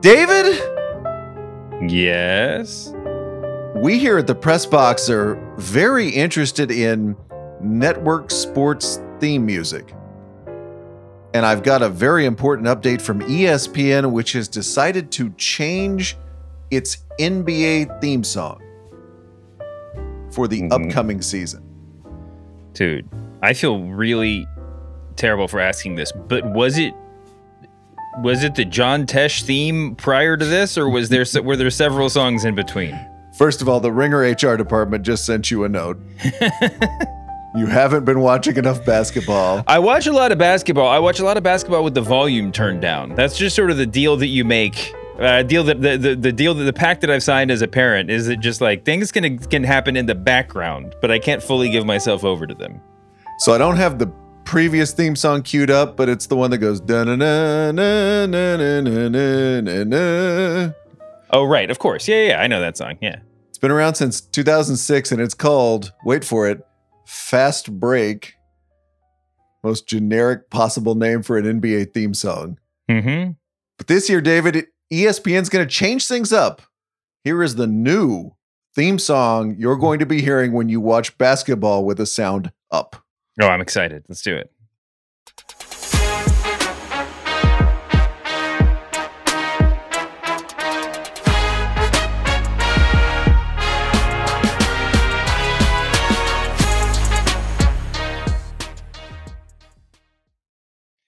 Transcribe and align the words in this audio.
David, 0.00 0.46
Yes. 1.88 2.92
we 3.76 3.98
here 3.98 4.18
at 4.18 4.26
the 4.26 4.34
Press 4.34 4.64
Box 4.64 5.10
are 5.10 5.34
very 5.58 6.08
interested 6.08 6.70
in 6.70 7.16
network 7.60 8.30
sports 8.30 9.00
theme 9.18 9.44
music. 9.44 9.92
And 11.34 11.44
I've 11.46 11.62
got 11.62 11.82
a 11.82 11.88
very 11.88 12.24
important 12.26 12.66
update 12.66 13.00
from 13.02 13.20
ESPN, 13.20 14.10
which 14.12 14.32
has 14.32 14.48
decided 14.48 15.10
to 15.12 15.30
change 15.36 16.16
its 16.70 17.04
NBA 17.18 18.00
theme 18.00 18.24
song 18.24 18.60
for 20.30 20.48
the 20.48 20.62
Mhm. 20.62 20.72
upcoming 20.72 21.20
season. 21.20 21.62
Dude, 22.72 23.06
I 23.42 23.52
feel 23.52 23.82
really 23.84 24.46
terrible 25.16 25.46
for 25.46 25.60
asking 25.60 25.96
this, 25.96 26.10
but 26.12 26.44
was 26.52 26.78
it 26.78 26.94
was 28.18 28.42
it 28.42 28.54
the 28.54 28.64
John 28.64 29.06
Tesh 29.06 29.42
theme 29.42 29.94
prior 29.94 30.36
to 30.36 30.44
this 30.44 30.76
or 30.76 30.88
was 30.88 31.08
there 31.08 31.24
were 31.42 31.56
there 31.56 31.70
several 31.70 32.10
songs 32.10 32.44
in 32.44 32.54
between? 32.54 32.98
First 33.32 33.62
of 33.62 33.68
all, 33.68 33.80
the 33.80 33.92
Ringer 33.92 34.20
HR 34.20 34.56
department 34.56 35.04
just 35.04 35.24
sent 35.24 35.50
you 35.50 35.64
a 35.64 35.68
note. 35.68 35.98
you 37.54 37.66
haven't 37.66 38.04
been 38.04 38.20
watching 38.20 38.56
enough 38.56 38.84
basketball. 38.84 39.62
I 39.66 39.78
watch 39.78 40.06
a 40.06 40.12
lot 40.12 40.32
of 40.32 40.38
basketball. 40.38 40.88
I 40.88 40.98
watch 40.98 41.20
a 41.20 41.24
lot 41.24 41.36
of 41.36 41.42
basketball 41.42 41.84
with 41.84 41.94
the 41.94 42.02
volume 42.02 42.52
turned 42.52 42.82
down. 42.82 43.14
That's 43.14 43.38
just 43.38 43.54
sort 43.54 43.70
of 43.70 43.76
the 43.76 43.86
deal 43.86 44.16
that 44.16 44.26
you 44.26 44.44
make. 44.44 44.94
Uh, 45.18 45.42
deal 45.42 45.62
that 45.64 45.82
the, 45.82 45.98
the 45.98 46.14
the 46.16 46.32
deal 46.32 46.54
that 46.54 46.64
the 46.64 46.72
pact 46.72 47.02
that 47.02 47.10
I've 47.10 47.22
signed 47.22 47.50
as 47.50 47.60
a 47.60 47.68
parent 47.68 48.10
is 48.10 48.26
that 48.26 48.38
just 48.38 48.62
like 48.62 48.86
things 48.86 49.12
can 49.12 49.38
can 49.38 49.62
happen 49.62 49.96
in 49.96 50.06
the 50.06 50.14
background, 50.14 50.94
but 51.02 51.10
I 51.10 51.18
can't 51.18 51.42
fully 51.42 51.68
give 51.68 51.84
myself 51.84 52.24
over 52.24 52.46
to 52.46 52.54
them. 52.54 52.80
So 53.40 53.52
I 53.52 53.58
don't 53.58 53.76
have 53.76 53.98
the 53.98 54.06
previous 54.50 54.92
theme 54.92 55.14
song 55.14 55.42
queued 55.42 55.70
up, 55.70 55.96
but 55.96 56.08
it's 56.08 56.26
the 56.26 56.34
one 56.34 56.50
that 56.50 56.58
goes 56.58 56.80
da 56.80 57.04
na 57.04 57.14
na 57.14 57.70
na 57.70 58.26
na 58.26 58.56
na 58.56 58.80
na 58.80 59.08
na 59.08 59.60
na 59.60 59.84
na. 59.84 60.72
Oh 61.30 61.44
right, 61.44 61.70
of 61.70 61.78
course, 61.78 62.08
yeah, 62.08 62.16
yeah, 62.16 62.28
yeah, 62.30 62.40
I 62.42 62.48
know 62.48 62.60
that 62.60 62.76
song. 62.76 62.98
Yeah, 63.00 63.20
It's 63.48 63.58
been 63.58 63.70
around 63.70 63.94
since 63.94 64.20
2006, 64.20 65.12
and 65.12 65.20
it's 65.20 65.34
called 65.34 65.92
wait 66.04 66.24
for 66.24 66.48
it, 66.48 66.66
Fast 67.06 67.78
Break. 67.78 68.34
Most 69.62 69.86
generic 69.86 70.50
possible 70.50 70.96
name 70.96 71.22
for 71.22 71.38
an 71.38 71.60
NBA 71.60 71.94
theme 71.94 72.12
song. 72.12 72.58
mm-hmm. 72.90 73.32
But 73.78 73.86
this 73.86 74.10
year, 74.10 74.20
David, 74.20 74.66
ESPN's 74.92 75.48
going 75.48 75.64
to 75.64 75.72
change 75.72 76.08
things 76.08 76.32
up. 76.32 76.60
Here 77.22 77.40
is 77.44 77.54
the 77.54 77.68
new 77.68 78.32
theme 78.74 78.98
song 78.98 79.54
you're 79.60 79.76
going 79.76 80.00
to 80.00 80.06
be 80.06 80.20
hearing 80.20 80.50
when 80.52 80.68
you 80.68 80.80
watch 80.80 81.16
basketball 81.18 81.84
with 81.84 81.98
the 81.98 82.06
sound 82.06 82.50
up. 82.72 82.96
Oh, 83.42 83.48
I'm 83.48 83.62
excited. 83.62 84.04
Let's 84.06 84.20
do 84.20 84.36
it. 84.36 84.52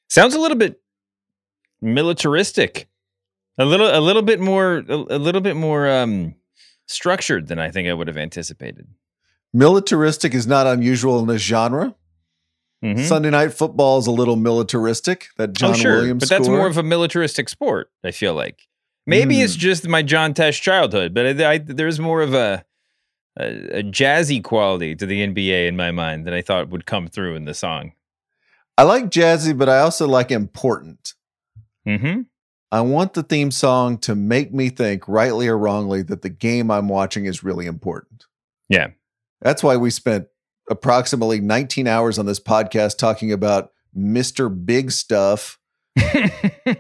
Sounds 0.09 0.35
a 0.35 0.39
little 0.39 0.57
bit 0.57 0.81
militaristic. 1.83 2.89
A 3.59 3.67
little 3.67 3.95
a 3.95 4.01
little 4.01 4.23
bit 4.23 4.41
more 4.41 4.85
a, 4.89 4.97
little 5.19 5.43
bit 5.43 5.57
more 5.57 5.87
um 5.91 6.35
structured 6.87 7.49
than 7.49 7.59
I 7.59 7.71
think 7.71 7.89
I 7.89 7.93
would 7.93 8.09
have 8.09 8.17
anticipated. 8.17 8.89
Militaristic 9.53 10.33
is 10.33 10.47
not 10.47 10.67
unusual 10.67 11.19
in 11.19 11.27
this 11.27 11.43
genre. 11.43 11.95
Mhm. 12.83 12.99
Sunday 13.01 13.31
night 13.31 13.53
football 13.53 13.99
is 13.99 14.07
a 14.07 14.11
little 14.11 14.37
militaristic. 14.37 15.29
That 15.37 15.53
John 15.53 15.71
oh, 15.71 15.75
sure. 15.75 15.97
Williams 15.97 16.21
but 16.21 16.29
that's 16.29 16.49
more 16.49 16.67
of 16.67 16.77
a 16.77 16.83
militaristic 16.83 17.49
sport. 17.49 17.91
I 18.03 18.11
feel 18.11 18.35
like 18.35 18.67
maybe 19.07 19.37
Hmm. 19.37 19.43
it's 19.43 19.55
just 19.57 19.87
my 19.87 20.03
John 20.03 20.35
Tesh 20.35 20.61
childhood, 20.61 21.15
but 21.15 21.41
I, 21.41 21.53
I, 21.53 21.59
there's 21.59 22.01
more 22.01 22.23
of 22.23 22.35
a, 22.35 22.65
a 23.39 23.79
a 23.79 23.83
jazzy 23.85 24.43
quality 24.43 24.95
to 24.97 25.07
the 25.07 25.21
NBA 25.27 25.69
in 25.69 25.77
my 25.77 25.91
mind 25.93 26.27
that 26.27 26.35
I 26.35 26.43
thought 26.43 26.71
would 26.71 26.87
come 26.87 27.07
through 27.07 27.37
in 27.37 27.45
the 27.45 27.55
song. 27.55 27.93
I 28.77 28.83
like 28.83 29.11
jazzy, 29.11 29.57
but 29.57 29.69
I 29.69 29.79
also 29.79 30.09
like 30.09 30.31
important. 30.33 31.15
Mm-hmm. 31.87 32.23
I 32.73 32.81
want 32.81 33.13
the 33.13 33.23
theme 33.23 33.51
song 33.51 33.99
to 33.99 34.15
make 34.15 34.53
me 34.53 34.71
think, 34.71 35.07
rightly 35.07 35.47
or 35.47 35.59
wrongly, 35.59 36.03
that 36.05 36.23
the 36.23 36.31
game 36.31 36.71
I'm 36.71 36.89
watching 36.89 37.27
is 37.27 37.45
really 37.45 37.67
important. 37.67 38.25
Yeah. 38.71 38.89
That's 39.43 39.63
why 39.63 39.77
we 39.77 39.91
spent 39.91 40.27
approximately 40.71 41.41
19 41.41 41.87
hours 41.87 42.19
on 42.19 42.27
this 42.27 42.41
podcast 42.41 42.99
talking 42.99 43.33
about 43.33 43.71
Mr. 43.97 44.65
Big 44.65 44.91
Stuff 44.91 45.59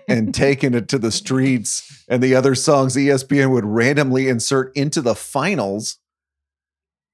and 0.08 0.34
taking 0.34 0.74
it 0.74 0.88
to 0.88 0.98
the 0.98 1.12
streets 1.12 2.04
and 2.08 2.22
the 2.22 2.34
other 2.34 2.54
songs 2.54 2.96
ESPN 2.96 3.50
would 3.50 3.64
randomly 3.64 4.28
insert 4.28 4.74
into 4.76 5.00
the 5.00 5.14
finals. 5.14 5.98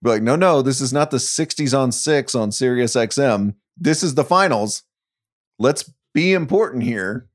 Be 0.03 0.11
like, 0.11 0.23
no, 0.23 0.37
no, 0.37 0.63
this 0.63 0.81
is 0.81 0.93
not 0.93 1.11
the 1.11 1.17
60s 1.17 1.77
on 1.77 1.91
six 1.91 2.35
on 2.35 2.53
Sirius 2.53 2.95
XM. 2.95 3.55
This 3.77 4.03
is 4.03 4.15
the 4.15 4.25
finals. 4.25 4.85
Let's 5.59 5.93
be 6.15 6.33
important 6.33 6.85
here. 6.85 7.29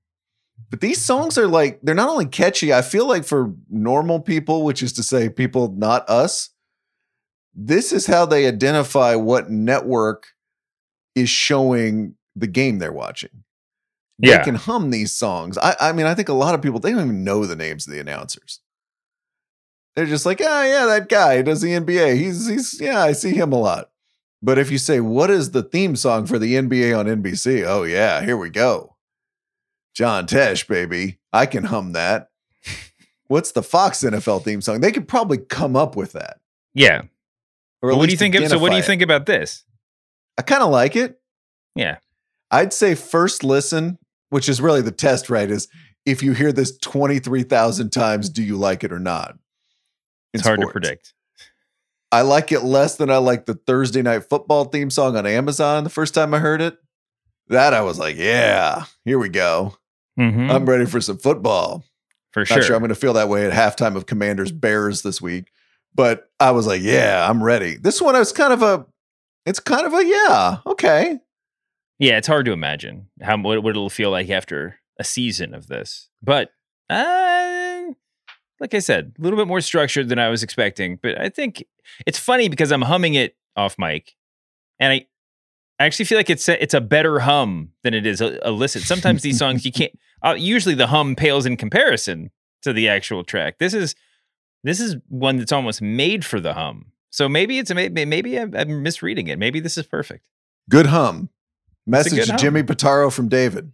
But 0.69 0.81
these 0.81 1.03
songs 1.03 1.37
are 1.37 1.47
like, 1.47 1.79
they're 1.83 1.93
not 1.93 2.09
only 2.09 2.25
catchy, 2.25 2.73
I 2.73 2.81
feel 2.81 3.07
like 3.07 3.25
for 3.25 3.53
normal 3.69 4.19
people, 4.19 4.63
which 4.63 4.81
is 4.81 4.93
to 4.93 5.03
say, 5.03 5.29
people 5.29 5.73
not 5.75 6.09
us, 6.09 6.49
this 7.55 7.91
is 7.93 8.05
how 8.07 8.25
they 8.25 8.47
identify 8.47 9.15
what 9.15 9.49
network 9.49 10.27
is 11.15 11.29
showing 11.29 12.15
the 12.35 12.47
game 12.47 12.79
they're 12.79 12.91
watching 12.91 13.43
Yeah. 14.17 14.37
they 14.39 14.43
can 14.43 14.55
hum 14.55 14.89
these 14.89 15.11
songs. 15.13 15.57
I, 15.57 15.75
I 15.79 15.91
mean, 15.91 16.05
I 16.07 16.15
think 16.15 16.29
a 16.29 16.33
lot 16.33 16.55
of 16.55 16.61
people 16.61 16.79
they 16.79 16.91
don't 16.91 17.01
even 17.03 17.23
know 17.23 17.45
the 17.45 17.55
names 17.55 17.85
of 17.87 17.93
the 17.93 17.99
announcers. 17.99 18.59
They're 19.95 20.07
just 20.07 20.25
like, 20.25 20.41
oh 20.43 20.63
yeah, 20.63 20.85
that 20.87 21.07
guy 21.09 21.41
does 21.43 21.61
the 21.61 21.69
NBA. 21.71 22.17
He's 22.17 22.47
he's 22.47 22.81
yeah, 22.81 23.01
I 23.03 23.11
see 23.11 23.31
him 23.35 23.51
a 23.53 23.59
lot. 23.59 23.91
But 24.41 24.57
if 24.57 24.71
you 24.71 24.77
say, 24.79 24.99
what 24.99 25.29
is 25.29 25.51
the 25.51 25.61
theme 25.63 25.95
song 25.95 26.25
for 26.25 26.39
the 26.39 26.55
NBA 26.55 26.97
on 26.97 27.05
NBC? 27.05 27.63
Oh 27.65 27.83
yeah, 27.83 28.21
here 28.21 28.35
we 28.35 28.49
go. 28.49 28.95
John 29.93 30.25
Tesh, 30.25 30.67
baby. 30.67 31.19
I 31.31 31.45
can 31.45 31.65
hum 31.65 31.91
that. 31.91 32.29
What's 33.27 33.51
the 33.51 33.63
Fox 33.63 34.01
NFL 34.03 34.43
theme 34.43 34.61
song? 34.61 34.81
They 34.81 34.91
could 34.91 35.07
probably 35.07 35.37
come 35.37 35.75
up 35.75 35.95
with 35.95 36.13
that. 36.13 36.39
yeah. 36.73 37.03
Or 37.83 37.95
What 37.95 38.05
do 38.07 38.11
you 38.11 38.17
think? 38.17 38.33
Of, 38.35 38.47
so 38.47 38.57
what 38.57 38.69
do 38.69 38.75
you 38.75 38.81
it. 38.81 38.85
think 38.85 39.01
about 39.03 39.25
this? 39.27 39.63
I 40.37 40.41
kind 40.41 40.63
of 40.63 40.69
like 40.71 40.95
it. 40.95 41.19
Yeah. 41.75 41.97
I'd 42.49 42.73
say 42.73 42.95
first 42.95 43.43
listen, 43.43 43.99
which 44.29 44.47
is 44.49 44.61
really 44.61 44.81
the 44.81 44.91
test, 44.91 45.29
right? 45.29 45.49
Is 45.51 45.67
if 46.05 46.23
you 46.23 46.33
hear 46.33 46.51
this 46.51 46.75
23,000 46.79 47.91
times, 47.91 48.29
do 48.29 48.41
you 48.41 48.57
like 48.57 48.83
it 48.83 48.91
or 48.91 48.99
not? 48.99 49.37
It's 50.33 50.43
hard 50.43 50.59
sports. 50.59 50.69
to 50.69 50.79
predict. 50.79 51.13
I 52.11 52.21
like 52.21 52.51
it 52.51 52.61
less 52.61 52.95
than 52.95 53.09
I 53.09 53.17
like 53.17 53.45
the 53.45 53.55
Thursday 53.55 54.01
night 54.01 54.29
football 54.29 54.65
theme 54.65 54.89
song 54.89 55.15
on 55.17 55.25
Amazon 55.25 55.83
the 55.83 55.89
first 55.89 56.13
time 56.13 56.33
I 56.33 56.39
heard 56.39 56.61
it. 56.61 56.77
That 57.49 57.73
I 57.73 57.81
was 57.81 57.99
like, 57.99 58.15
yeah, 58.15 58.85
here 59.03 59.19
we 59.19 59.29
go. 59.29 59.75
Mhm. 60.19 60.49
I'm 60.51 60.65
ready 60.65 60.85
for 60.85 61.01
some 61.01 61.17
football. 61.17 61.83
For 62.31 62.41
Not 62.41 62.47
sure. 62.47 62.61
sure 62.63 62.75
I'm 62.75 62.81
going 62.81 62.89
to 62.89 62.95
feel 62.95 63.13
that 63.13 63.29
way 63.29 63.45
at 63.45 63.51
halftime 63.53 63.95
of 63.95 64.05
Commanders 64.05 64.51
Bears 64.51 65.01
this 65.03 65.21
week, 65.21 65.51
but 65.95 66.29
I 66.39 66.51
was 66.51 66.67
like, 66.67 66.81
yeah, 66.81 67.27
I'm 67.29 67.43
ready. 67.43 67.77
This 67.77 68.01
one 68.01 68.15
I 68.15 68.19
was 68.19 68.31
kind 68.31 68.53
of 68.53 68.61
a, 68.61 68.85
it's 69.45 69.59
kind 69.59 69.85
of 69.85 69.93
a 69.93 70.05
yeah, 70.05 70.57
okay. 70.65 71.19
Yeah, 71.99 72.17
it's 72.17 72.27
hard 72.27 72.45
to 72.45 72.51
imagine 72.51 73.07
how 73.21 73.37
what, 73.37 73.65
it'll 73.65 73.89
feel 73.89 74.11
like 74.11 74.29
after 74.29 74.79
a 74.99 75.03
season 75.03 75.53
of 75.53 75.67
this. 75.67 76.09
But 76.21 76.51
uh, 76.89 77.83
like 78.59 78.73
I 78.73 78.79
said, 78.79 79.13
a 79.17 79.21
little 79.21 79.37
bit 79.37 79.47
more 79.47 79.61
structured 79.61 80.09
than 80.09 80.19
I 80.19 80.29
was 80.29 80.43
expecting. 80.43 80.99
But 81.01 81.19
I 81.19 81.29
think 81.29 81.63
it's 82.05 82.19
funny 82.19 82.49
because 82.49 82.71
I'm 82.71 82.81
humming 82.81 83.13
it 83.13 83.35
off 83.55 83.77
mic, 83.77 84.15
and 84.79 84.93
I, 84.93 85.05
I 85.79 85.85
actually 85.85 86.05
feel 86.05 86.17
like 86.17 86.29
it's 86.29 86.47
a, 86.49 86.61
it's 86.61 86.73
a 86.73 86.81
better 86.81 87.19
hum 87.19 87.69
than 87.83 87.93
it 87.93 88.05
is 88.05 88.21
illicit. 88.21 88.83
Sometimes 88.83 89.21
these 89.21 89.37
songs 89.37 89.65
you 89.65 89.71
can't. 89.71 89.97
Uh, 90.21 90.35
usually 90.37 90.75
the 90.75 90.87
hum 90.87 91.15
pales 91.15 91.45
in 91.45 91.57
comparison 91.57 92.31
to 92.63 92.73
the 92.73 92.87
actual 92.87 93.23
track. 93.23 93.59
This 93.59 93.73
is 93.73 93.95
this 94.63 94.79
is 94.79 94.95
one 95.09 95.37
that's 95.37 95.51
almost 95.51 95.81
made 95.81 96.25
for 96.25 96.39
the 96.39 96.53
hum. 96.53 96.87
So 97.09 97.29
maybe 97.29 97.59
it's 97.59 97.73
maybe 97.73 98.05
maybe 98.05 98.39
I'm, 98.39 98.55
I'm 98.55 98.81
misreading 98.81 99.27
it. 99.27 99.37
Maybe 99.37 99.59
this 99.59 99.77
is 99.77 99.85
perfect. 99.85 100.25
Good 100.69 100.87
hum. 100.87 101.29
Message 101.85 102.13
good 102.13 102.25
to 102.25 102.31
hum. 102.31 102.39
Jimmy 102.39 102.63
Pitaro 102.63 103.11
from 103.11 103.27
David. 103.27 103.71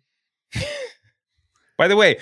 By 1.78 1.88
the 1.88 1.96
way, 1.96 2.18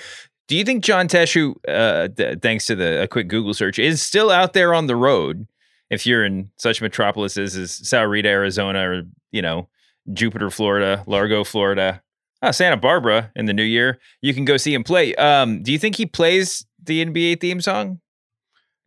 do 0.46 0.56
you 0.56 0.64
think 0.64 0.84
John 0.84 1.08
Teshu, 1.08 1.56
uh, 1.66 2.08
th- 2.08 2.38
thanks 2.40 2.66
to 2.66 2.76
the 2.76 3.02
a 3.02 3.08
quick 3.08 3.28
Google 3.28 3.54
search, 3.54 3.78
is 3.78 4.00
still 4.00 4.30
out 4.30 4.52
there 4.52 4.74
on 4.74 4.86
the 4.86 4.96
road? 4.96 5.48
If 5.90 6.06
you're 6.06 6.24
in 6.24 6.50
such 6.58 6.82
metropolises 6.82 7.56
as 7.56 7.72
Sahuarita, 7.80 8.26
Arizona, 8.26 8.88
or 8.88 9.02
you 9.32 9.42
know 9.42 9.68
Jupiter, 10.12 10.50
Florida, 10.50 11.02
Largo, 11.06 11.42
Florida, 11.42 12.02
oh, 12.42 12.50
Santa 12.50 12.76
Barbara 12.76 13.32
in 13.34 13.46
the 13.46 13.54
new 13.54 13.62
year, 13.62 13.98
you 14.20 14.34
can 14.34 14.44
go 14.44 14.56
see 14.56 14.74
him 14.74 14.84
play. 14.84 15.14
Um, 15.16 15.62
do 15.62 15.72
you 15.72 15.78
think 15.78 15.96
he 15.96 16.06
plays 16.06 16.66
the 16.82 17.04
NBA 17.04 17.40
theme 17.40 17.60
song 17.60 18.00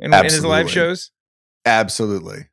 in, 0.01 0.13
in 0.13 0.23
his 0.23 0.43
live 0.43 0.69
shows? 0.69 1.11
Absolutely. 1.65 2.47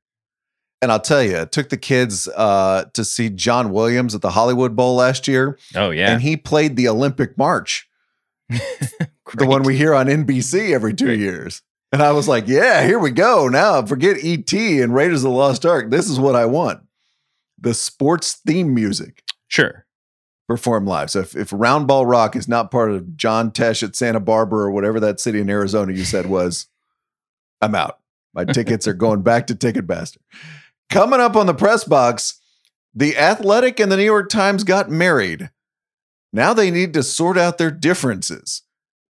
And 0.81 0.93
I'll 0.93 1.01
tell 1.01 1.23
you, 1.23 1.37
it 1.39 1.51
took 1.51 1.71
the 1.71 1.77
kids 1.77 2.29
uh, 2.29 2.85
to 2.93 3.05
see 3.05 3.31
John 3.31 3.73
Williams 3.73 4.15
at 4.15 4.21
the 4.21 4.31
Hollywood 4.31 4.77
Bowl 4.77 4.95
last 4.95 5.27
year, 5.27 5.59
Oh 5.75 5.91
yeah, 5.91 6.13
and 6.13 6.23
he 6.23 6.37
played 6.37 6.77
the 6.77 6.87
Olympic 6.89 7.37
March, 7.37 7.89
the 8.49 9.09
one 9.47 9.65
we 9.65 9.77
hear 9.77 9.93
on 9.93 10.07
NBC 10.07 10.73
every 10.73 10.95
two 10.95 11.07
Great. 11.07 11.19
years. 11.19 11.63
And 11.91 12.03
I 12.03 12.13
was 12.13 12.29
like, 12.29 12.47
yeah, 12.47 12.87
here 12.87 12.99
we 12.99 13.11
go. 13.11 13.49
Now 13.49 13.85
forget 13.85 14.19
ET 14.23 14.53
and 14.53 14.95
Raiders 14.95 15.25
of 15.25 15.31
the 15.31 15.37
Lost 15.37 15.65
Ark. 15.65 15.91
This 15.91 16.09
is 16.09 16.21
what 16.21 16.37
I 16.37 16.45
want. 16.45 16.81
The 17.59 17.75
sports 17.75 18.41
theme 18.47 18.75
music 18.75 19.23
sure. 19.49 19.87
performed 20.47 20.87
live. 20.87 21.11
So 21.11 21.21
if, 21.21 21.35
if 21.35 21.53
Round 21.53 21.89
Ball 21.89 22.05
Rock 22.05 22.37
is 22.37 22.47
not 22.47 22.71
part 22.71 22.91
of 22.91 23.17
John 23.17 23.51
Tesh 23.51 23.83
at 23.83 23.97
Santa 23.97 24.21
Barbara 24.21 24.67
or 24.67 24.71
whatever 24.71 25.01
that 25.01 25.19
city 25.19 25.41
in 25.41 25.49
Arizona 25.49 25.93
you 25.93 26.05
said 26.05 26.27
was, 26.27 26.67
I'm 27.61 27.75
out. 27.75 27.99
My 28.35 28.45
tickets 28.53 28.87
are 28.87 28.95
going 28.95 29.23
back 29.23 29.47
to 29.49 29.55
Ticketmaster. 29.55 30.19
Coming 30.91 31.21
up 31.21 31.37
on 31.37 31.47
the 31.47 31.55
press 31.55 31.85
box, 31.85 32.41
the 32.95 33.17
Athletic 33.17 33.79
and 33.79 33.93
the 33.93 33.97
New 33.97 34.05
York 34.05 34.29
Times 34.29 34.65
got 34.65 34.91
married. 34.91 35.51
Now 36.33 36.55
they 36.55 36.71
need 36.71 36.95
to 36.95 37.03
sort 37.03 37.39
out 37.39 37.59
their 37.59 37.71
differences. 37.71 38.63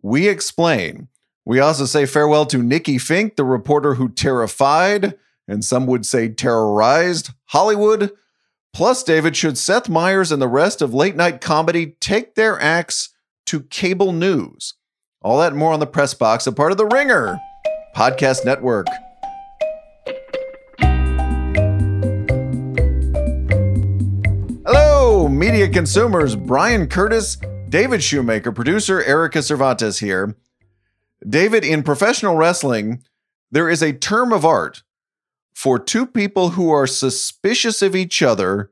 We 0.02 0.28
explain. 0.28 1.08
We 1.44 1.60
also 1.60 1.86
say 1.86 2.06
farewell 2.06 2.46
to 2.46 2.62
Nikki 2.62 2.96
Finke, 2.96 3.36
the 3.36 3.44
reporter 3.44 3.94
who 3.94 4.08
terrified, 4.08 5.14
and 5.46 5.64
some 5.64 5.86
would 5.86 6.04
say 6.04 6.28
terrorized, 6.28 7.30
Hollywood. 7.46 8.12
Plus, 8.74 9.02
David, 9.02 9.34
should 9.34 9.56
Seth 9.56 9.88
Meyers 9.88 10.30
and 10.30 10.42
the 10.42 10.48
rest 10.48 10.82
of 10.82 10.92
late 10.92 11.16
night 11.16 11.40
comedy 11.40 11.96
take 12.00 12.34
their 12.34 12.60
acts 12.60 13.10
to 13.46 13.62
cable 13.62 14.12
news? 14.12 14.74
All 15.22 15.38
that 15.38 15.54
more 15.54 15.72
on 15.72 15.80
the 15.80 15.86
press 15.86 16.14
box, 16.14 16.46
a 16.46 16.52
part 16.52 16.70
of 16.70 16.78
the 16.78 16.86
Ringer 16.86 17.40
Podcast 17.98 18.44
Network. 18.44 18.86
Hello, 24.64 25.26
media 25.28 25.68
consumers. 25.68 26.36
Bryan 26.36 26.86
Curtis, 26.86 27.38
David 27.68 28.00
Shoemaker, 28.00 28.52
producer 28.52 29.02
Erika 29.02 29.42
Cervantes 29.42 29.98
here. 29.98 30.36
David, 31.28 31.64
in 31.64 31.82
professional 31.82 32.36
wrestling, 32.36 33.02
there 33.50 33.68
is 33.68 33.82
a 33.82 33.92
term 33.92 34.32
of 34.32 34.44
art 34.44 34.84
for 35.52 35.76
two 35.76 36.06
people 36.06 36.50
who 36.50 36.70
are 36.70 36.86
suspicious 36.86 37.82
of 37.82 37.96
each 37.96 38.22
other, 38.22 38.70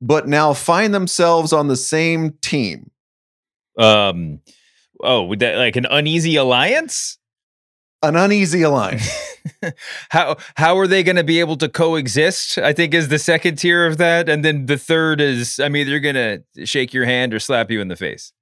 but 0.00 0.28
now 0.28 0.52
find 0.52 0.94
themselves 0.94 1.52
on 1.52 1.66
the 1.66 1.74
same 1.74 2.34
team. 2.40 2.92
Um, 3.76 4.38
oh, 5.02 5.24
would 5.24 5.40
that 5.40 5.56
like 5.56 5.74
an 5.74 5.86
uneasy 5.90 6.36
alliance? 6.36 7.18
An 8.02 8.16
uneasy 8.16 8.62
alliance. 8.62 9.08
how 10.10 10.36
how 10.56 10.76
are 10.78 10.86
they 10.86 11.02
going 11.02 11.16
to 11.16 11.24
be 11.24 11.40
able 11.40 11.56
to 11.56 11.68
coexist? 11.68 12.58
I 12.58 12.72
think 12.72 12.94
is 12.94 13.08
the 13.08 13.18
second 13.18 13.56
tier 13.56 13.86
of 13.86 13.98
that, 13.98 14.28
and 14.28 14.44
then 14.44 14.66
the 14.66 14.78
third 14.78 15.20
is 15.20 15.58
I'm 15.60 15.76
either 15.76 16.00
going 16.00 16.14
to 16.16 16.66
shake 16.66 16.92
your 16.92 17.04
hand 17.04 17.32
or 17.32 17.38
slap 17.38 17.70
you 17.70 17.80
in 17.80 17.88
the 17.88 17.96
face. 17.96 18.32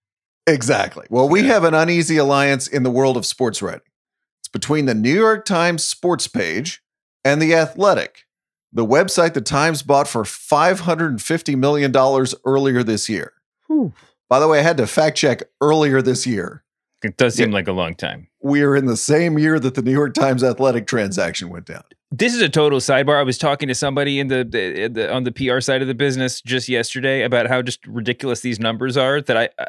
exactly. 0.46 1.06
Well, 1.10 1.28
we 1.28 1.44
have 1.44 1.64
an 1.64 1.74
uneasy 1.74 2.16
alliance 2.16 2.66
in 2.66 2.82
the 2.82 2.90
world 2.90 3.16
of 3.16 3.26
sports 3.26 3.60
writing. 3.62 3.82
It's 4.40 4.48
between 4.48 4.86
the 4.86 4.94
New 4.94 5.14
York 5.14 5.44
Times 5.44 5.84
sports 5.84 6.26
page 6.26 6.82
and 7.24 7.40
The 7.40 7.54
Athletic, 7.54 8.24
the 8.72 8.86
website 8.86 9.34
the 9.34 9.40
Times 9.42 9.82
bought 9.82 10.08
for 10.08 10.22
$550 10.22 11.56
million 11.56 11.94
earlier 12.44 12.82
this 12.82 13.08
year. 13.08 13.34
By 14.28 14.40
the 14.40 14.48
way, 14.48 14.60
I 14.60 14.62
had 14.62 14.76
to 14.78 14.86
fact 14.86 15.18
check 15.18 15.42
earlier 15.60 16.00
this 16.00 16.26
year. 16.26 16.64
It 17.02 17.16
does 17.16 17.34
seem 17.34 17.50
like 17.50 17.66
a 17.66 17.72
long 17.72 17.94
time. 17.94 18.28
We 18.42 18.62
are 18.62 18.76
in 18.76 18.86
the 18.86 18.96
same 18.96 19.38
year 19.38 19.58
that 19.58 19.74
the 19.74 19.82
New 19.82 19.92
York 19.92 20.14
Times 20.14 20.44
Athletic 20.44 20.86
transaction 20.86 21.48
went 21.48 21.66
down. 21.66 21.82
This 22.10 22.34
is 22.34 22.42
a 22.42 22.48
total 22.48 22.78
sidebar. 22.78 23.18
I 23.18 23.22
was 23.22 23.38
talking 23.38 23.68
to 23.68 23.74
somebody 23.74 24.18
in 24.18 24.28
the, 24.28 24.44
the, 24.44 24.88
the 24.88 25.12
on 25.12 25.24
the 25.24 25.32
PR 25.32 25.60
side 25.60 25.80
of 25.80 25.88
the 25.88 25.94
business 25.94 26.40
just 26.42 26.68
yesterday 26.68 27.22
about 27.22 27.46
how 27.46 27.62
just 27.62 27.86
ridiculous 27.86 28.40
these 28.40 28.58
numbers 28.60 28.96
are. 28.96 29.20
That 29.20 29.36
I, 29.36 29.48
I 29.58 29.66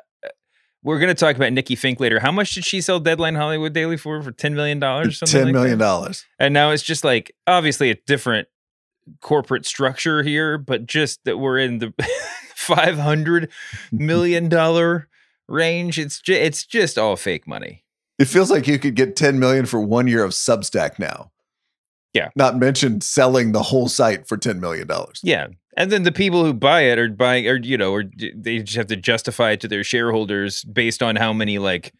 we're 0.83 1.00
going 1.00 1.10
to 1.10 1.16
talk 1.16 1.36
about 1.36 1.54
Nikki 1.54 1.75
Finke 1.75 2.00
later. 2.00 2.19
How 2.19 2.31
much 2.31 2.56
did 2.56 2.66
she 2.66 2.81
sell 2.81 3.00
Deadline 3.00 3.36
Hollywood 3.36 3.74
Daily 3.74 3.98
for? 3.98 4.22
For 4.24 4.31
ten 4.31 4.56
million 4.56 4.80
dollars, 4.80 5.19
something 5.19 5.38
10 5.38 5.45
like 5.45 5.54
million. 5.54 5.77
dollars. 5.77 6.25
And 6.39 6.54
now 6.54 6.72
it's 6.72 6.84
just 6.84 7.04
like 7.04 7.34
obviously 7.48 7.92
a 7.92 7.95
different 8.07 8.48
corporate 9.22 9.66
structure 9.66 10.24
here, 10.24 10.57
but 10.57 10.86
just 10.86 11.24
that 11.25 11.38
we're 11.38 11.60
in 11.60 11.77
the 11.77 11.94
five 12.56 12.98
hundred 12.98 13.51
million 13.92 14.50
dollar 14.50 15.07
range. 15.47 15.99
It's 15.99 16.19
ju- 16.21 16.33
it's 16.33 16.65
just 16.65 16.97
all 16.97 17.15
fake 17.15 17.47
money. 17.47 17.83
It 18.19 18.25
feels 18.25 18.51
like 18.51 18.67
you 18.67 18.77
could 18.77 18.95
get 18.95 19.15
10 19.15 19.39
million 19.39 19.65
for 19.65 19.81
one 19.81 20.07
year 20.07 20.23
of 20.23 20.31
Substack 20.31 20.99
now. 20.99 21.31
Yeah. 22.13 22.29
Not 22.35 22.57
mention 22.57 23.01
selling 23.01 23.51
the 23.51 23.63
whole 23.63 23.88
site 23.88 24.27
for 24.27 24.38
$10 24.38 24.59
million. 24.59 24.88
Yeah, 25.23 25.47
and 25.77 25.91
then 25.91 26.03
the 26.03 26.11
people 26.11 26.43
who 26.43 26.53
buy 26.53 26.81
it 26.81 26.99
are 26.99 27.09
buying, 27.09 27.47
or 27.47 27.55
you 27.55 27.77
know, 27.77 27.93
or 27.93 28.03
they 28.35 28.59
just 28.59 28.75
have 28.75 28.88
to 28.88 28.95
justify 28.95 29.51
it 29.51 29.61
to 29.61 29.67
their 29.67 29.83
shareholders 29.83 30.63
based 30.63 31.01
on 31.01 31.15
how 31.15 31.33
many 31.33 31.57
like. 31.57 31.93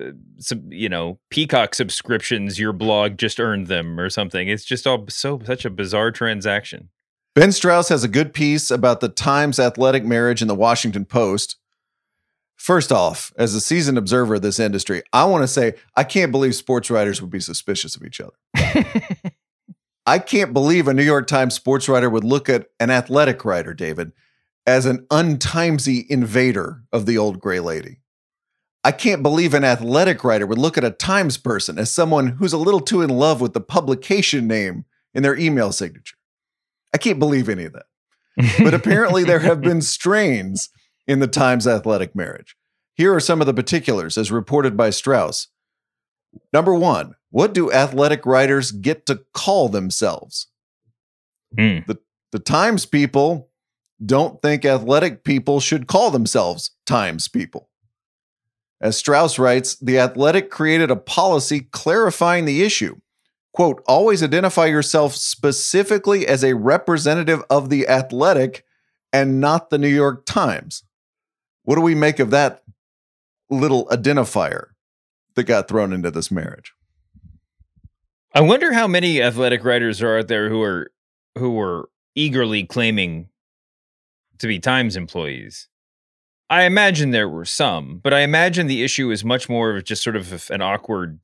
Uh, 0.00 0.12
sub, 0.38 0.72
you 0.72 0.88
know, 0.88 1.18
Peacock 1.30 1.74
subscriptions 1.74 2.60
your 2.60 2.72
blog 2.72 3.18
just 3.18 3.40
earned 3.40 3.66
them 3.66 3.98
or 3.98 4.08
something. 4.08 4.48
It's 4.48 4.64
just 4.64 4.86
all 4.86 5.04
so 5.08 5.40
such 5.44 5.64
a 5.64 5.70
bizarre 5.70 6.12
transaction. 6.12 6.90
Ben 7.34 7.50
Strauss 7.50 7.88
has 7.88 8.04
a 8.04 8.08
good 8.08 8.32
piece 8.32 8.70
about 8.70 9.00
the 9.00 9.08
Times 9.08 9.58
athletic 9.58 10.04
marriage 10.04 10.42
in 10.42 10.48
the 10.48 10.54
Washington 10.54 11.04
Post. 11.04 11.56
First 12.60 12.92
off, 12.92 13.32
as 13.38 13.54
a 13.54 13.60
seasoned 13.60 13.96
observer 13.96 14.34
of 14.34 14.42
this 14.42 14.60
industry, 14.60 15.02
I 15.14 15.24
want 15.24 15.42
to 15.42 15.48
say 15.48 15.76
I 15.96 16.04
can't 16.04 16.30
believe 16.30 16.54
sports 16.54 16.90
writers 16.90 17.22
would 17.22 17.30
be 17.30 17.40
suspicious 17.40 17.96
of 17.96 18.02
each 18.04 18.20
other. 18.20 18.34
I 20.06 20.18
can't 20.18 20.52
believe 20.52 20.86
a 20.86 20.92
New 20.92 21.02
York 21.02 21.26
Times 21.26 21.54
sports 21.54 21.88
writer 21.88 22.10
would 22.10 22.22
look 22.22 22.50
at 22.50 22.66
an 22.78 22.90
athletic 22.90 23.46
writer, 23.46 23.72
David, 23.72 24.12
as 24.66 24.84
an 24.84 25.06
untimesy 25.10 26.06
invader 26.10 26.82
of 26.92 27.06
the 27.06 27.16
old 27.16 27.40
gray 27.40 27.60
lady. 27.60 28.02
I 28.84 28.92
can't 28.92 29.22
believe 29.22 29.54
an 29.54 29.64
athletic 29.64 30.22
writer 30.22 30.46
would 30.46 30.58
look 30.58 30.76
at 30.76 30.84
a 30.84 30.90
Times 30.90 31.38
person 31.38 31.78
as 31.78 31.90
someone 31.90 32.26
who's 32.26 32.52
a 32.52 32.58
little 32.58 32.80
too 32.80 33.00
in 33.00 33.08
love 33.08 33.40
with 33.40 33.54
the 33.54 33.62
publication 33.62 34.46
name 34.46 34.84
in 35.14 35.22
their 35.22 35.34
email 35.34 35.72
signature. 35.72 36.18
I 36.92 36.98
can't 36.98 37.18
believe 37.18 37.48
any 37.48 37.64
of 37.64 37.72
that. 37.72 37.86
But 38.62 38.74
apparently, 38.74 39.24
there 39.24 39.38
have 39.38 39.62
been 39.62 39.80
strains 39.80 40.68
in 41.10 41.18
the 41.18 41.26
Times 41.26 41.66
athletic 41.66 42.14
marriage. 42.14 42.56
Here 42.94 43.12
are 43.12 43.18
some 43.18 43.40
of 43.40 43.48
the 43.48 43.52
particulars 43.52 44.16
as 44.16 44.30
reported 44.30 44.76
by 44.76 44.90
Strauss. 44.90 45.48
Number 46.52 46.72
one, 46.72 47.16
what 47.30 47.52
do 47.52 47.72
athletic 47.72 48.24
writers 48.24 48.70
get 48.70 49.06
to 49.06 49.24
call 49.34 49.68
themselves? 49.68 50.46
Hmm. 51.58 51.78
The 52.30 52.38
Times 52.38 52.86
people 52.86 53.50
don't 54.06 54.40
think 54.40 54.64
athletic 54.64 55.24
people 55.24 55.58
should 55.58 55.88
call 55.88 56.12
themselves 56.12 56.70
Times 56.86 57.26
people. 57.26 57.68
As 58.80 58.96
Strauss 58.96 59.36
writes, 59.36 59.74
the 59.74 59.98
athletic 59.98 60.48
created 60.48 60.92
a 60.92 60.96
policy 60.96 61.62
clarifying 61.72 62.44
the 62.44 62.62
issue. 62.62 63.00
Quote, 63.52 63.82
always 63.88 64.22
identify 64.22 64.66
yourself 64.66 65.16
specifically 65.16 66.24
as 66.24 66.44
a 66.44 66.54
representative 66.54 67.42
of 67.50 67.68
the 67.68 67.88
athletic 67.88 68.64
and 69.12 69.40
not 69.40 69.70
the 69.70 69.78
New 69.78 69.88
York 69.88 70.24
Times. 70.24 70.84
What 71.64 71.76
do 71.76 71.80
we 71.80 71.94
make 71.94 72.18
of 72.18 72.30
that 72.30 72.62
little 73.48 73.86
identifier 73.86 74.68
that 75.34 75.44
got 75.44 75.68
thrown 75.68 75.92
into 75.92 76.10
this 76.10 76.30
marriage? 76.30 76.72
I 78.34 78.40
wonder 78.40 78.72
how 78.72 78.86
many 78.86 79.20
athletic 79.20 79.64
writers 79.64 80.00
are 80.02 80.18
out 80.18 80.28
there 80.28 80.48
who 80.48 80.62
are 80.62 80.90
who 81.36 81.50
were 81.50 81.90
eagerly 82.14 82.64
claiming 82.64 83.28
to 84.38 84.46
be 84.46 84.58
Times 84.58 84.96
employees. 84.96 85.68
I 86.48 86.62
imagine 86.62 87.10
there 87.10 87.28
were 87.28 87.44
some, 87.44 88.00
but 88.02 88.12
I 88.12 88.20
imagine 88.20 88.66
the 88.66 88.82
issue 88.82 89.10
is 89.10 89.24
much 89.24 89.48
more 89.48 89.76
of 89.76 89.84
just 89.84 90.02
sort 90.02 90.16
of 90.16 90.50
an 90.50 90.62
awkward 90.62 91.20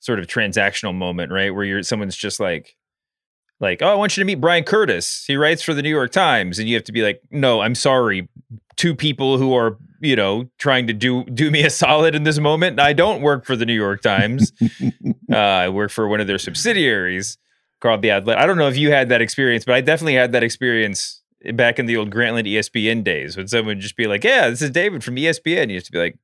sort 0.00 0.18
of 0.18 0.26
transactional 0.26 0.94
moment, 0.94 1.32
right? 1.32 1.54
Where 1.54 1.64
you're 1.64 1.82
someone's 1.82 2.16
just 2.16 2.40
like 2.40 2.76
like, 3.60 3.82
"Oh, 3.82 3.88
I 3.88 3.94
want 3.94 4.16
you 4.16 4.20
to 4.20 4.26
meet 4.26 4.40
Bryan 4.40 4.64
Curtis. 4.64 5.24
He 5.26 5.36
writes 5.36 5.62
for 5.62 5.74
the 5.74 5.82
New 5.82 5.90
York 5.90 6.10
Times." 6.12 6.58
And 6.58 6.68
you 6.68 6.74
have 6.74 6.84
to 6.84 6.92
be 6.92 7.02
like, 7.02 7.22
"No, 7.30 7.60
I'm 7.60 7.74
sorry. 7.74 8.28
Two 8.76 8.94
people 8.94 9.38
who 9.38 9.54
are, 9.54 9.78
you 10.00 10.16
know, 10.16 10.48
trying 10.58 10.86
to 10.86 10.92
do 10.92 11.24
do 11.24 11.50
me 11.50 11.62
a 11.62 11.70
solid 11.70 12.14
in 12.14 12.24
this 12.24 12.38
moment. 12.38 12.80
I 12.80 12.92
don't 12.92 13.22
work 13.22 13.44
for 13.44 13.56
the 13.56 13.66
New 13.66 13.74
York 13.74 14.02
Times. 14.02 14.52
uh, 15.32 15.36
I 15.36 15.68
work 15.68 15.90
for 15.90 16.08
one 16.08 16.20
of 16.20 16.26
their 16.26 16.38
subsidiaries 16.38 17.38
called 17.80 18.02
the 18.02 18.10
Athletic. 18.10 18.42
I 18.42 18.46
don't 18.46 18.58
know 18.58 18.68
if 18.68 18.76
you 18.76 18.90
had 18.90 19.08
that 19.10 19.20
experience, 19.20 19.64
but 19.64 19.74
I 19.74 19.80
definitely 19.80 20.14
had 20.14 20.32
that 20.32 20.42
experience 20.42 21.22
back 21.54 21.78
in 21.78 21.86
the 21.86 21.96
old 21.96 22.10
Grantland 22.10 22.46
ESPN 22.46 23.04
days 23.04 23.36
when 23.36 23.48
someone 23.48 23.76
would 23.76 23.80
just 23.80 23.96
be 23.96 24.06
like, 24.06 24.24
"Yeah, 24.24 24.50
this 24.50 24.62
is 24.62 24.70
David 24.70 25.04
from 25.04 25.16
ESPN." 25.16 25.68
You 25.68 25.76
have 25.76 25.84
to 25.84 25.92
be 25.92 25.98
like, 25.98 26.18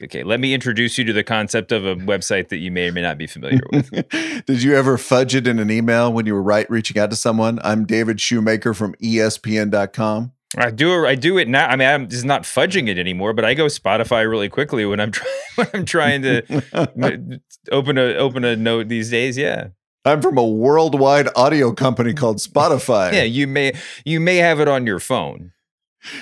Okay, 0.00 0.22
let 0.22 0.38
me 0.38 0.54
introduce 0.54 0.96
you 0.96 1.04
to 1.04 1.12
the 1.12 1.24
concept 1.24 1.72
of 1.72 1.84
a 1.84 1.96
website 1.96 2.48
that 2.48 2.58
you 2.58 2.70
may 2.70 2.88
or 2.88 2.92
may 2.92 3.02
not 3.02 3.18
be 3.18 3.26
familiar 3.26 3.60
with. 3.72 3.90
Did 4.46 4.62
you 4.62 4.76
ever 4.76 4.96
fudge 4.96 5.34
it 5.34 5.48
in 5.48 5.58
an 5.58 5.72
email 5.72 6.12
when 6.12 6.24
you 6.24 6.34
were 6.34 6.42
right 6.42 6.70
reaching 6.70 6.98
out 7.00 7.10
to 7.10 7.16
someone? 7.16 7.58
I'm 7.64 7.84
David 7.84 8.20
Shoemaker 8.20 8.74
from 8.74 8.94
ESPN.com. 9.02 10.32
I 10.56 10.70
do 10.70 11.06
I 11.06 11.14
do 11.14 11.36
it 11.36 11.46
now. 11.46 11.66
I 11.66 11.76
mean, 11.76 11.88
I'm 11.88 12.08
just 12.08 12.24
not 12.24 12.42
fudging 12.44 12.88
it 12.88 12.98
anymore, 12.98 13.32
but 13.34 13.44
I 13.44 13.54
go 13.54 13.66
Spotify 13.66 14.28
really 14.28 14.48
quickly 14.48 14.86
when 14.86 14.98
I'm 15.00 15.10
trying 15.12 15.32
when 15.56 15.68
I'm 15.74 15.84
trying 15.84 16.22
to 16.22 17.40
open 17.70 17.98
a 17.98 18.14
open 18.14 18.44
a 18.44 18.56
note 18.56 18.88
these 18.88 19.10
days. 19.10 19.36
Yeah, 19.36 19.68
I'm 20.06 20.22
from 20.22 20.38
a 20.38 20.46
worldwide 20.46 21.28
audio 21.36 21.72
company 21.72 22.14
called 22.14 22.38
Spotify. 22.38 23.12
yeah. 23.12 23.24
You 23.24 23.46
may 23.46 23.72
you 24.06 24.20
may 24.20 24.36
have 24.36 24.58
it 24.60 24.68
on 24.68 24.86
your 24.86 25.00
phone. 25.00 25.52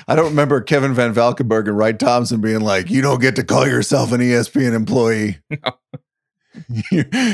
I 0.09 0.16
don't 0.16 0.30
remember 0.30 0.61
Kevin 0.62 0.95
Van 0.95 1.12
Valkenburg 1.12 1.68
and 1.68 1.76
Wright 1.78 1.97
Thompson 1.99 2.40
being 2.40 2.62
like, 2.62 2.90
"You 2.90 3.02
don't 3.02 3.21
get 3.21 3.37
to 3.37 3.45
call 3.45 3.66
yourself 3.68 4.11
an 4.11 4.21
ESPN 4.21 4.75
employee. 4.75 5.38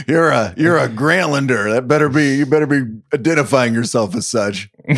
you're 0.09 0.31
a 0.31 0.55
you're 0.57 0.79
a 0.79 0.88
Grantlander. 0.88 1.73
That 1.73 1.88
better 1.88 2.09
be 2.09 2.37
you 2.37 2.47
better 2.47 2.67
be 2.67 2.83
identifying 3.14 3.75
yourself 3.75 4.14
as 4.14 4.26
such." 4.26 4.71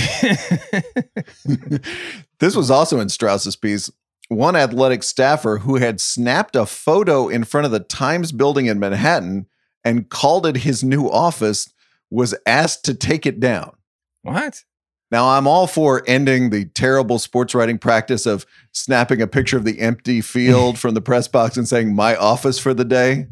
this 2.38 2.56
was 2.56 2.70
also 2.70 3.00
in 3.00 3.08
Strauss's 3.08 3.56
piece. 3.56 3.90
One 4.28 4.56
athletic 4.56 5.02
staffer 5.02 5.58
who 5.58 5.76
had 5.76 6.00
snapped 6.00 6.56
a 6.56 6.64
photo 6.66 7.28
in 7.28 7.44
front 7.44 7.66
of 7.66 7.72
the 7.72 7.80
Times 7.80 8.32
building 8.32 8.66
in 8.66 8.78
Manhattan 8.78 9.46
and 9.84 10.08
called 10.08 10.46
it 10.46 10.56
his 10.58 10.82
new 10.82 11.10
office 11.10 11.72
was 12.10 12.34
asked 12.46 12.84
to 12.86 12.94
take 12.94 13.26
it 13.26 13.38
down. 13.40 13.76
what? 14.22 14.64
Now, 15.10 15.28
I'm 15.28 15.46
all 15.46 15.66
for 15.66 16.02
ending 16.08 16.50
the 16.50 16.64
terrible 16.64 17.20
sports 17.20 17.54
writing 17.54 17.78
practice 17.78 18.26
of 18.26 18.46
snapping 18.72 19.22
a 19.22 19.26
picture 19.28 19.56
of 19.56 19.64
the 19.64 19.80
empty 19.80 20.20
field 20.20 20.76
from 20.80 20.94
the 20.94 21.00
press 21.00 21.28
box 21.28 21.56
and 21.56 21.68
saying, 21.68 21.94
my 21.94 22.16
office 22.16 22.58
for 22.58 22.74
the 22.74 22.84
day. 22.84 23.28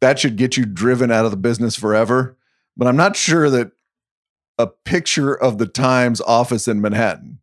That 0.00 0.18
should 0.18 0.36
get 0.36 0.56
you 0.56 0.64
driven 0.66 1.10
out 1.10 1.24
of 1.24 1.30
the 1.30 1.36
business 1.36 1.76
forever. 1.76 2.36
But 2.76 2.88
I'm 2.88 2.96
not 2.96 3.16
sure 3.16 3.48
that 3.50 3.72
a 4.58 4.66
picture 4.66 5.34
of 5.34 5.58
the 5.58 5.66
Times 5.66 6.20
office 6.20 6.68
in 6.68 6.80
Manhattan 6.80 7.38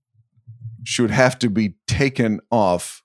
should 0.83 1.11
have 1.11 1.39
to 1.39 1.49
be 1.49 1.75
taken 1.87 2.39
off 2.51 3.03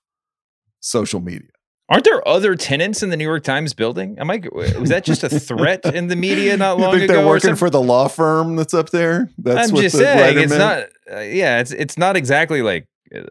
social 0.79 1.19
media. 1.19 1.49
Aren't 1.91 2.03
there 2.03 2.25
other 2.27 2.55
tenants 2.55 3.01
in 3.01 3.09
the 3.09 3.17
New 3.17 3.23
York 3.23 3.43
Times 3.43 3.73
building? 3.73 4.19
Am 4.19 4.29
I 4.29 4.41
was 4.53 4.89
that 4.89 5.03
just 5.03 5.23
a 5.23 5.29
threat 5.29 5.83
in 5.85 6.07
the 6.07 6.15
media 6.15 6.55
not 6.55 6.77
You 6.77 6.83
long 6.83 6.91
think 6.93 7.05
ago? 7.05 7.13
they're 7.19 7.27
working 7.27 7.55
for 7.55 7.71
the 7.71 7.81
law 7.81 8.07
firm 8.07 8.55
that's 8.55 8.75
up 8.75 8.91
there? 8.91 9.27
That's 9.39 9.69
I'm 9.69 9.75
what 9.75 9.81
just 9.81 9.97
saying 9.97 10.37
it's 10.37 10.51
meant? 10.51 10.59
not. 11.07 11.17
Uh, 11.17 11.21
yeah, 11.21 11.59
it's 11.59 11.71
it's 11.71 11.97
not 11.97 12.15
exactly 12.15 12.61
like 12.61 12.85
uh, 13.15 13.21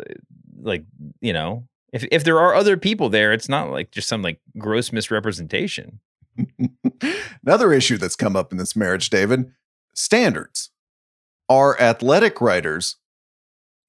like 0.61 0.85
you 1.21 1.33
know 1.33 1.69
if 1.93 2.05
if 2.11 2.25
there 2.25 2.41
are 2.41 2.53
other 2.55 2.77
people 2.77 3.09
there, 3.09 3.33
it's 3.33 3.49
not 3.49 3.71
like 3.71 3.93
just 3.93 4.09
some 4.09 4.23
like 4.23 4.41
gross 4.59 4.91
misrepresentation. 4.93 6.01
Another 7.45 7.73
issue 7.73 7.97
that's 7.97 8.17
come 8.17 8.37
up 8.37 8.53
in 8.53 8.59
this 8.59 8.77
marriage, 8.77 9.11
David 9.11 9.51
standards. 9.95 10.71
Are 11.49 11.81
athletic 11.81 12.41
writers 12.41 12.97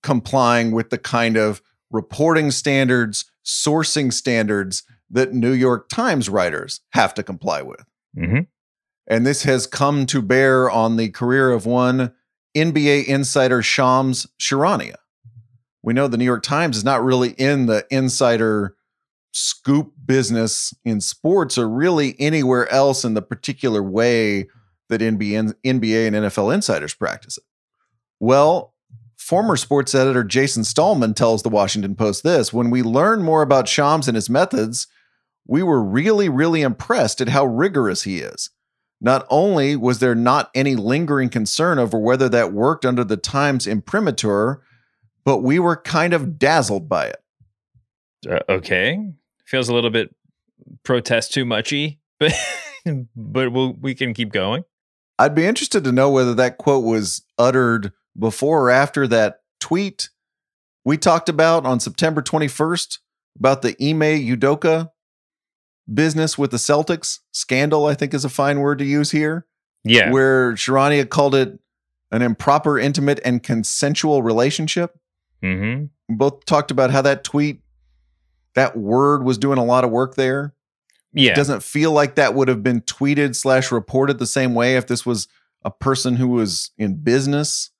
complying 0.01 0.71
with 0.71 0.89
the 0.89 0.97
kind 0.97 1.35
of 1.35 1.61
reporting 1.91 2.51
standards, 2.51 3.29
sourcing 3.45 4.13
standards 4.13 4.83
that 5.09 5.33
New 5.33 5.51
York 5.51 5.89
Times 5.89 6.29
writers 6.29 6.81
have 6.91 7.13
to 7.15 7.23
comply 7.23 7.61
with? 7.61 7.83
Mm-hmm. 8.17 8.41
And 9.07 9.25
this 9.25 9.43
has 9.43 9.67
come 9.67 10.05
to 10.07 10.21
bear 10.21 10.69
on 10.69 10.95
the 10.95 11.09
career 11.09 11.51
of 11.51 11.65
one 11.65 12.13
NBA 12.55 13.05
insider, 13.05 13.61
Shams 13.61 14.27
Charania. 14.39 14.95
We 15.81 15.93
know 15.93 16.07
the 16.07 16.17
New 16.17 16.25
York 16.25 16.43
Times 16.43 16.77
is 16.77 16.83
not 16.83 17.03
really 17.03 17.31
in 17.31 17.65
the 17.65 17.85
insider 17.89 18.75
scoop 19.31 19.93
business 20.05 20.73
in 20.83 21.01
sports 21.01 21.57
or 21.57 21.69
really 21.69 22.15
anywhere 22.19 22.69
else 22.71 23.03
in 23.03 23.13
the 23.13 23.21
particular 23.21 23.83
way 23.83 24.47
that 24.89 25.01
NBA, 25.01 25.53
NBA 25.63 26.07
and 26.07 26.15
NFL 26.15 26.53
insiders 26.53 26.93
practice 26.93 27.37
it. 27.37 27.43
Well, 28.19 28.73
former 29.17 29.55
sports 29.55 29.93
editor 29.93 30.23
Jason 30.23 30.63
Stallman 30.63 31.13
tells 31.13 31.43
the 31.43 31.49
Washington 31.49 31.95
Post 31.95 32.23
this 32.23 32.51
when 32.51 32.69
we 32.69 32.81
learned 32.81 33.23
more 33.23 33.41
about 33.41 33.67
Shams 33.67 34.07
and 34.07 34.15
his 34.15 34.29
methods, 34.29 34.87
we 35.47 35.63
were 35.63 35.81
really, 35.81 36.29
really 36.29 36.61
impressed 36.61 37.21
at 37.21 37.29
how 37.29 37.45
rigorous 37.45 38.03
he 38.03 38.19
is. 38.19 38.49
Not 39.01 39.25
only 39.29 39.75
was 39.75 39.99
there 39.99 40.15
not 40.15 40.49
any 40.53 40.75
lingering 40.75 41.29
concern 41.29 41.79
over 41.79 41.97
whether 41.97 42.27
that 42.29 42.51
worked 42.51 42.85
under 42.85 43.03
the 43.03 43.17
Times 43.17 43.65
imprimatur, 43.65 44.61
but 45.23 45.37
we 45.37 45.59
were 45.59 45.77
kind 45.77 46.13
of 46.13 46.37
dazzled 46.37 46.89
by 46.89 47.05
it. 47.07 47.23
Uh, 48.27 48.39
okay, 48.49 49.13
feels 49.45 49.69
a 49.69 49.73
little 49.73 49.89
bit 49.89 50.13
protest 50.83 51.33
too 51.33 51.45
muchy, 51.45 51.99
but 52.19 52.33
but 53.15 53.51
we'll, 53.51 53.73
we 53.73 53.93
can 53.93 54.13
keep 54.13 54.31
going. 54.31 54.63
I'd 55.17 55.35
be 55.35 55.45
interested 55.45 55.83
to 55.83 55.91
know 55.91 56.09
whether 56.09 56.33
that 56.35 56.57
quote 56.57 56.83
was 56.83 57.23
uttered 57.37 57.91
before 58.17 58.63
or 58.63 58.69
after 58.69 59.05
that 59.07 59.41
tweet 59.59 60.09
we 60.85 60.97
talked 60.97 61.29
about 61.29 61.65
on 61.65 61.79
September 61.79 62.21
21st 62.21 62.99
about 63.37 63.61
the 63.61 63.75
Ime 63.79 64.25
Udoka 64.25 64.89
business 65.91 66.37
with 66.37 66.51
the 66.51 66.57
Celtics. 66.57 67.19
Scandal, 67.31 67.85
I 67.85 67.93
think, 67.93 68.13
is 68.13 68.25
a 68.25 68.29
fine 68.29 68.59
word 68.59 68.79
to 68.79 68.85
use 68.85 69.11
here. 69.11 69.45
Yeah, 69.83 70.11
Where 70.11 70.53
Charania 70.53 71.07
called 71.07 71.35
it 71.35 71.59
an 72.11 72.21
improper, 72.21 72.79
intimate, 72.79 73.19
and 73.23 73.41
consensual 73.41 74.23
relationship. 74.23 74.97
mm-hmm. 75.43 75.85
We 76.09 76.15
both 76.15 76.43
talked 76.45 76.71
about 76.71 76.89
how 76.89 77.03
that 77.03 77.23
tweet, 77.23 77.61
that 78.55 78.77
word 78.77 79.23
was 79.23 79.37
doing 79.37 79.57
a 79.57 79.65
lot 79.65 79.83
of 79.83 79.91
work 79.91 80.15
there. 80.15 80.53
yeah. 81.13 81.31
It 81.31 81.35
doesn't 81.35 81.63
feel 81.63 81.91
like 81.91 82.15
that 82.15 82.33
would 82.33 82.47
have 82.47 82.63
been 82.63 82.81
tweeted 82.81 83.35
slash 83.35 83.71
reported 83.71 84.19
the 84.19 84.27
same 84.27 84.53
way 84.55 84.75
if 84.75 84.87
this 84.87 85.05
was 85.05 85.27
a 85.63 85.71
person 85.71 86.15
who 86.15 86.27
was 86.27 86.71
in 86.77 86.95
business 86.95 87.71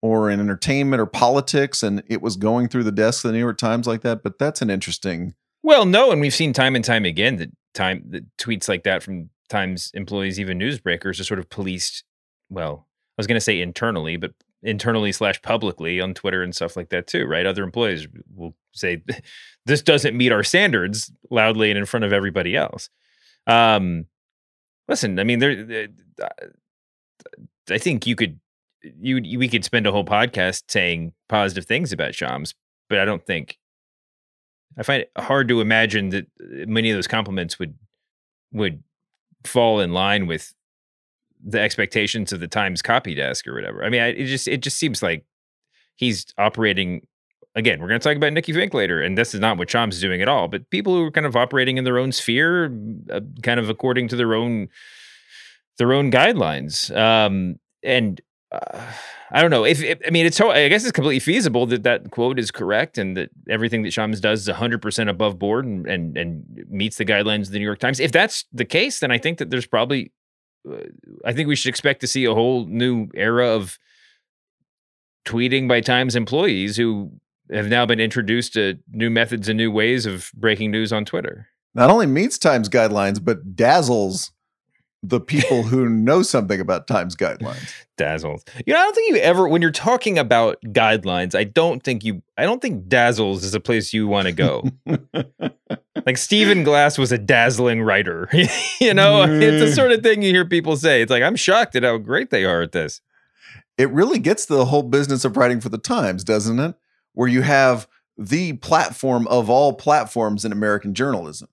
or 0.00 0.30
in 0.30 0.40
entertainment 0.40 1.00
or 1.00 1.06
politics 1.06 1.82
and 1.82 2.02
it 2.06 2.22
was 2.22 2.36
going 2.36 2.68
through 2.68 2.84
the 2.84 2.92
desk 2.92 3.24
of 3.24 3.30
the 3.30 3.32
New 3.32 3.42
York 3.42 3.58
Times 3.58 3.86
like 3.86 4.02
that. 4.02 4.22
But 4.22 4.38
that's 4.38 4.62
an 4.62 4.70
interesting. 4.70 5.34
Well, 5.62 5.84
no, 5.84 6.12
and 6.12 6.20
we've 6.20 6.34
seen 6.34 6.52
time 6.52 6.76
and 6.76 6.84
time 6.84 7.04
again 7.04 7.36
that 7.36 7.50
time 7.74 8.04
that 8.10 8.36
tweets 8.36 8.68
like 8.68 8.84
that 8.84 9.02
from 9.02 9.30
Times 9.48 9.90
employees, 9.94 10.38
even 10.38 10.58
newsbreakers, 10.58 11.18
are 11.18 11.24
sort 11.24 11.40
of 11.40 11.48
policed. 11.48 12.04
Well, 12.50 12.86
I 12.86 13.14
was 13.16 13.26
going 13.26 13.36
to 13.36 13.40
say 13.40 13.60
internally, 13.60 14.16
but 14.16 14.32
internally 14.62 15.12
slash 15.12 15.40
publicly 15.42 16.00
on 16.00 16.14
Twitter 16.14 16.42
and 16.42 16.54
stuff 16.54 16.76
like 16.76 16.88
that 16.90 17.06
too, 17.06 17.26
right? 17.26 17.46
Other 17.46 17.62
employees 17.64 18.06
will 18.34 18.54
say 18.72 19.02
this 19.66 19.82
doesn't 19.82 20.16
meet 20.16 20.32
our 20.32 20.42
standards 20.42 21.12
loudly 21.30 21.70
and 21.70 21.78
in 21.78 21.86
front 21.86 22.04
of 22.04 22.12
everybody 22.12 22.56
else. 22.56 22.90
Um, 23.46 24.06
listen, 24.88 25.18
I 25.18 25.24
mean, 25.24 25.38
there. 25.38 25.64
there- 25.64 25.88
I 27.70 27.78
think 27.78 28.06
you 28.06 28.16
could, 28.16 28.40
you 28.82 29.18
you- 29.22 29.38
we 29.38 29.48
could 29.48 29.64
spend 29.64 29.86
a 29.86 29.92
whole 29.92 30.04
podcast 30.04 30.64
saying 30.68 31.12
positive 31.28 31.66
things 31.66 31.92
about 31.92 32.14
Shams, 32.14 32.54
but 32.88 32.98
I 32.98 33.04
don't 33.04 33.24
think 33.24 33.58
I 34.78 34.82
find 34.82 35.02
it 35.02 35.10
hard 35.18 35.48
to 35.48 35.60
imagine 35.60 36.10
that 36.10 36.26
uh, 36.40 36.64
many 36.66 36.90
of 36.90 36.96
those 36.96 37.06
compliments 37.08 37.58
would 37.58 37.74
would 38.52 38.82
fall 39.44 39.80
in 39.80 39.92
line 39.92 40.26
with 40.26 40.54
the 41.44 41.60
expectations 41.60 42.32
of 42.32 42.40
the 42.40 42.48
Times 42.48 42.82
copy 42.82 43.14
desk 43.14 43.46
or 43.46 43.54
whatever. 43.54 43.84
I 43.84 43.90
mean, 43.90 44.00
I, 44.00 44.08
it 44.08 44.26
just 44.26 44.48
it 44.48 44.60
just 44.60 44.78
seems 44.78 45.02
like 45.02 45.24
he's 45.96 46.26
operating. 46.38 47.06
Again, 47.54 47.80
we're 47.80 47.88
going 47.88 47.98
to 47.98 48.08
talk 48.08 48.16
about 48.16 48.32
Nikki 48.32 48.52
Finke 48.52 48.74
later, 48.74 49.02
and 49.02 49.18
this 49.18 49.34
is 49.34 49.40
not 49.40 49.58
what 49.58 49.70
Shams 49.70 49.96
is 49.96 50.00
doing 50.00 50.22
at 50.22 50.28
all. 50.28 50.48
But 50.48 50.70
people 50.70 50.94
who 50.94 51.04
are 51.04 51.10
kind 51.10 51.26
of 51.26 51.34
operating 51.34 51.76
in 51.76 51.84
their 51.84 51.98
own 51.98 52.12
sphere, 52.12 52.72
uh, 53.10 53.20
kind 53.42 53.58
of 53.58 53.68
according 53.68 54.08
to 54.08 54.16
their 54.16 54.34
own 54.34 54.68
their 55.78 55.92
own 55.92 56.10
guidelines, 56.10 56.94
um, 56.96 57.58
and 57.82 58.20
uh, 58.52 58.80
I 59.30 59.42
don't 59.42 59.50
know 59.50 59.64
if, 59.64 59.82
if 59.82 59.98
I 60.06 60.10
mean 60.10 60.24
it's 60.24 60.40
I 60.40 60.68
guess 60.68 60.82
it's 60.84 60.92
completely 60.92 61.20
feasible 61.20 61.66
that 61.66 61.82
that 61.82 62.10
quote 62.10 62.38
is 62.38 62.50
correct 62.50 62.96
and 62.96 63.16
that 63.16 63.30
everything 63.48 63.82
that 63.82 63.92
Shams 63.92 64.20
does 64.20 64.48
is 64.48 64.54
100% 64.54 65.08
above 65.10 65.38
board 65.38 65.66
and, 65.66 65.86
and 65.86 66.16
and 66.16 66.64
meets 66.68 66.96
the 66.96 67.04
guidelines 67.04 67.46
of 67.46 67.50
the 67.50 67.58
New 67.58 67.64
York 67.64 67.78
Times. 67.78 68.00
If 68.00 68.12
that's 68.12 68.44
the 68.52 68.64
case, 68.64 69.00
then 69.00 69.10
I 69.10 69.18
think 69.18 69.38
that 69.38 69.50
there's 69.50 69.66
probably 69.66 70.12
I 71.24 71.32
think 71.32 71.48
we 71.48 71.56
should 71.56 71.68
expect 71.68 72.00
to 72.00 72.06
see 72.06 72.24
a 72.24 72.34
whole 72.34 72.66
new 72.66 73.08
era 73.14 73.48
of 73.48 73.78
tweeting 75.24 75.68
by 75.68 75.80
Times 75.80 76.16
employees 76.16 76.76
who 76.76 77.12
have 77.50 77.68
now 77.68 77.86
been 77.86 78.00
introduced 78.00 78.54
to 78.54 78.78
new 78.90 79.10
methods 79.10 79.48
and 79.48 79.56
new 79.56 79.70
ways 79.70 80.06
of 80.06 80.30
breaking 80.34 80.70
news 80.70 80.92
on 80.92 81.04
Twitter. 81.04 81.48
Not 81.74 81.90
only 81.90 82.06
meets 82.06 82.38
Times 82.38 82.68
guidelines, 82.68 83.22
but 83.22 83.54
dazzles 83.54 84.32
the 85.02 85.20
people 85.20 85.62
who 85.62 85.88
know 85.88 86.22
something 86.22 86.60
about 86.60 86.86
Times 86.86 87.14
guidelines. 87.14 87.72
Dazzles. 87.96 88.44
You 88.66 88.72
know, 88.72 88.80
I 88.80 88.82
don't 88.82 88.94
think 88.94 89.10
you 89.10 89.16
ever 89.16 89.48
when 89.48 89.62
you're 89.62 89.70
talking 89.70 90.18
about 90.18 90.60
guidelines, 90.66 91.34
I 91.34 91.44
don't 91.44 91.82
think 91.82 92.04
you 92.04 92.22
I 92.36 92.44
don't 92.44 92.62
think 92.62 92.88
Dazzles 92.88 93.44
is 93.44 93.54
a 93.54 93.60
place 93.60 93.92
you 93.92 94.06
want 94.06 94.26
to 94.26 94.32
go. 94.32 94.64
like 96.06 96.16
Stephen 96.16 96.64
Glass 96.64 96.98
was 96.98 97.12
a 97.12 97.18
dazzling 97.18 97.82
writer. 97.82 98.28
you 98.80 98.94
know, 98.94 99.24
it's 99.24 99.60
the 99.60 99.72
sort 99.72 99.92
of 99.92 100.02
thing 100.02 100.22
you 100.22 100.32
hear 100.32 100.44
people 100.44 100.76
say. 100.76 101.02
It's 101.02 101.10
like 101.10 101.22
I'm 101.22 101.36
shocked 101.36 101.76
at 101.76 101.82
how 101.82 101.98
great 101.98 102.30
they 102.30 102.44
are 102.44 102.62
at 102.62 102.72
this. 102.72 103.00
it 103.76 103.90
really 103.90 104.18
gets 104.18 104.46
to 104.46 104.54
the 104.54 104.66
whole 104.66 104.82
business 104.82 105.24
of 105.24 105.36
writing 105.36 105.60
for 105.60 105.68
the 105.68 105.78
Times, 105.78 106.24
doesn't 106.24 106.58
it? 106.58 106.74
Where 107.14 107.28
you 107.28 107.42
have 107.42 107.88
the 108.16 108.54
platform 108.54 109.26
of 109.28 109.48
all 109.48 109.72
platforms 109.72 110.44
in 110.44 110.50
American 110.50 110.92
journalism. 110.92 111.48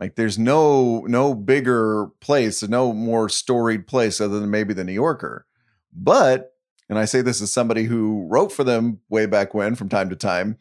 Like 0.00 0.16
there's 0.16 0.38
no 0.38 1.00
no 1.06 1.34
bigger 1.34 2.06
place, 2.20 2.62
no 2.66 2.92
more 2.94 3.28
storied 3.28 3.86
place 3.86 4.20
other 4.20 4.40
than 4.40 4.50
maybe 4.50 4.72
the 4.74 4.82
New 4.82 4.94
Yorker. 4.94 5.46
But, 5.92 6.54
and 6.88 6.98
I 6.98 7.04
say 7.04 7.20
this 7.20 7.42
as 7.42 7.52
somebody 7.52 7.84
who 7.84 8.26
wrote 8.28 8.50
for 8.50 8.64
them 8.64 9.00
way 9.10 9.26
back 9.26 9.52
when 9.54 9.74
from 9.74 9.88
time 9.90 10.08
to 10.10 10.16
time, 10.16 10.56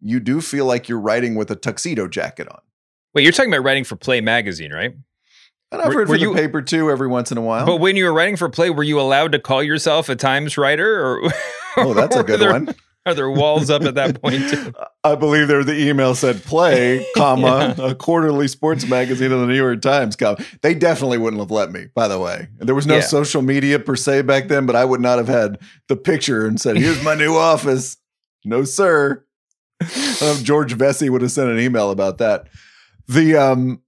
you 0.00 0.18
do 0.18 0.40
feel 0.40 0.64
like 0.66 0.88
you're 0.88 0.98
writing 1.00 1.36
with 1.36 1.50
a 1.50 1.56
tuxedo 1.56 2.08
jacket 2.08 2.48
on. 2.48 2.60
Wait, 3.14 3.22
you're 3.22 3.32
talking 3.32 3.52
about 3.52 3.64
writing 3.64 3.84
for 3.84 3.96
Play 3.96 4.20
magazine, 4.20 4.72
right? 4.72 4.92
And 5.70 5.80
I've 5.80 5.94
Were- 5.94 6.00
read 6.00 6.08
for 6.08 6.16
you- 6.16 6.34
the 6.34 6.40
paper 6.40 6.60
too 6.62 6.90
every 6.90 7.06
once 7.06 7.30
in 7.30 7.38
a 7.38 7.42
while. 7.42 7.66
But 7.66 7.76
when 7.76 7.94
you 7.96 8.06
were 8.06 8.12
writing 8.12 8.36
for 8.36 8.48
Play, 8.48 8.70
were 8.70 8.82
you 8.82 8.98
allowed 9.00 9.30
to 9.32 9.38
call 9.38 9.62
yourself 9.62 10.08
a 10.08 10.16
Times 10.16 10.58
writer? 10.58 11.00
Or 11.00 11.30
oh, 11.76 11.94
that's 11.94 12.16
a 12.16 12.22
good 12.24 12.40
there- 12.40 12.52
one. 12.52 12.74
Are 13.06 13.14
there 13.14 13.30
walls 13.30 13.70
up 13.70 13.82
at 13.82 13.94
that 13.94 14.20
point? 14.20 14.48
Too? 14.50 14.74
I 15.04 15.14
believe 15.14 15.48
there 15.48 15.64
the 15.64 15.88
email 15.88 16.14
said 16.14 16.42
play, 16.44 17.06
comma, 17.16 17.74
a 17.78 17.94
quarterly 17.94 18.46
sports 18.46 18.86
magazine 18.86 19.32
of 19.32 19.40
the 19.40 19.46
New 19.46 19.56
York 19.56 19.80
Times. 19.80 20.16
Comma. 20.16 20.36
They 20.60 20.74
definitely 20.74 21.16
wouldn't 21.18 21.40
have 21.40 21.50
let 21.50 21.72
me, 21.72 21.86
by 21.94 22.08
the 22.08 22.18
way. 22.18 22.48
There 22.58 22.74
was 22.74 22.86
no 22.86 22.96
Yeah. 22.96 23.00
social 23.02 23.40
media 23.40 23.78
per 23.78 23.96
se 23.96 24.22
back 24.22 24.48
then, 24.48 24.66
but 24.66 24.76
I 24.76 24.84
would 24.84 25.00
not 25.00 25.16
have 25.18 25.28
had 25.28 25.58
the 25.88 25.96
picture 25.96 26.44
and 26.46 26.60
said, 26.60 26.76
Here's 26.76 27.02
my 27.02 27.14
new 27.14 27.34
office. 27.36 27.96
No, 28.44 28.64
sir. 28.64 29.24
George 30.42 30.74
Vecsey 30.76 31.08
would 31.08 31.22
have 31.22 31.32
sent 31.32 31.48
an 31.50 31.58
email 31.58 31.90
about 31.90 32.18
that. 32.18 32.48
The 33.08 33.34
um, 33.36 33.80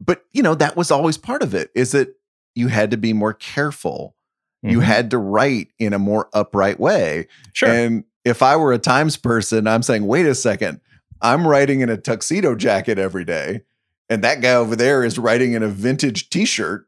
but 0.00 0.24
you 0.32 0.42
know, 0.42 0.54
that 0.54 0.76
was 0.76 0.90
always 0.92 1.18
part 1.18 1.42
of 1.42 1.54
it, 1.54 1.70
is 1.74 1.90
that 1.92 2.14
you 2.54 2.68
had 2.68 2.92
to 2.92 2.96
be 2.96 3.12
more 3.12 3.34
careful. 3.34 4.14
You 4.62 4.78
Mhm. 4.78 4.82
had 4.84 5.10
to 5.10 5.18
write 5.18 5.68
in 5.78 5.92
a 5.92 5.98
more 5.98 6.28
upright 6.32 6.78
way. 6.78 7.26
sure. 7.52 7.68
And 7.68 8.04
if 8.24 8.42
I 8.42 8.56
were 8.56 8.72
a 8.72 8.78
Times 8.78 9.16
person, 9.16 9.66
I'm 9.66 9.82
saying, 9.82 10.06
wait 10.06 10.26
a 10.26 10.34
second, 10.34 10.80
I'm 11.22 11.46
writing 11.46 11.80
in 11.80 11.88
a 11.88 11.96
tuxedo 11.96 12.54
jacket 12.54 12.98
every 12.98 13.24
day. 13.24 13.62
And 14.08 14.24
that 14.24 14.40
guy 14.40 14.54
over 14.54 14.74
there 14.74 15.04
is 15.04 15.18
writing 15.18 15.52
in 15.52 15.62
a 15.62 15.68
vintage 15.68 16.30
t 16.30 16.44
shirt. 16.44 16.86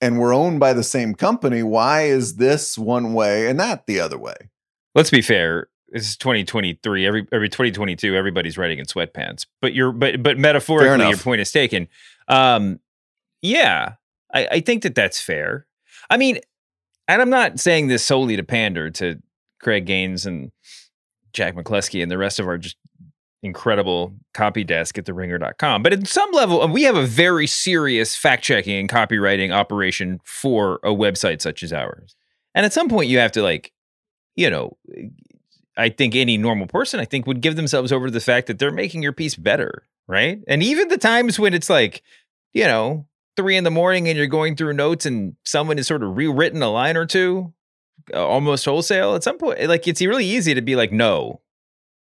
And 0.00 0.18
we're 0.18 0.34
owned 0.34 0.58
by 0.58 0.72
the 0.72 0.82
same 0.82 1.14
company. 1.14 1.62
Why 1.62 2.02
is 2.02 2.36
this 2.36 2.76
one 2.76 3.14
way 3.14 3.48
and 3.48 3.58
that 3.60 3.86
the 3.86 4.00
other 4.00 4.18
way? 4.18 4.34
Let's 4.94 5.10
be 5.10 5.22
fair. 5.22 5.68
This 5.88 6.08
is 6.08 6.16
2023. 6.16 7.06
Every 7.06 7.26
every 7.30 7.48
2022, 7.48 8.16
everybody's 8.16 8.58
writing 8.58 8.78
in 8.78 8.86
sweatpants. 8.86 9.46
But 9.60 9.74
you're 9.74 9.92
but 9.92 10.22
but 10.22 10.38
metaphorically, 10.38 11.08
your 11.08 11.18
point 11.18 11.40
is 11.40 11.52
taken. 11.52 11.86
Um, 12.26 12.80
yeah, 13.42 13.94
I, 14.34 14.48
I 14.52 14.60
think 14.60 14.82
that 14.82 14.94
that's 14.94 15.20
fair. 15.20 15.66
I 16.10 16.16
mean, 16.16 16.40
and 17.06 17.22
I'm 17.22 17.30
not 17.30 17.60
saying 17.60 17.86
this 17.86 18.02
solely 18.02 18.36
to 18.36 18.42
pander 18.42 18.90
to 18.90 19.20
Craig 19.62 19.86
Gaines 19.86 20.26
and 20.26 20.52
Jack 21.32 21.54
McCluskey 21.54 22.02
and 22.02 22.10
the 22.10 22.18
rest 22.18 22.38
of 22.38 22.46
our 22.46 22.58
just 22.58 22.76
incredible 23.42 24.14
copy 24.34 24.64
desk 24.64 24.98
at 24.98 25.04
theringer.com. 25.04 25.82
But 25.82 25.92
at 25.92 26.06
some 26.06 26.30
level, 26.32 26.66
we 26.68 26.82
have 26.82 26.96
a 26.96 27.06
very 27.06 27.46
serious 27.46 28.14
fact 28.14 28.44
checking 28.44 28.78
and 28.78 28.88
copywriting 28.88 29.52
operation 29.52 30.20
for 30.24 30.78
a 30.84 30.90
website 30.90 31.40
such 31.40 31.62
as 31.62 31.72
ours. 31.72 32.14
And 32.54 32.64
at 32.64 32.72
some 32.72 32.88
point, 32.88 33.08
you 33.08 33.18
have 33.18 33.32
to 33.32 33.42
like, 33.42 33.72
you 34.36 34.48
know, 34.48 34.76
I 35.76 35.88
think 35.88 36.14
any 36.14 36.36
normal 36.36 36.66
person, 36.66 37.00
I 37.00 37.04
think, 37.04 37.26
would 37.26 37.40
give 37.40 37.56
themselves 37.56 37.92
over 37.92 38.06
to 38.06 38.12
the 38.12 38.20
fact 38.20 38.46
that 38.46 38.58
they're 38.58 38.70
making 38.70 39.02
your 39.02 39.12
piece 39.12 39.34
better, 39.34 39.86
right? 40.06 40.40
And 40.46 40.62
even 40.62 40.88
the 40.88 40.98
times 40.98 41.38
when 41.38 41.54
it's 41.54 41.70
like, 41.70 42.02
you 42.52 42.64
know, 42.64 43.06
three 43.36 43.56
in 43.56 43.64
the 43.64 43.70
morning 43.70 44.08
and 44.08 44.16
you're 44.16 44.26
going 44.26 44.54
through 44.54 44.74
notes 44.74 45.06
and 45.06 45.34
someone 45.44 45.78
has 45.78 45.86
sort 45.86 46.02
of 46.02 46.16
rewritten 46.16 46.62
a 46.62 46.68
line 46.68 46.96
or 46.96 47.06
two, 47.06 47.52
uh, 47.52 47.61
almost 48.14 48.64
wholesale. 48.64 49.14
At 49.14 49.22
some 49.22 49.38
point, 49.38 49.62
like 49.68 49.86
it's 49.88 50.00
really 50.00 50.26
easy 50.26 50.54
to 50.54 50.62
be 50.62 50.76
like, 50.76 50.92
no, 50.92 51.40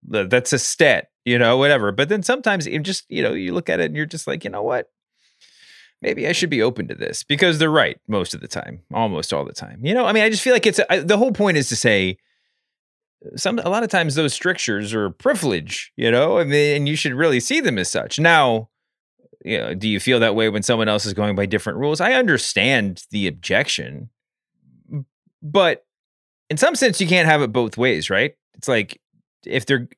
that's 0.03 0.53
a 0.53 0.59
stat, 0.59 1.11
you 1.25 1.39
know, 1.39 1.57
whatever. 1.57 1.93
But 1.93 2.09
then 2.09 2.23
sometimes 2.23 2.67
you 2.67 2.79
just, 2.81 3.05
you 3.09 3.23
know, 3.23 3.33
you 3.33 3.53
look 3.53 3.69
at 3.69 3.81
it 3.81 3.87
and 3.87 3.97
you're 3.97 4.07
just 4.07 4.27
like, 4.27 4.45
you 4.45 4.51
know 4.51 4.63
what? 4.63 4.91
Maybe 6.03 6.27
I 6.27 6.33
should 6.33 6.49
be 6.49 6.63
open 6.63 6.89
to 6.89 6.95
this 6.95 7.23
because 7.23 7.59
they're 7.59 7.71
right 7.71 7.99
most 8.09 8.33
of 8.33 8.41
the 8.41 8.49
time, 8.49 8.81
almost 8.93 9.33
all 9.33 9.45
the 9.45 9.53
time. 9.53 9.85
You 9.85 9.93
know, 9.93 10.07
I 10.07 10.13
mean, 10.13 10.23
I 10.23 10.31
just 10.31 10.43
feel 10.43 10.55
like 10.55 10.67
it's 10.67 10.81
I, 10.89 11.01
the 11.01 11.19
whole 11.19 11.33
point 11.33 11.59
is 11.59 11.69
to 11.69 11.77
say 11.77 12.17
some 13.37 13.59
a 13.59 13.69
lot 13.69 13.83
of 13.83 13.91
times 13.91 14.15
those 14.15 14.33
strictures 14.33 14.95
are 14.95 15.11
privilege, 15.11 15.93
you 15.97 16.11
know, 16.11 16.39
I 16.39 16.45
mean, 16.45 16.77
and 16.77 16.89
you 16.89 16.97
should 16.97 17.13
really 17.13 17.41
see 17.41 17.61
them 17.61 17.79
as 17.79 17.91
such. 17.91 18.19
Now, 18.19 18.71
you 19.45 19.59
know, 19.59 19.75
do 19.75 19.89
you 19.89 20.01
feel 20.01 20.21
that 20.21 20.35
way 20.35 20.49
when 20.49 20.63
someone 20.63 20.89
else 20.89 21.05
is 21.05 21.15
going 21.15 21.37
by 21.37 21.47
different 21.47 21.79
rules? 21.79 22.01
I 22.01 22.15
understand 22.15 23.05
the 23.11 23.27
objection, 23.27 24.11
but 25.43 25.85
in 26.51 26.57
some 26.57 26.75
sense, 26.75 27.01
you 27.01 27.07
can't 27.07 27.27
have 27.29 27.41
it 27.43 27.53
both 27.53 27.79
ways, 27.79 28.11
right? 28.11 28.35
It's 28.55 28.69
like 28.69 29.01
if 29.47 29.65
they're 29.67 29.89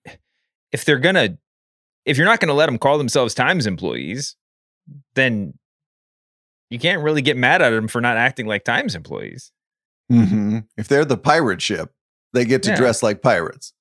if 0.71 0.85
they're 0.85 0.99
gonna 0.99 1.37
if 2.05 2.17
you're 2.17 2.27
not 2.27 2.39
gonna 2.41 2.55
let 2.55 2.67
them 2.67 2.79
call 2.79 2.99
themselves 2.99 3.35
Times 3.35 3.67
employees, 3.67 4.37
then 5.15 5.55
you 6.71 6.79
can't 6.79 7.03
really 7.03 7.23
get 7.23 7.37
mad 7.37 7.61
at 7.63 7.71
them 7.71 7.89
for 7.89 8.01
not 8.01 8.17
acting 8.17 8.47
like 8.47 8.65
Times 8.65 8.95
employees. 8.95 9.51
Mm-hmm. 10.11 10.59
If 10.77 10.89
they're 10.89 11.05
the 11.05 11.17
pirate 11.17 11.61
ship, 11.63 11.93
they 12.33 12.45
get 12.45 12.63
to 12.65 12.71
Yeah. 12.71 12.77
dress 12.77 13.03
like 13.03 13.23
pirates 13.23 13.73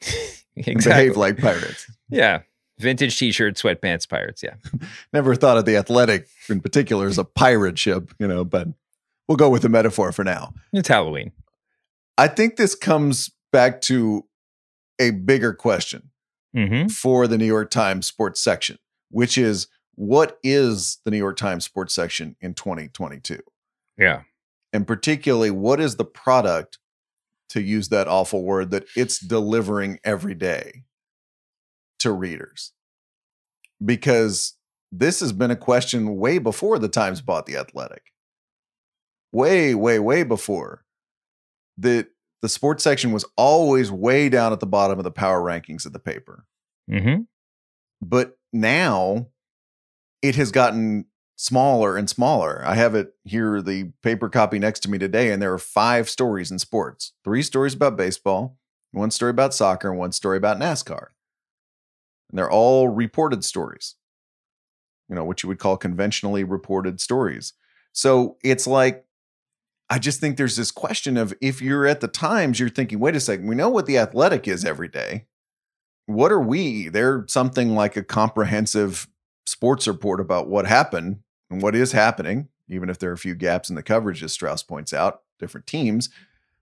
exactly. 0.56 0.74
behave 0.92 1.16
like 1.16 1.38
pirates. 1.38 1.90
yeah. 2.08 2.40
Vintage 2.80 3.18
t-shirt, 3.18 3.56
sweatpants, 3.56 4.08
pirates. 4.08 4.40
Yeah. 4.40 4.54
Never 5.12 5.34
thought 5.34 5.56
of 5.58 5.64
the 5.64 5.76
athletic 5.76 6.28
in 6.48 6.60
particular 6.60 7.08
as 7.08 7.18
a 7.18 7.24
pirate 7.24 7.76
ship, 7.76 8.12
you 8.20 8.28
know, 8.28 8.44
but 8.44 8.68
we'll 9.26 9.34
go 9.36 9.50
with 9.50 9.62
the 9.62 9.68
metaphor 9.68 10.12
for 10.12 10.22
now. 10.22 10.52
It's 10.72 10.86
Halloween. 10.86 11.32
I 12.18 12.28
think 12.28 12.56
this 12.56 12.74
comes 12.74 13.30
back 13.52 13.80
to 13.82 14.26
a 14.98 15.12
bigger 15.12 15.54
question 15.54 16.10
Mm-hmm. 16.56 16.88
for 16.88 17.26
the 17.26 17.36
New 17.36 17.46
York 17.46 17.70
Times 17.70 18.06
sports 18.06 18.40
section, 18.40 18.78
which 19.10 19.36
is 19.36 19.68
what 19.94 20.38
is 20.42 20.98
the 21.04 21.10
New 21.10 21.18
York 21.18 21.36
Times 21.36 21.64
sports 21.64 21.94
section 21.94 22.36
in 22.40 22.54
2022? 22.54 23.38
Yeah. 23.98 24.22
And 24.72 24.86
particularly, 24.86 25.50
what 25.50 25.78
is 25.78 25.96
the 25.96 26.06
product, 26.06 26.78
to 27.50 27.60
use 27.60 27.90
that 27.90 28.08
awful 28.08 28.42
word, 28.44 28.70
that 28.70 28.86
it's 28.96 29.18
delivering 29.18 30.00
every 30.02 30.34
day 30.34 30.84
to 31.98 32.12
readers? 32.12 32.72
Because 33.84 34.54
this 34.90 35.20
has 35.20 35.32
been 35.32 35.50
a 35.50 35.56
question 35.56 36.16
way 36.16 36.38
before 36.38 36.78
the 36.78 36.88
Times 36.88 37.20
bought 37.20 37.44
The 37.44 37.56
Athletic. 37.56 38.04
Way, 39.32 39.74
way, 39.74 39.98
way 39.98 40.22
before. 40.22 40.84
The, 41.78 42.08
the 42.42 42.48
sports 42.48 42.84
section 42.84 43.12
was 43.12 43.24
always 43.36 43.90
way 43.90 44.28
down 44.28 44.52
at 44.52 44.60
the 44.60 44.66
bottom 44.66 44.98
of 44.98 45.04
the 45.04 45.10
power 45.10 45.40
rankings 45.40 45.86
of 45.86 45.92
the 45.92 45.98
paper 45.98 46.44
Mm-hmm. 46.90 47.22
but 48.00 48.38
now 48.52 49.28
it 50.22 50.34
has 50.36 50.50
gotten 50.50 51.04
smaller 51.36 51.96
and 51.96 52.08
smaller. 52.10 52.62
I 52.64 52.74
have 52.74 52.94
it 52.94 53.12
here, 53.24 53.62
the 53.62 53.92
paper 54.02 54.28
copy 54.28 54.58
next 54.58 54.80
to 54.80 54.90
me 54.90 54.98
today, 54.98 55.30
and 55.30 55.40
there 55.40 55.52
are 55.52 55.58
five 55.58 56.08
stories 56.08 56.50
in 56.50 56.58
sports 56.58 57.12
three 57.24 57.42
stories 57.42 57.74
about 57.74 57.96
baseball, 57.96 58.56
one 58.92 59.10
story 59.10 59.30
about 59.30 59.54
soccer, 59.54 59.90
and 59.90 59.98
one 59.98 60.12
story 60.12 60.36
about 60.36 60.58
NASCAR. 60.58 61.08
And 62.30 62.38
they're 62.38 62.50
all 62.50 62.88
reported 62.88 63.44
stories, 63.44 63.94
you 65.08 65.14
know, 65.14 65.24
what 65.24 65.42
you 65.42 65.48
would 65.48 65.58
call 65.58 65.76
conventionally 65.76 66.44
reported 66.44 67.00
stories. 67.00 67.52
So 67.92 68.36
it's 68.42 68.66
like, 68.66 69.04
I 69.90 69.98
just 69.98 70.20
think 70.20 70.36
there's 70.36 70.56
this 70.56 70.70
question 70.70 71.16
of 71.16 71.32
if 71.40 71.62
you're 71.62 71.86
at 71.86 72.00
the 72.00 72.08
Times, 72.08 72.60
you're 72.60 72.68
thinking, 72.68 73.00
wait 73.00 73.16
a 73.16 73.20
second, 73.20 73.46
we 73.46 73.54
know 73.54 73.70
what 73.70 73.86
the 73.86 73.98
athletic 73.98 74.46
is 74.46 74.64
every 74.64 74.88
day 74.88 75.24
what 76.08 76.32
are 76.32 76.40
we? 76.40 76.88
They're 76.88 77.26
something 77.28 77.74
like 77.74 77.94
a 77.94 78.02
comprehensive 78.02 79.08
sports 79.46 79.86
report 79.86 80.20
about 80.20 80.48
what 80.48 80.66
happened 80.66 81.18
and 81.50 81.60
what 81.60 81.74
is 81.74 81.92
happening, 81.92 82.48
even 82.66 82.88
if 82.88 82.98
there 82.98 83.10
are 83.10 83.14
a 83.14 83.18
few 83.18 83.34
gaps 83.34 83.68
in 83.68 83.76
the 83.76 83.82
coverage, 83.82 84.22
as 84.22 84.32
Strauss 84.32 84.62
points 84.62 84.94
out, 84.94 85.20
different 85.38 85.66
teams. 85.66 86.08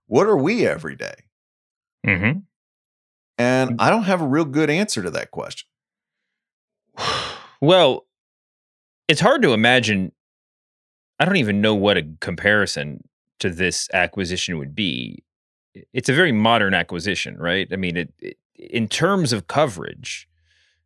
What 0.08 0.26
are 0.26 0.36
we 0.36 0.66
every 0.66 0.96
day? 0.96 1.14
Mm-hmm. 2.04 2.40
And 3.38 3.76
I 3.80 3.88
don't 3.88 4.02
have 4.02 4.20
a 4.20 4.26
real 4.26 4.44
good 4.44 4.68
answer 4.68 5.02
to 5.02 5.10
that 5.10 5.30
question. 5.30 5.68
Well, 7.58 8.04
it's 9.08 9.22
hard 9.22 9.40
to 9.40 9.54
imagine. 9.54 10.12
I 11.18 11.24
don't 11.24 11.38
even 11.38 11.62
know 11.62 11.74
what 11.74 11.96
a 11.96 12.06
comparison 12.20 13.02
to 13.38 13.50
this 13.50 13.88
acquisition 13.92 14.58
would 14.58 14.74
be. 14.74 15.22
It's 15.92 16.08
a 16.08 16.14
very 16.14 16.32
modern 16.32 16.74
acquisition, 16.74 17.36
right? 17.36 17.68
I 17.70 17.76
mean, 17.76 17.96
it, 17.96 18.12
it 18.18 18.38
in 18.58 18.88
terms 18.88 19.32
of 19.32 19.46
coverage, 19.46 20.28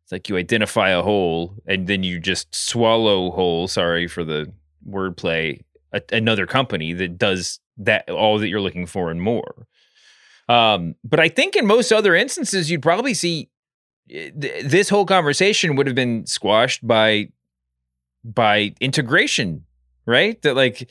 it's 0.03 0.11
like 0.11 0.27
you 0.29 0.37
identify 0.37 0.89
a 0.89 1.01
hole 1.01 1.55
and 1.65 1.87
then 1.87 2.03
you 2.03 2.19
just 2.19 2.53
swallow 2.53 3.31
whole. 3.31 3.67
Sorry 3.67 4.07
for 4.07 4.23
the 4.23 4.51
wordplay. 4.87 5.61
A, 5.93 6.01
another 6.11 6.45
company 6.45 6.93
that 6.93 7.17
does 7.17 7.59
that 7.77 8.09
all 8.09 8.39
that 8.39 8.47
you're 8.47 8.61
looking 8.61 8.85
for 8.85 9.11
and 9.11 9.21
more. 9.21 9.67
Um, 10.47 10.95
but 11.03 11.19
I 11.19 11.29
think 11.29 11.55
in 11.55 11.65
most 11.65 11.91
other 11.91 12.15
instances, 12.15 12.69
you'd 12.69 12.81
probably 12.81 13.13
see 13.13 13.49
th- 14.09 14.65
this 14.65 14.89
whole 14.89 15.05
conversation 15.05 15.75
would 15.75 15.87
have 15.87 15.95
been 15.95 16.25
squashed 16.25 16.85
by 16.85 17.29
by 18.23 18.73
integration, 18.79 19.65
right? 20.05 20.41
That 20.41 20.55
like 20.55 20.89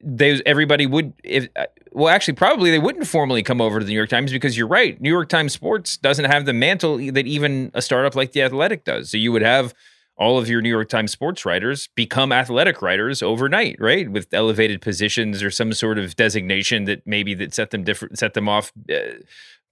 they 0.00 0.40
everybody 0.46 0.86
would 0.86 1.12
if 1.24 1.48
well, 1.92 2.14
actually, 2.14 2.34
probably 2.34 2.70
they 2.70 2.78
wouldn't 2.78 3.06
formally 3.06 3.42
come 3.42 3.60
over 3.60 3.78
to 3.78 3.84
the 3.84 3.90
New 3.90 3.96
York 3.96 4.10
Times 4.10 4.30
because 4.30 4.56
you're 4.56 4.68
right. 4.68 5.00
New 5.00 5.10
York 5.10 5.28
Times 5.28 5.52
Sports 5.52 5.96
doesn't 5.96 6.26
have 6.26 6.44
the 6.44 6.52
mantle 6.52 6.98
that 7.12 7.26
even 7.26 7.70
a 7.74 7.82
startup 7.82 8.14
like 8.14 8.32
The 8.32 8.42
Athletic 8.42 8.84
does. 8.84 9.10
So 9.10 9.16
you 9.16 9.32
would 9.32 9.42
have 9.42 9.74
all 10.16 10.38
of 10.38 10.48
your 10.48 10.60
New 10.60 10.68
York 10.68 10.88
Times 10.88 11.12
sports 11.12 11.46
writers 11.46 11.88
become 11.94 12.32
athletic 12.32 12.82
writers 12.82 13.22
overnight, 13.22 13.76
right? 13.78 14.10
With 14.10 14.26
elevated 14.32 14.80
positions 14.80 15.42
or 15.42 15.50
some 15.50 15.72
sort 15.72 15.96
of 15.98 16.16
designation 16.16 16.84
that 16.84 17.06
maybe 17.06 17.34
that 17.34 17.54
set 17.54 17.70
them 17.70 17.84
different, 17.84 18.18
set 18.18 18.34
them 18.34 18.48
off 18.48 18.72
uh, 18.90 19.22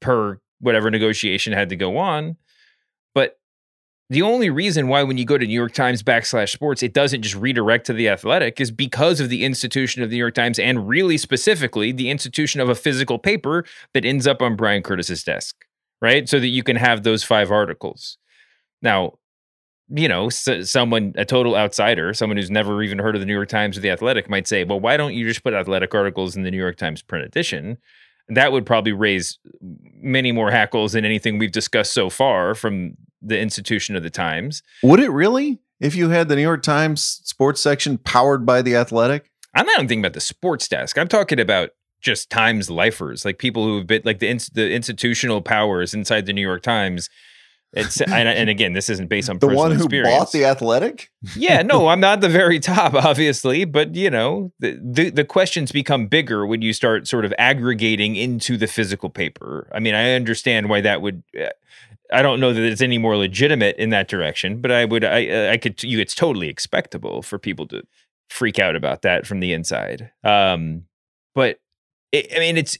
per 0.00 0.40
whatever 0.60 0.90
negotiation 0.90 1.52
had 1.52 1.68
to 1.68 1.76
go 1.76 1.96
on. 1.98 2.36
But 3.12 3.38
the 4.08 4.22
only 4.22 4.50
reason 4.50 4.86
why 4.86 5.02
when 5.02 5.18
you 5.18 5.24
go 5.24 5.36
to 5.36 5.46
New 5.46 5.52
York 5.52 5.72
Times 5.72 6.02
backslash 6.02 6.50
sports, 6.50 6.82
it 6.82 6.92
doesn't 6.92 7.22
just 7.22 7.34
redirect 7.34 7.86
to 7.86 7.92
the 7.92 8.08
athletic 8.08 8.60
is 8.60 8.70
because 8.70 9.18
of 9.18 9.30
the 9.30 9.44
institution 9.44 10.02
of 10.02 10.10
the 10.10 10.16
New 10.16 10.20
York 10.20 10.34
Times 10.34 10.58
and 10.58 10.88
really 10.88 11.18
specifically 11.18 11.90
the 11.90 12.08
institution 12.10 12.60
of 12.60 12.68
a 12.68 12.74
physical 12.76 13.18
paper 13.18 13.64
that 13.94 14.04
ends 14.04 14.26
up 14.26 14.40
on 14.40 14.54
Bryan 14.54 14.82
Curtis's 14.82 15.24
desk, 15.24 15.56
right? 16.00 16.28
So 16.28 16.38
that 16.38 16.48
you 16.48 16.62
can 16.62 16.76
have 16.76 17.02
those 17.02 17.24
five 17.24 17.50
articles. 17.50 18.16
Now, 18.80 19.14
you 19.88 20.08
know, 20.08 20.28
someone, 20.28 21.12
a 21.16 21.24
total 21.24 21.56
outsider, 21.56 22.14
someone 22.14 22.36
who's 22.36 22.50
never 22.50 22.82
even 22.82 22.98
heard 22.98 23.16
of 23.16 23.20
the 23.20 23.26
New 23.26 23.34
York 23.34 23.48
Times 23.48 23.76
or 23.76 23.80
the 23.80 23.90
Athletic 23.90 24.28
might 24.28 24.46
say, 24.46 24.64
well, 24.64 24.80
why 24.80 24.96
don't 24.96 25.14
you 25.14 25.26
just 25.26 25.42
put 25.42 25.54
athletic 25.54 25.94
articles 25.94 26.36
in 26.36 26.42
the 26.42 26.50
New 26.50 26.58
York 26.58 26.76
Times 26.76 27.02
print 27.02 27.24
edition? 27.24 27.78
That 28.28 28.52
would 28.52 28.66
probably 28.66 28.92
raise 28.92 29.38
many 29.60 30.32
more 30.32 30.50
hackles 30.50 30.92
than 30.92 31.04
anything 31.04 31.38
we've 31.38 31.52
discussed 31.52 31.92
so 31.92 32.10
far 32.10 32.54
from 32.54 32.96
the 33.22 33.38
institution 33.38 33.96
of 33.96 34.02
the 34.02 34.10
Times. 34.10 34.62
Would 34.82 35.00
it 35.00 35.10
really? 35.10 35.58
If 35.78 35.94
you 35.94 36.08
had 36.08 36.28
the 36.28 36.36
New 36.36 36.42
York 36.42 36.62
Times 36.62 37.20
sports 37.24 37.60
section 37.60 37.98
powered 37.98 38.46
by 38.46 38.62
the 38.62 38.76
Athletic? 38.76 39.30
I'm 39.54 39.66
not 39.66 39.76
even 39.76 39.88
thinking 39.88 40.04
about 40.04 40.14
the 40.14 40.20
sports 40.20 40.68
desk. 40.68 40.98
I'm 40.98 41.08
talking 41.08 41.40
about 41.40 41.70
just 42.00 42.30
Times 42.30 42.70
lifers, 42.70 43.24
like 43.24 43.38
people 43.38 43.64
who 43.64 43.78
have 43.78 43.86
been 43.86 44.02
like 44.04 44.18
the, 44.18 44.32
the 44.52 44.72
institutional 44.72 45.40
powers 45.40 45.94
inside 45.94 46.26
the 46.26 46.32
New 46.32 46.42
York 46.42 46.62
Times 46.62 47.10
it's 47.76 48.00
and, 48.00 48.28
and, 48.28 48.48
again, 48.48 48.72
this 48.72 48.88
isn't 48.88 49.08
based 49.08 49.28
on 49.28 49.38
the 49.38 49.48
one 49.48 49.70
who 49.70 49.84
experience. 49.84 50.16
bought 50.16 50.32
the 50.32 50.46
athletic. 50.46 51.10
yeah, 51.36 51.60
no, 51.60 51.88
I'm 51.88 52.00
not 52.00 52.22
the 52.22 52.28
very 52.28 52.58
top, 52.58 52.94
obviously, 53.04 53.66
but 53.66 53.94
you 53.94 54.08
know, 54.08 54.52
the, 54.58 54.80
the, 54.82 55.10
the 55.10 55.24
questions 55.24 55.72
become 55.72 56.06
bigger 56.06 56.46
when 56.46 56.62
you 56.62 56.72
start 56.72 57.06
sort 57.06 57.26
of 57.26 57.34
aggregating 57.38 58.16
into 58.16 58.56
the 58.56 58.66
physical 58.66 59.10
paper. 59.10 59.68
I 59.74 59.80
mean, 59.80 59.94
I 59.94 60.14
understand 60.14 60.70
why 60.70 60.80
that 60.80 61.02
would. 61.02 61.22
Uh, 61.38 61.50
I 62.12 62.22
don't 62.22 62.38
know 62.38 62.52
that 62.52 62.62
it's 62.62 62.80
any 62.80 62.98
more 62.98 63.16
legitimate 63.16 63.76
in 63.76 63.90
that 63.90 64.08
direction, 64.08 64.60
but 64.60 64.70
I 64.70 64.84
would, 64.84 65.04
I, 65.04 65.26
uh, 65.26 65.50
I 65.50 65.56
could, 65.56 65.82
you, 65.82 65.98
it's 65.98 66.14
totally 66.14 66.48
expectable 66.48 67.20
for 67.20 67.36
people 67.36 67.66
to 67.68 67.82
freak 68.30 68.60
out 68.60 68.76
about 68.76 69.02
that 69.02 69.26
from 69.26 69.40
the 69.40 69.52
inside. 69.52 70.12
Um, 70.22 70.84
but 71.34 71.58
it, 72.12 72.32
I 72.34 72.38
mean, 72.38 72.56
it's, 72.56 72.78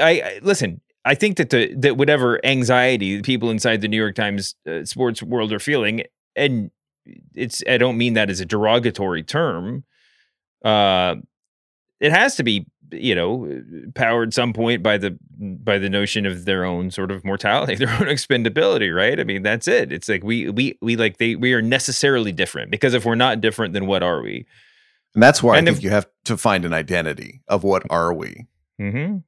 I, 0.00 0.22
I 0.22 0.40
listen 0.42 0.80
I 1.04 1.14
think 1.14 1.36
that 1.36 1.50
the 1.50 1.74
that 1.74 1.96
whatever 1.96 2.44
anxiety 2.44 3.16
the 3.16 3.22
people 3.22 3.50
inside 3.50 3.80
the 3.80 3.88
New 3.88 3.96
York 3.96 4.14
Times 4.14 4.54
uh, 4.68 4.84
sports 4.84 5.22
world 5.22 5.52
are 5.52 5.58
feeling, 5.58 6.02
and 6.36 6.70
it's 7.34 7.62
I 7.68 7.78
don't 7.78 7.96
mean 7.96 8.14
that 8.14 8.30
as 8.30 8.40
a 8.40 8.46
derogatory 8.46 9.22
term. 9.22 9.84
Uh, 10.64 11.16
it 12.00 12.12
has 12.12 12.36
to 12.36 12.42
be 12.42 12.66
you 12.90 13.14
know 13.14 13.62
powered 13.94 14.32
some 14.32 14.52
point 14.52 14.82
by 14.82 14.98
the 14.98 15.16
by 15.38 15.78
the 15.78 15.90
notion 15.90 16.26
of 16.26 16.46
their 16.46 16.64
own 16.64 16.90
sort 16.90 17.10
of 17.10 17.24
mortality 17.24 17.74
their 17.76 17.90
own 17.90 18.06
expendability 18.06 18.94
right? 18.94 19.20
I 19.20 19.24
mean 19.24 19.42
that's 19.42 19.68
it. 19.68 19.92
It's 19.92 20.08
like 20.08 20.24
we 20.24 20.50
we 20.50 20.78
we 20.82 20.96
like 20.96 21.18
they 21.18 21.36
we 21.36 21.52
are 21.54 21.62
necessarily 21.62 22.32
different 22.32 22.70
because 22.70 22.94
if 22.94 23.04
we're 23.04 23.14
not 23.14 23.40
different 23.40 23.72
then 23.72 23.86
what 23.86 24.02
are 24.02 24.22
we? 24.22 24.46
And 25.14 25.22
that's 25.22 25.42
why 25.42 25.56
and 25.56 25.68
i 25.68 25.72
think 25.72 25.82
you 25.82 25.90
have 25.90 26.06
to 26.26 26.36
find 26.36 26.64
an 26.64 26.72
identity 26.72 27.40
of 27.48 27.64
what 27.64 27.84
are 27.88 28.12
we. 28.12 28.46
Mm-hmm 28.80 29.18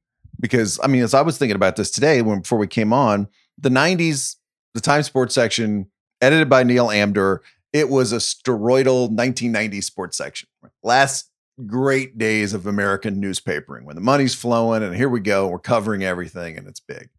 because 0.41 0.79
I 0.83 0.87
mean, 0.87 1.03
as 1.03 1.13
I 1.13 1.21
was 1.21 1.37
thinking 1.37 1.55
about 1.55 1.77
this 1.77 1.91
today 1.91 2.21
when 2.21 2.41
before 2.41 2.57
we 2.57 2.67
came 2.67 2.91
on, 2.91 3.29
the 3.57 3.69
90s, 3.69 4.35
the 4.73 4.81
Time 4.81 5.03
Sports 5.03 5.35
section, 5.35 5.89
edited 6.19 6.49
by 6.49 6.63
Neil 6.63 6.87
Amdur, 6.87 7.39
it 7.71 7.89
was 7.89 8.11
a 8.11 8.17
steroidal 8.17 9.15
1990s 9.15 9.85
sports 9.85 10.17
section. 10.17 10.49
Last 10.83 11.29
great 11.67 12.17
days 12.17 12.53
of 12.53 12.65
American 12.65 13.21
newspapering 13.21 13.83
when 13.83 13.95
the 13.95 14.01
money's 14.01 14.33
flowing 14.33 14.81
and 14.83 14.95
here 14.95 15.09
we 15.09 15.19
go, 15.19 15.47
we're 15.47 15.59
covering 15.59 16.03
everything 16.03 16.57
and 16.57 16.67
it's 16.67 16.79
big. 16.79 17.09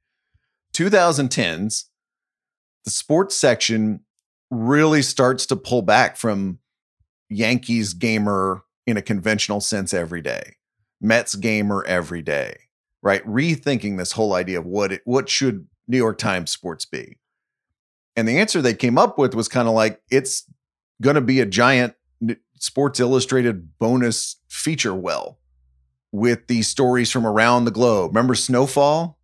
2010s, 0.75 1.85
the 2.85 2.91
sports 2.91 3.37
section 3.37 4.01
really 4.51 5.01
starts 5.01 5.47
to 5.47 5.57
pull 5.57 5.83
back 5.83 6.17
from 6.17 6.59
Yankees 7.31 7.95
gamer 7.95 8.65
in 8.87 8.97
a 8.97 9.03
conventional 9.03 9.61
sense 9.61 9.95
every 9.95 10.21
day, 10.21 10.57
Mets 11.01 11.37
gamer 11.37 11.85
every 11.85 12.21
day 12.21 12.57
right? 13.03 13.25
Rethinking 13.27 13.99
this 13.99 14.13
whole 14.13 14.35
idea 14.35 14.61
of 14.61 14.67
what 14.67 14.93
it, 14.93 15.03
what 15.05 15.29
should 15.29 15.67
New 15.89 15.97
York 15.97 16.19
Times 16.19 16.51
sports 16.51 16.85
be. 16.85 17.19
And 18.17 18.29
the 18.29 18.39
answer 18.39 18.61
they 18.61 18.75
came 18.75 18.99
up 18.99 19.19
with 19.19 19.35
was 19.35 19.49
kind 19.49 19.69
of 19.69 19.75
like 19.75 20.01
it's 20.11 20.45
going 21.01 21.15
to 21.15 21.21
be 21.21 21.41
a 21.41 21.47
giant 21.47 21.95
Sports 22.59 23.01
Illustrated 23.01 23.77
bonus 23.79 24.37
feature 24.49 24.95
well 24.95 25.39
with 26.13 26.47
these 26.47 26.69
stories 26.69 27.11
from 27.11 27.27
around 27.27 27.65
the 27.65 27.71
globe. 27.71 28.13
Remember 28.13 28.35
Snowfall? 28.35 29.19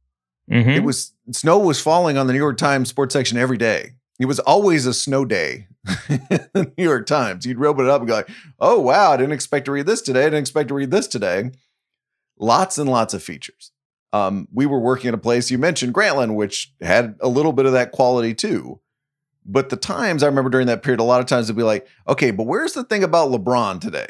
Mm-hmm. 0.51 0.71
It 0.71 0.83
was 0.83 1.13
snow 1.31 1.59
was 1.59 1.81
falling 1.81 2.17
on 2.17 2.27
the 2.27 2.33
New 2.33 2.39
York 2.39 2.57
Times 2.57 2.89
sports 2.89 3.13
section 3.13 3.37
every 3.37 3.59
day. 3.59 3.93
It 4.19 4.25
was 4.25 4.41
always 4.41 4.87
a 4.87 4.95
snow 4.95 5.27
day 5.27 5.69
the 5.85 6.73
New 6.77 6.85
York 6.85 7.07
Times. 7.07 7.45
You'd 7.45 7.63
open 7.63 7.85
it 7.85 7.91
up 7.91 8.01
and 8.01 8.09
go, 8.09 8.15
like, 8.15 8.31
oh 8.59 8.81
wow, 8.81 9.13
I 9.13 9.19
didn't 9.19 9.33
expect 9.33 9.67
to 9.67 9.73
read 9.73 9.87
this 9.87 10.01
today. 10.01 10.23
I 10.23 10.25
didn't 10.25 10.41
expect 10.41 10.69
to 10.69 10.75
read 10.75 10.91
this 10.91 11.07
today 11.07 11.51
lots 12.39 12.79
and 12.79 12.89
lots 12.89 13.15
of 13.15 13.23
features. 13.23 13.73
Um, 14.13 14.49
we 14.53 14.67
were 14.67 14.81
working 14.81 15.09
at 15.09 15.15
a 15.15 15.19
place 15.19 15.51
you 15.51 15.59
mentioned, 15.59 15.95
Grantland, 15.95 16.35
which 16.35 16.73
had 16.81 17.17
a 17.21 17.29
little 17.29 17.53
bit 17.53 17.67
of 17.67 17.73
that 17.73 17.93
quality 17.93 18.35
too. 18.35 18.81
But 19.45 19.71
the 19.71 19.77
times 19.77 20.23
I 20.23 20.27
remember 20.27 20.51
during 20.51 20.67
that 20.67 20.83
period, 20.83 21.01
a 21.01 21.05
lot 21.05 21.21
of 21.21 21.27
times 21.27 21.47
it'd 21.47 21.57
be 21.57 21.63
like, 21.63 21.87
okay, 22.07 22.31
but 22.31 22.47
where's 22.47 22.75
the 22.75 22.85
thing 22.85 23.03
about 23.03 23.31
LeBron 23.31 23.81
today? 23.81 24.09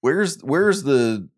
Where's 0.00 0.40
where's 0.42 0.82
the 0.82 1.28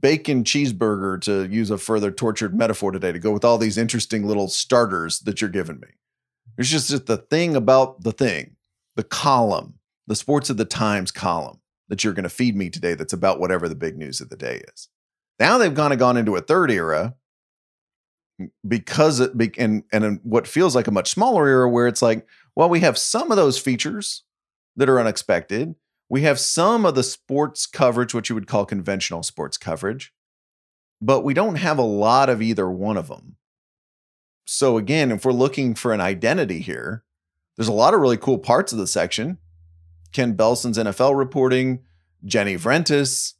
bacon 0.00 0.44
cheeseburger 0.44 1.20
to 1.22 1.46
use 1.48 1.70
a 1.70 1.78
further 1.78 2.10
tortured 2.10 2.54
metaphor 2.54 2.92
today 2.92 3.12
to 3.12 3.18
go 3.18 3.32
with 3.32 3.44
all 3.44 3.58
these 3.58 3.76
interesting 3.76 4.26
little 4.26 4.48
starters 4.48 5.20
that 5.20 5.40
you're 5.40 5.50
giving 5.50 5.80
me? 5.80 5.88
It's 6.58 6.68
just, 6.68 6.90
just 6.90 7.06
the 7.06 7.16
thing 7.16 7.56
about 7.56 8.02
the 8.02 8.12
thing, 8.12 8.56
the 8.96 9.04
column, 9.04 9.74
the 10.06 10.16
sports 10.16 10.50
of 10.50 10.56
the 10.56 10.64
times 10.64 11.10
column 11.10 11.60
that 11.88 12.04
you're 12.04 12.12
going 12.12 12.22
to 12.24 12.28
feed 12.28 12.56
me 12.56 12.70
today 12.70 12.94
that's 12.94 13.12
about 13.12 13.40
whatever 13.40 13.68
the 13.68 13.74
big 13.74 13.96
news 13.96 14.20
of 14.20 14.28
the 14.28 14.36
day 14.36 14.62
is. 14.74 14.88
Now 15.38 15.58
they've 15.58 15.74
kind 15.74 15.92
of 15.92 15.98
gone 15.98 16.16
into 16.16 16.36
a 16.36 16.40
third 16.40 16.70
era 16.70 17.14
because 18.66 19.20
it 19.20 19.36
be, 19.36 19.52
and 19.58 19.84
and 19.92 20.20
what 20.22 20.46
feels 20.46 20.74
like 20.74 20.86
a 20.86 20.92
much 20.92 21.10
smaller 21.10 21.46
era 21.46 21.68
where 21.68 21.86
it's 21.86 22.02
like, 22.02 22.26
well, 22.54 22.68
we 22.68 22.80
have 22.80 22.98
some 22.98 23.30
of 23.30 23.36
those 23.36 23.58
features 23.58 24.24
that 24.76 24.88
are 24.88 25.00
unexpected. 25.00 25.74
We 26.08 26.22
have 26.22 26.38
some 26.38 26.84
of 26.84 26.94
the 26.94 27.02
sports 27.02 27.66
coverage, 27.66 28.14
what 28.14 28.28
you 28.28 28.34
would 28.34 28.46
call 28.46 28.66
conventional 28.66 29.22
sports 29.22 29.56
coverage, 29.56 30.12
but 31.00 31.22
we 31.22 31.34
don't 31.34 31.56
have 31.56 31.78
a 31.78 31.82
lot 31.82 32.28
of 32.28 32.42
either 32.42 32.70
one 32.70 32.96
of 32.96 33.08
them. 33.08 33.36
So 34.44 34.76
again, 34.76 35.10
if 35.10 35.24
we're 35.24 35.32
looking 35.32 35.74
for 35.74 35.92
an 35.92 36.00
identity 36.00 36.60
here, 36.60 37.04
there's 37.56 37.68
a 37.68 37.72
lot 37.72 37.94
of 37.94 38.00
really 38.00 38.16
cool 38.16 38.38
parts 38.38 38.72
of 38.72 38.78
the 38.78 38.86
section. 38.86 39.38
Ken 40.12 40.34
Belson's 40.34 40.78
NFL 40.78 41.16
reporting, 41.16 41.80
Jenny 42.24 42.56
Vrentas, 42.56 43.34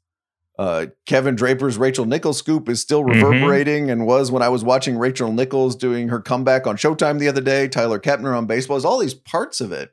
uh, 0.59 0.87
Kevin 1.07 1.35
Draper's 1.35 1.79
Rachel 1.79 2.05
Nichols 2.05 2.39
scoop 2.39 2.69
is 2.69 2.81
still 2.81 3.03
mm-hmm. 3.03 3.23
reverberating 3.23 3.85
mm-hmm. 3.85 3.93
and 3.93 4.07
was 4.07 4.31
when 4.31 4.43
I 4.43 4.49
was 4.49 4.63
watching 4.63 4.99
Rachel 4.99 5.33
Nichols 5.33 5.77
doing 5.77 6.09
her 6.09 6.21
comeback 6.21 6.67
on 6.67 6.77
Showtime 6.77 7.19
the 7.19 7.29
other 7.29 7.41
day. 7.41 7.69
Tyler 7.69 7.99
Kepner 7.99 8.37
on 8.37 8.47
baseball 8.47 8.77
is 8.77 8.85
all 8.85 8.99
these 8.99 9.15
parts 9.15 9.61
of 9.61 9.73
it. 9.73 9.93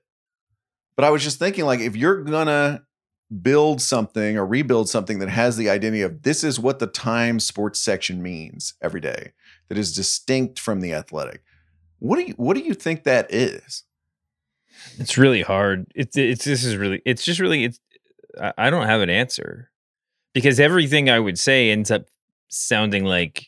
But 0.95 1.05
I 1.05 1.11
was 1.11 1.23
just 1.23 1.39
thinking, 1.39 1.65
like, 1.65 1.79
if 1.79 1.95
you're 1.95 2.23
gonna 2.23 2.83
build 3.41 3.81
something 3.81 4.37
or 4.37 4.45
rebuild 4.45 4.89
something 4.89 5.19
that 5.19 5.29
has 5.29 5.55
the 5.55 5.69
identity 5.69 6.01
of 6.01 6.23
this 6.23 6.43
is 6.43 6.59
what 6.59 6.79
the 6.79 6.87
Times 6.87 7.45
sports 7.45 7.79
section 7.79 8.21
means 8.21 8.73
every 8.81 8.99
day, 8.99 9.31
that 9.69 9.77
is 9.77 9.95
distinct 9.95 10.59
from 10.59 10.81
the 10.81 10.93
athletic. 10.93 11.41
What 11.99 12.17
do 12.17 12.23
you 12.23 12.33
what 12.33 12.55
do 12.55 12.63
you 12.63 12.73
think 12.73 13.03
that 13.03 13.33
is? 13.33 13.83
It's 14.97 15.17
really 15.17 15.41
hard. 15.41 15.85
It's 15.95 16.17
it's 16.17 16.43
this 16.43 16.65
is 16.65 16.75
really 16.75 17.01
it's 17.05 17.23
just 17.23 17.39
really 17.39 17.63
it's 17.63 17.79
I 18.57 18.69
don't 18.69 18.87
have 18.87 19.01
an 19.01 19.09
answer 19.09 19.69
because 20.33 20.59
everything 20.59 21.09
I 21.09 21.19
would 21.19 21.39
say 21.39 21.71
ends 21.71 21.91
up 21.91 22.05
sounding 22.49 23.05
like 23.05 23.47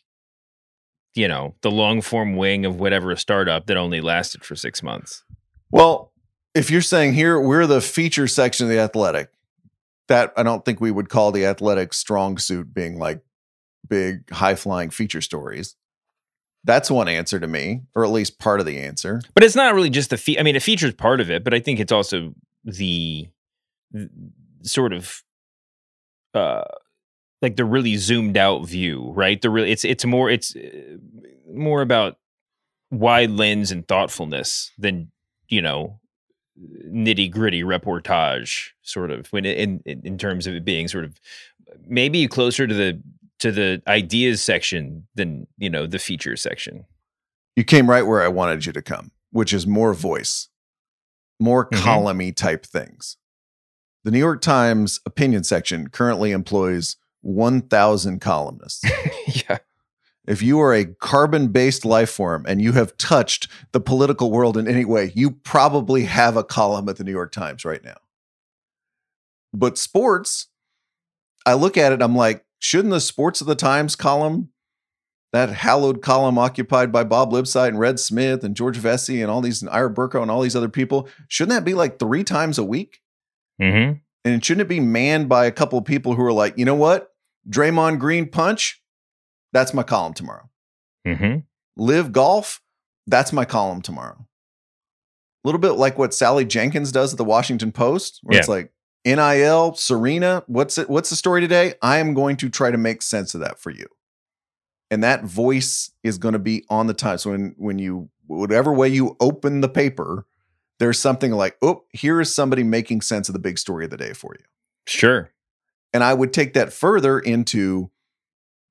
you 1.13 1.27
know 1.27 1.55
the 1.61 1.71
long 1.71 2.01
form 2.01 2.35
wing 2.35 2.65
of 2.65 2.79
whatever 2.79 3.11
a 3.11 3.17
startup 3.17 3.67
that 3.67 3.77
only 3.77 4.01
lasted 4.01 4.43
for 4.43 4.55
six 4.55 4.81
months. 4.81 5.23
Well, 5.71 6.11
if 6.53 6.69
you're 6.69 6.81
saying 6.81 7.13
here 7.13 7.39
we're 7.39 7.67
the 7.67 7.81
feature 7.81 8.27
section 8.27 8.65
of 8.65 8.69
the 8.69 8.79
athletic, 8.79 9.31
that 10.07 10.33
I 10.35 10.43
don't 10.43 10.65
think 10.65 10.81
we 10.81 10.91
would 10.91 11.09
call 11.09 11.31
the 11.31 11.45
athletic 11.45 11.93
strong 11.93 12.37
suit 12.37 12.73
being 12.73 12.97
like 12.99 13.21
big 13.87 14.29
high 14.31 14.55
flying 14.55 14.89
feature 14.89 15.21
stories. 15.21 15.75
That's 16.63 16.91
one 16.91 17.07
answer 17.07 17.39
to 17.39 17.47
me, 17.47 17.81
or 17.95 18.05
at 18.05 18.11
least 18.11 18.37
part 18.37 18.59
of 18.59 18.65
the 18.65 18.77
answer. 18.77 19.21
But 19.33 19.43
it's 19.43 19.55
not 19.55 19.73
really 19.73 19.89
just 19.89 20.11
the 20.11 20.17
fe- 20.17 20.37
I 20.37 20.43
mean, 20.43 20.55
a 20.55 20.59
feature's 20.59 20.93
part 20.93 21.19
of 21.19 21.31
it, 21.31 21.43
but 21.43 21.53
I 21.53 21.59
think 21.59 21.79
it's 21.79 21.91
also 21.91 22.35
the, 22.63 23.27
the 23.91 24.09
sort 24.61 24.93
of 24.93 25.23
uh, 26.33 26.63
like 27.41 27.55
the 27.55 27.65
really 27.65 27.97
zoomed 27.97 28.37
out 28.37 28.67
view, 28.67 29.11
right? 29.15 29.41
The 29.41 29.49
really 29.49 29.71
it's 29.71 29.83
it's 29.85 30.05
more 30.05 30.29
it's 30.29 30.55
uh, 30.55 30.97
more 31.53 31.81
about 31.81 32.17
wide 32.91 33.31
lens 33.31 33.71
and 33.71 33.87
thoughtfulness 33.87 34.71
than 34.77 35.11
you 35.49 35.61
know 35.61 35.99
nitty 36.87 37.31
gritty 37.31 37.63
reportage 37.63 38.69
sort 38.83 39.09
of 39.11 39.27
when 39.31 39.45
in, 39.45 39.81
in 39.85 40.01
in 40.03 40.17
terms 40.17 40.45
of 40.45 40.53
it 40.53 40.65
being 40.65 40.87
sort 40.87 41.05
of 41.05 41.19
maybe 41.87 42.27
closer 42.27 42.67
to 42.67 42.73
the 42.73 43.01
to 43.39 43.51
the 43.51 43.81
ideas 43.87 44.43
section 44.43 45.07
than 45.15 45.47
you 45.57 45.69
know 45.69 45.87
the 45.87 45.99
feature 45.99 46.35
section. 46.35 46.85
You 47.55 47.63
came 47.63 47.89
right 47.89 48.03
where 48.05 48.21
I 48.21 48.27
wanted 48.27 48.65
you 48.65 48.71
to 48.73 48.81
come, 48.81 49.11
which 49.31 49.51
is 49.53 49.65
more 49.67 49.93
voice, 49.93 50.47
more 51.39 51.67
Mhm. 51.69 51.81
columny 51.83 52.31
type 52.31 52.65
things. 52.65 53.17
The 54.03 54.11
New 54.11 54.19
York 54.19 54.41
Times 54.41 54.99
opinion 55.05 55.43
section 55.43 55.89
currently 55.89 56.31
employs 56.31 56.97
1,000 57.21 58.19
columnists. 58.19 58.83
yeah. 59.47 59.59
if 60.27 60.41
you 60.41 60.59
are 60.59 60.73
a 60.73 60.85
carbon 60.85 61.49
based 61.49 61.85
life 61.85 62.09
form 62.09 62.45
and 62.47 62.61
you 62.61 62.71
have 62.73 62.97
touched 62.97 63.47
the 63.71 63.79
political 63.79 64.31
world 64.31 64.57
in 64.57 64.67
any 64.67 64.85
way, 64.85 65.11
you 65.15 65.31
probably 65.31 66.05
have 66.05 66.35
a 66.35 66.43
column 66.43 66.89
at 66.89 66.97
the 66.97 67.03
New 67.03 67.11
York 67.11 67.31
Times 67.31 67.63
right 67.63 67.83
now. 67.83 67.97
But 69.53 69.77
sports, 69.77 70.47
I 71.45 71.53
look 71.53 71.77
at 71.77 71.91
it, 71.91 72.01
I'm 72.01 72.15
like, 72.15 72.45
shouldn't 72.59 72.93
the 72.93 73.01
Sports 73.01 73.41
of 73.41 73.47
the 73.47 73.55
Times 73.55 73.95
column, 73.95 74.49
that 75.33 75.49
hallowed 75.49 76.01
column 76.01 76.37
occupied 76.37 76.91
by 76.91 77.03
Bob 77.03 77.31
Lipsyte 77.31 77.69
and 77.69 77.79
Red 77.79 77.99
Smith 77.99 78.43
and 78.43 78.55
George 78.55 78.77
Vecsey 78.77 79.21
and 79.21 79.31
all 79.31 79.41
these, 79.41 79.61
and 79.61 79.69
Ira 79.69 79.93
Berkow 79.93 80.21
and 80.21 80.31
all 80.31 80.41
these 80.41 80.55
other 80.55 80.69
people, 80.69 81.07
shouldn't 81.27 81.55
that 81.55 81.65
be 81.65 81.73
like 81.73 81.99
three 81.99 82.23
times 82.23 82.57
a 82.57 82.63
week? 82.63 83.00
Mm-hmm. 83.61 83.93
And 84.23 84.45
shouldn't 84.45 84.61
it 84.61 84.69
be 84.69 84.79
manned 84.79 85.29
by 85.29 85.45
a 85.45 85.51
couple 85.51 85.79
of 85.79 85.85
people 85.85 86.15
who 86.15 86.23
are 86.23 86.33
like, 86.33 86.57
you 86.57 86.65
know 86.65 86.75
what? 86.75 87.11
Draymond 87.49 87.99
Green 87.99 88.27
punch, 88.27 88.81
that's 89.51 89.73
my 89.73 89.83
column 89.83 90.13
tomorrow. 90.13 90.49
Mm-hmm. 91.07 91.39
Live 91.77 92.11
golf, 92.11 92.61
that's 93.07 93.33
my 93.33 93.45
column 93.45 93.81
tomorrow. 93.81 94.27
A 95.43 95.47
little 95.47 95.59
bit 95.59 95.71
like 95.71 95.97
what 95.97 96.13
Sally 96.13 96.45
Jenkins 96.45 96.91
does 96.91 97.13
at 97.13 97.17
the 97.17 97.23
Washington 97.23 97.71
Post, 97.71 98.19
where 98.23 98.37
it's 98.37 98.47
like 98.47 98.71
NIL, 99.05 99.73
Serena, 99.73 100.43
what's 100.45 100.77
it? 100.77 100.89
What's 100.89 101.09
the 101.09 101.15
story 101.15 101.41
today? 101.41 101.73
I 101.81 101.97
am 101.97 102.13
going 102.13 102.37
to 102.37 102.49
try 102.49 102.69
to 102.69 102.77
make 102.77 103.01
sense 103.01 103.33
of 103.33 103.41
that 103.41 103.59
for 103.59 103.71
you. 103.71 103.87
And 104.91 105.03
that 105.03 105.23
voice 105.23 105.91
is 106.03 106.17
going 106.17 106.33
to 106.33 106.39
be 106.39 106.65
on 106.69 106.85
the 106.85 106.93
time. 106.93 107.17
So 107.17 107.31
when 107.31 107.55
when 107.57 107.79
you 107.79 108.09
whatever 108.27 108.71
way 108.71 108.89
you 108.89 109.17
open 109.19 109.61
the 109.61 109.69
paper, 109.69 110.27
there's 110.81 110.99
something 110.99 111.31
like, 111.31 111.57
oh, 111.61 111.83
here 111.91 112.19
is 112.19 112.33
somebody 112.33 112.63
making 112.63 113.01
sense 113.01 113.29
of 113.29 113.33
the 113.33 113.39
big 113.39 113.59
story 113.59 113.85
of 113.85 113.91
the 113.91 113.97
day 113.97 114.13
for 114.13 114.35
you. 114.37 114.43
Sure. 114.87 115.31
And 115.93 116.03
I 116.03 116.15
would 116.15 116.33
take 116.33 116.55
that 116.55 116.73
further 116.73 117.19
into 117.19 117.91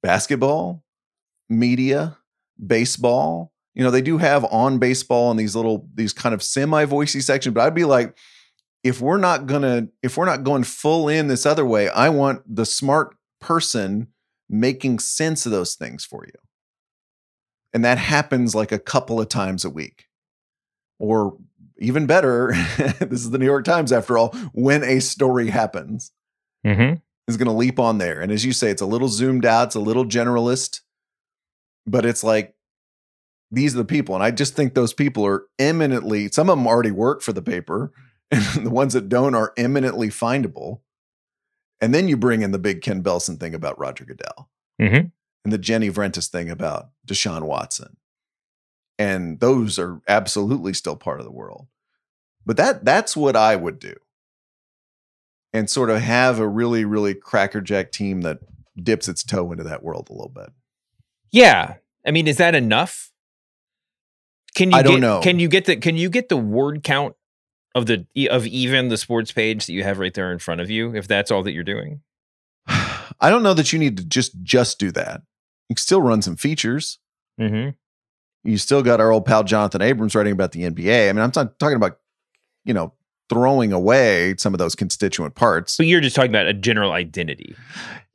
basketball, 0.03 0.83
media, 1.49 2.19
baseball. 2.67 3.53
You 3.75 3.85
know, 3.85 3.93
they 3.93 4.03
do 4.03 4.19
have 4.19 4.45
on 4.47 4.79
baseball 4.79 5.31
and 5.31 5.39
these 5.39 5.55
little, 5.55 5.89
these 5.95 6.13
kind 6.13 6.35
of 6.35 6.43
semi 6.43 6.85
voicey 6.85 7.23
sections, 7.23 7.55
but 7.55 7.61
I'd 7.61 7.77
be 7.77 7.85
like, 7.85 8.19
if 8.83 9.01
we're 9.01 9.17
not 9.17 9.47
gonna, 9.47 9.87
if 10.03 10.17
we're 10.17 10.27
not 10.27 10.43
going 10.43 10.65
full 10.65 11.09
in 11.09 11.29
this 11.29 11.47
other 11.47 11.65
way, 11.65 11.91
I 11.91 12.09
want 12.09 12.43
the 12.45 12.67
smart 12.67 13.15
person 13.41 14.09
making 14.49 14.99
sense 14.99 15.47
of 15.47 15.53
those 15.53 15.77
things 15.77 16.05
for 16.05 16.25
you. 16.27 16.41
And 17.73 17.85
that 17.85 17.99
happens 17.99 18.53
like 18.53 18.73
a 18.73 18.81
couple 18.81 19.21
of 19.21 19.29
times 19.29 19.65
a 19.65 19.71
week. 19.71 20.07
Or 20.99 21.39
even 21.81 22.07
better, 22.07 22.53
this 23.01 23.21
is 23.23 23.31
the 23.31 23.39
New 23.39 23.47
York 23.47 23.65
Times 23.65 23.91
after 23.93 24.17
all, 24.19 24.31
when 24.53 24.85
a 24.85 25.01
story 25.01 25.49
happens 25.51 26.13
Mm-hmm. 26.67 26.97
is 27.27 27.37
going 27.39 27.47
to 27.49 27.55
leap 27.55 27.79
on 27.81 27.97
there. 27.99 28.21
And 28.21 28.31
as 28.31 28.45
you 28.45 28.53
say, 28.53 28.71
it's 28.71 28.83
a 28.83 28.87
little 28.87 29.09
zoomed 29.09 29.47
out, 29.47 29.69
it's 29.69 29.75
a 29.75 29.81
little 29.81 30.05
generalist, 30.05 30.81
but 31.87 32.05
it's 32.05 32.23
like 32.23 32.55
these 33.51 33.75
are 33.75 33.79
the 33.79 33.85
people. 33.87 34.15
And 34.15 34.23
I 34.23 34.31
just 34.31 34.55
think 34.55 34.75
those 34.75 34.93
people 34.93 35.25
are 35.27 35.45
eminently, 35.59 36.29
some 36.31 36.51
of 36.51 36.59
them 36.59 36.67
already 36.67 36.91
work 36.91 37.23
for 37.23 37.33
the 37.33 37.41
paper, 37.43 37.93
and 38.31 38.67
the 38.67 38.71
ones 38.71 38.93
that 38.93 39.09
don't 39.09 39.35
are 39.35 39.53
eminently 39.57 40.09
findable. 40.09 40.81
And 41.81 41.95
then 41.95 42.09
you 42.09 42.17
bring 42.19 42.43
in 42.43 42.51
the 42.53 42.59
big 42.59 42.83
Ken 42.83 43.03
Belson 43.03 43.41
thing 43.41 43.55
about 43.55 43.79
Roger 43.79 44.05
Goodell 44.05 44.51
Mm-hmm. 44.81 45.09
and 45.45 45.53
the 45.53 45.59
Jenny 45.59 45.91
Vrentas 45.91 46.29
thing 46.29 46.51
about 46.51 46.91
Deshaun 47.07 47.43
Watson. 47.43 47.97
And 49.01 49.41
those 49.41 49.79
are 49.79 50.03
absolutely 50.07 50.75
still 50.75 50.95
part 50.95 51.21
of 51.21 51.25
the 51.25 51.33
world. 51.33 51.69
But 52.45 52.59
that 52.59 52.85
that's 52.85 53.17
what 53.17 53.35
I 53.35 53.57
would 53.57 53.79
do. 53.79 53.95
And 55.55 55.71
sort 55.71 55.89
of 55.89 56.03
have 56.03 56.39
a 56.39 56.47
really, 56.47 56.85
really 56.85 57.15
crackerjack 57.15 57.93
team 57.93 58.21
that 58.21 58.41
dips 58.77 59.09
its 59.09 59.25
toe 59.25 59.53
into 59.53 59.65
that 59.65 59.83
world 59.83 60.09
a 60.11 60.13
little 60.13 60.29
bit. 60.29 60.51
Yeah. 61.33 61.77
I 62.07 62.11
mean, 62.11 62.29
is 62.29 62.37
that 62.37 62.55
enough? 62.55 63.11
Can 64.55 64.71
you 64.71 64.77
I 64.77 64.83
don't 64.83 64.97
get, 64.97 65.01
know. 65.01 65.21
Can 65.21 65.39
you 65.39 65.49
get 65.49 65.65
the 65.65 65.77
can 65.77 65.97
you 65.97 66.11
get 66.11 66.29
the 66.29 66.37
word 66.37 66.83
count 66.83 67.17
of 67.75 67.87
the 67.87 68.05
of 68.29 68.47
even 68.47 68.89
the 68.89 68.99
sports 68.99 69.33
page 69.33 69.65
that 69.65 69.73
you 69.73 69.83
have 69.83 69.99
right 69.99 70.13
there 70.13 70.31
in 70.31 70.41
front 70.41 70.61
of 70.61 70.69
you 70.69 70.95
if 70.95 71.09
that's 71.09 71.31
all 71.31 71.43
that 71.45 71.53
you're 71.53 71.65
doing? 71.65 72.03
I 72.67 73.31
don't 73.31 73.43
know 73.43 73.55
that 73.55 73.73
you 73.73 73.79
need 73.79 73.97
to 73.97 74.05
just 74.05 74.43
just 74.43 74.79
do 74.79 74.91
that. 74.93 75.23
You 75.71 75.77
can 75.77 75.81
still 75.81 76.03
run 76.03 76.21
some 76.21 76.37
features. 76.37 76.99
Mm-hmm. 77.41 77.71
You 78.45 78.57
still 78.59 78.83
got 78.83 79.01
our 79.01 79.11
old 79.13 79.27
pal 79.27 79.45
Jonathan 79.45 79.83
Abrams 79.83 80.15
writing 80.15 80.33
about 80.33 80.53
the 80.53 80.63
NBA. 80.63 81.09
I 81.09 81.13
mean, 81.13 81.23
I'm 81.23 81.33
not 81.35 81.59
talking 81.59 81.77
about, 81.77 81.99
you 82.65 82.73
know, 82.75 82.95
throwing 83.29 83.73
away 83.73 84.35
some 84.39 84.55
of 84.55 84.59
those 84.59 84.75
constituent 84.75 85.35
parts. 85.35 85.77
But 85.77 85.87
you're 85.87 86.01
just 86.01 86.17
talking 86.17 86.31
about 86.31 86.47
a 86.47 86.55
general 86.55 86.93
identity. 86.93 87.55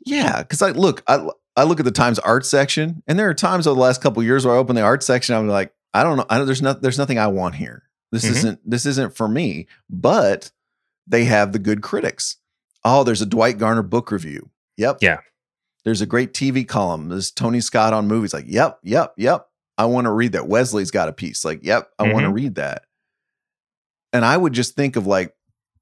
Yeah, 0.06 0.42
because 0.42 0.62
I 0.62 0.72
look, 0.72 1.04
I 1.08 1.28
I 1.56 1.64
look 1.64 1.80
at 1.80 1.86
the 1.86 1.92
Times 1.92 2.20
art 2.20 2.46
section, 2.46 3.02
and 3.08 3.18
there 3.18 3.30
are 3.30 3.34
times 3.34 3.66
over 3.66 3.76
the 3.76 3.82
last 3.82 4.02
couple 4.02 4.20
of 4.22 4.26
years 4.26 4.46
where 4.46 4.54
I 4.56 4.58
open 4.58 4.76
the 4.76 4.82
art 4.82 5.04
section, 5.04 5.36
I'm 5.36 5.48
like, 5.48 5.74
I 5.94 6.04
don't 6.04 6.18
know, 6.18 6.26
I 6.30 6.38
don't, 6.38 6.46
there's 6.48 6.62
not, 6.62 6.82
there's 6.82 6.98
nothing 6.98 7.18
I 7.18 7.28
want 7.28 7.56
here. 7.56 7.84
This 8.12 8.26
Mhm. 8.26 8.30
isn't, 8.32 8.70
this 8.70 8.86
isn't 8.86 9.16
for 9.16 9.28
me. 9.30 9.68
But 9.90 10.52
they 11.08 11.24
have 11.26 11.54
the 11.54 11.60
good 11.60 11.82
critics. 11.82 12.38
Oh, 12.84 13.04
there's 13.06 13.22
a 13.22 13.26
Dwight 13.26 13.58
Garner 13.58 13.84
book 13.84 14.12
review. 14.12 14.50
Yep. 14.78 14.98
Yeah. 15.02 15.20
There's 15.86 16.02
a 16.02 16.06
great 16.06 16.34
TV 16.34 16.68
column. 16.68 17.08
There's 17.10 17.32
Tony 17.32 17.62
Scott 17.62 17.94
on 17.94 18.08
movies. 18.08 18.34
Like, 18.34 18.46
yep, 18.48 18.80
yep, 18.84 19.14
yep. 19.16 19.48
I 19.78 19.86
want 19.86 20.06
to 20.06 20.12
read 20.12 20.34
that. 20.34 20.48
Wesley's 20.48 20.92
got 20.92 21.10
a 21.10 21.14
piece. 21.14 21.44
Like, 21.44 21.64
yep, 21.64 21.90
I 22.00 22.04
want 22.04 22.20
to 22.20 22.28
mm-hmm. 22.28 22.34
read 22.34 22.56
that. 22.56 22.84
And 24.14 24.24
I 24.24 24.38
would 24.38 24.54
just 24.54 24.76
think 24.76 24.96
of 24.96 25.06
like, 25.06 25.36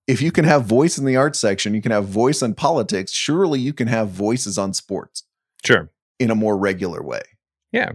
if 0.08 0.22
you 0.22 0.32
can 0.32 0.46
have 0.46 0.66
voice 0.66 0.98
in 0.98 1.06
the 1.06 1.16
art 1.16 1.36
section, 1.36 1.74
you 1.74 1.82
can 1.82 1.92
have 1.92 2.06
voice 2.06 2.42
on 2.42 2.56
politics. 2.56 3.12
Surely 3.12 3.60
you 3.60 3.74
can 3.74 3.88
have 3.88 4.10
voices 4.10 4.58
on 4.58 4.74
sports 4.74 5.24
Sure. 5.64 5.90
in 6.20 6.32
a 6.32 6.36
more 6.36 6.58
regular 6.58 7.02
way. 7.02 7.22
Yeah. 7.72 7.94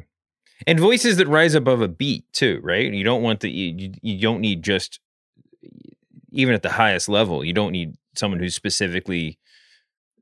And 0.67 0.81
voices 0.81 1.17
that 1.19 1.29
rise 1.29 1.55
above 1.55 1.81
a 1.83 1.89
beat 1.89 2.33
too, 2.33 2.61
right? 2.63 2.93
You 2.93 3.05
don't 3.05 3.23
want 3.23 3.41
the 3.41 3.51
you, 3.51 3.75
you- 3.77 3.95
you 4.03 4.21
don't 4.21 4.41
need 4.41 4.63
just 4.63 5.01
even 6.31 6.55
at 6.55 6.63
the 6.63 6.71
highest 6.71 7.09
level, 7.09 7.45
you 7.45 7.53
don't 7.53 7.73
need 7.73 7.97
someone 8.15 8.41
who's 8.41 8.55
specifically 8.55 9.39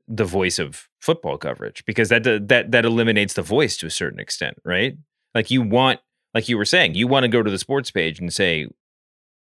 the 0.07 0.25
voice 0.25 0.57
of 0.57 0.87
football 0.99 1.37
coverage 1.37 1.83
because 1.85 2.09
that 2.09 2.23
that 2.47 2.71
that 2.71 2.85
eliminates 2.85 3.33
the 3.33 3.41
voice 3.41 3.77
to 3.77 3.85
a 3.85 3.91
certain 3.91 4.19
extent, 4.19 4.57
right? 4.63 4.97
Like 5.37 5.51
you 5.51 5.61
want 5.61 5.99
like 6.33 6.49
you 6.49 6.57
were 6.57 6.65
saying, 6.65 6.95
you 6.95 7.05
want 7.05 7.23
to 7.25 7.27
go 7.27 7.43
to 7.43 7.51
the 7.51 7.59
sports 7.59 7.91
page 7.91 8.19
and 8.19 8.33
say 8.33 8.67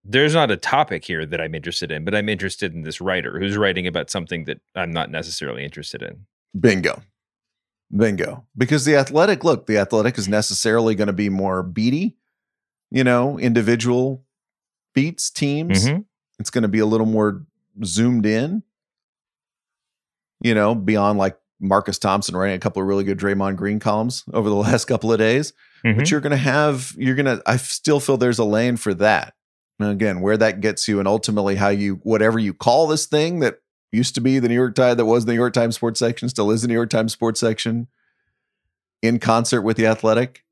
there's 0.02 0.32
not 0.32 0.50
a 0.50 0.56
topic 0.56 1.04
here 1.04 1.26
that 1.26 1.42
I'm 1.42 1.54
interested 1.54 1.92
in, 1.92 2.06
but 2.06 2.14
I'm 2.14 2.30
interested 2.30 2.72
in 2.72 2.80
this 2.84 3.02
writer 3.02 3.38
who's 3.38 3.58
writing 3.58 3.86
about 3.86 4.08
something 4.08 4.44
that 4.44 4.62
I'm 4.74 4.94
not 4.94 5.10
necessarily 5.10 5.62
interested 5.62 6.00
in. 6.00 6.24
Bingo. 6.58 7.02
Bingo. 7.94 8.46
Because 8.56 8.86
the 8.86 8.96
athletic, 8.96 9.44
look, 9.44 9.66
the 9.66 9.76
athletic 9.76 10.16
is 10.16 10.26
necessarily 10.26 10.94
going 10.94 11.08
to 11.08 11.12
be 11.12 11.28
more 11.28 11.62
beady, 11.62 12.16
you 12.90 13.04
know, 13.04 13.38
individual 13.38 14.24
beats, 14.94 15.28
teams. 15.28 15.84
Mhm. 15.84 16.06
It's 16.38 16.48
going 16.48 16.62
to 16.62 16.68
be 16.68 16.78
a 16.78 16.86
little 16.86 17.06
more 17.06 17.44
zoomed 17.84 18.24
in, 18.24 18.62
you 20.40 20.54
know, 20.54 20.74
beyond 20.74 21.18
like 21.18 21.38
Marcus 21.60 21.98
Thompson 21.98 22.34
writing 22.34 22.56
a 22.56 22.60
couple 22.60 22.80
of 22.80 22.88
really 22.88 23.04
good 23.04 23.18
Draymond 23.18 23.56
Green 23.56 23.80
columns 23.80 24.24
over 24.32 24.48
the 24.48 24.54
last 24.68 24.86
couple 24.86 25.12
of 25.12 25.18
days. 25.18 25.52
Mhm. 25.84 25.96
But 25.96 26.10
you're 26.10 26.20
going 26.20 26.30
to 26.30 26.36
have, 26.36 26.94
you're 26.96 27.14
going 27.14 27.26
to, 27.26 27.42
I 27.46 27.56
still 27.56 28.00
feel 28.00 28.16
there's 28.16 28.38
a 28.38 28.44
lane 28.44 28.76
for 28.76 28.94
that. 28.94 29.34
And 29.78 29.90
again, 29.90 30.20
where 30.20 30.36
that 30.36 30.60
gets 30.60 30.88
you 30.88 30.98
and 30.98 31.08
ultimately 31.08 31.56
how 31.56 31.68
you, 31.68 31.96
whatever 32.04 32.38
you 32.38 32.54
call 32.54 32.86
this 32.86 33.06
thing 33.06 33.40
that 33.40 33.56
used 33.92 34.14
to 34.14 34.20
be 34.20 34.38
the 34.38 34.48
New 34.48 34.54
York 34.54 34.74
Times, 34.74 34.96
that 34.96 35.04
was 35.04 35.24
the 35.24 35.32
New 35.32 35.38
York 35.38 35.52
Times 35.52 35.74
sports 35.74 35.98
section, 35.98 36.28
still 36.28 36.50
is 36.50 36.62
the 36.62 36.68
New 36.68 36.74
York 36.74 36.90
Times 36.90 37.12
sports 37.12 37.40
section 37.40 37.88
in 39.02 39.18
concert 39.18 39.62
with 39.62 39.76
the 39.76 39.86
athletic 39.86 40.44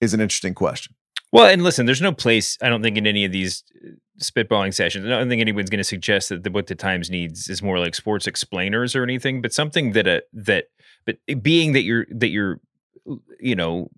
is 0.00 0.12
an 0.12 0.20
interesting 0.20 0.54
question. 0.54 0.94
Well, 1.32 1.46
and 1.46 1.62
listen, 1.62 1.86
there's 1.86 2.02
no 2.02 2.12
place, 2.12 2.58
I 2.62 2.68
don't 2.68 2.82
think, 2.82 2.96
in 2.96 3.06
any 3.06 3.24
of 3.24 3.32
these 3.32 3.62
uh, 3.84 3.90
spitballing 4.20 4.74
sessions. 4.74 5.06
I 5.06 5.10
don't 5.10 5.28
think 5.28 5.40
anyone's 5.40 5.70
going 5.70 5.78
to 5.78 5.84
suggest 5.84 6.28
that 6.30 6.42
the, 6.42 6.50
what 6.50 6.66
the 6.66 6.74
Times 6.74 7.10
needs 7.10 7.48
is 7.48 7.62
more 7.62 7.78
like 7.78 7.94
sports 7.94 8.26
explainers 8.26 8.94
or 8.94 9.02
anything, 9.02 9.40
but 9.40 9.52
something 9.52 9.92
that 9.92 10.06
a 10.06 10.22
that, 10.32 10.66
but 11.06 11.18
being 11.42 11.72
that 11.72 11.82
you're 11.82 12.06
that 12.10 12.28
you're, 12.28 12.60
you 13.40 13.54
know, 13.56 13.90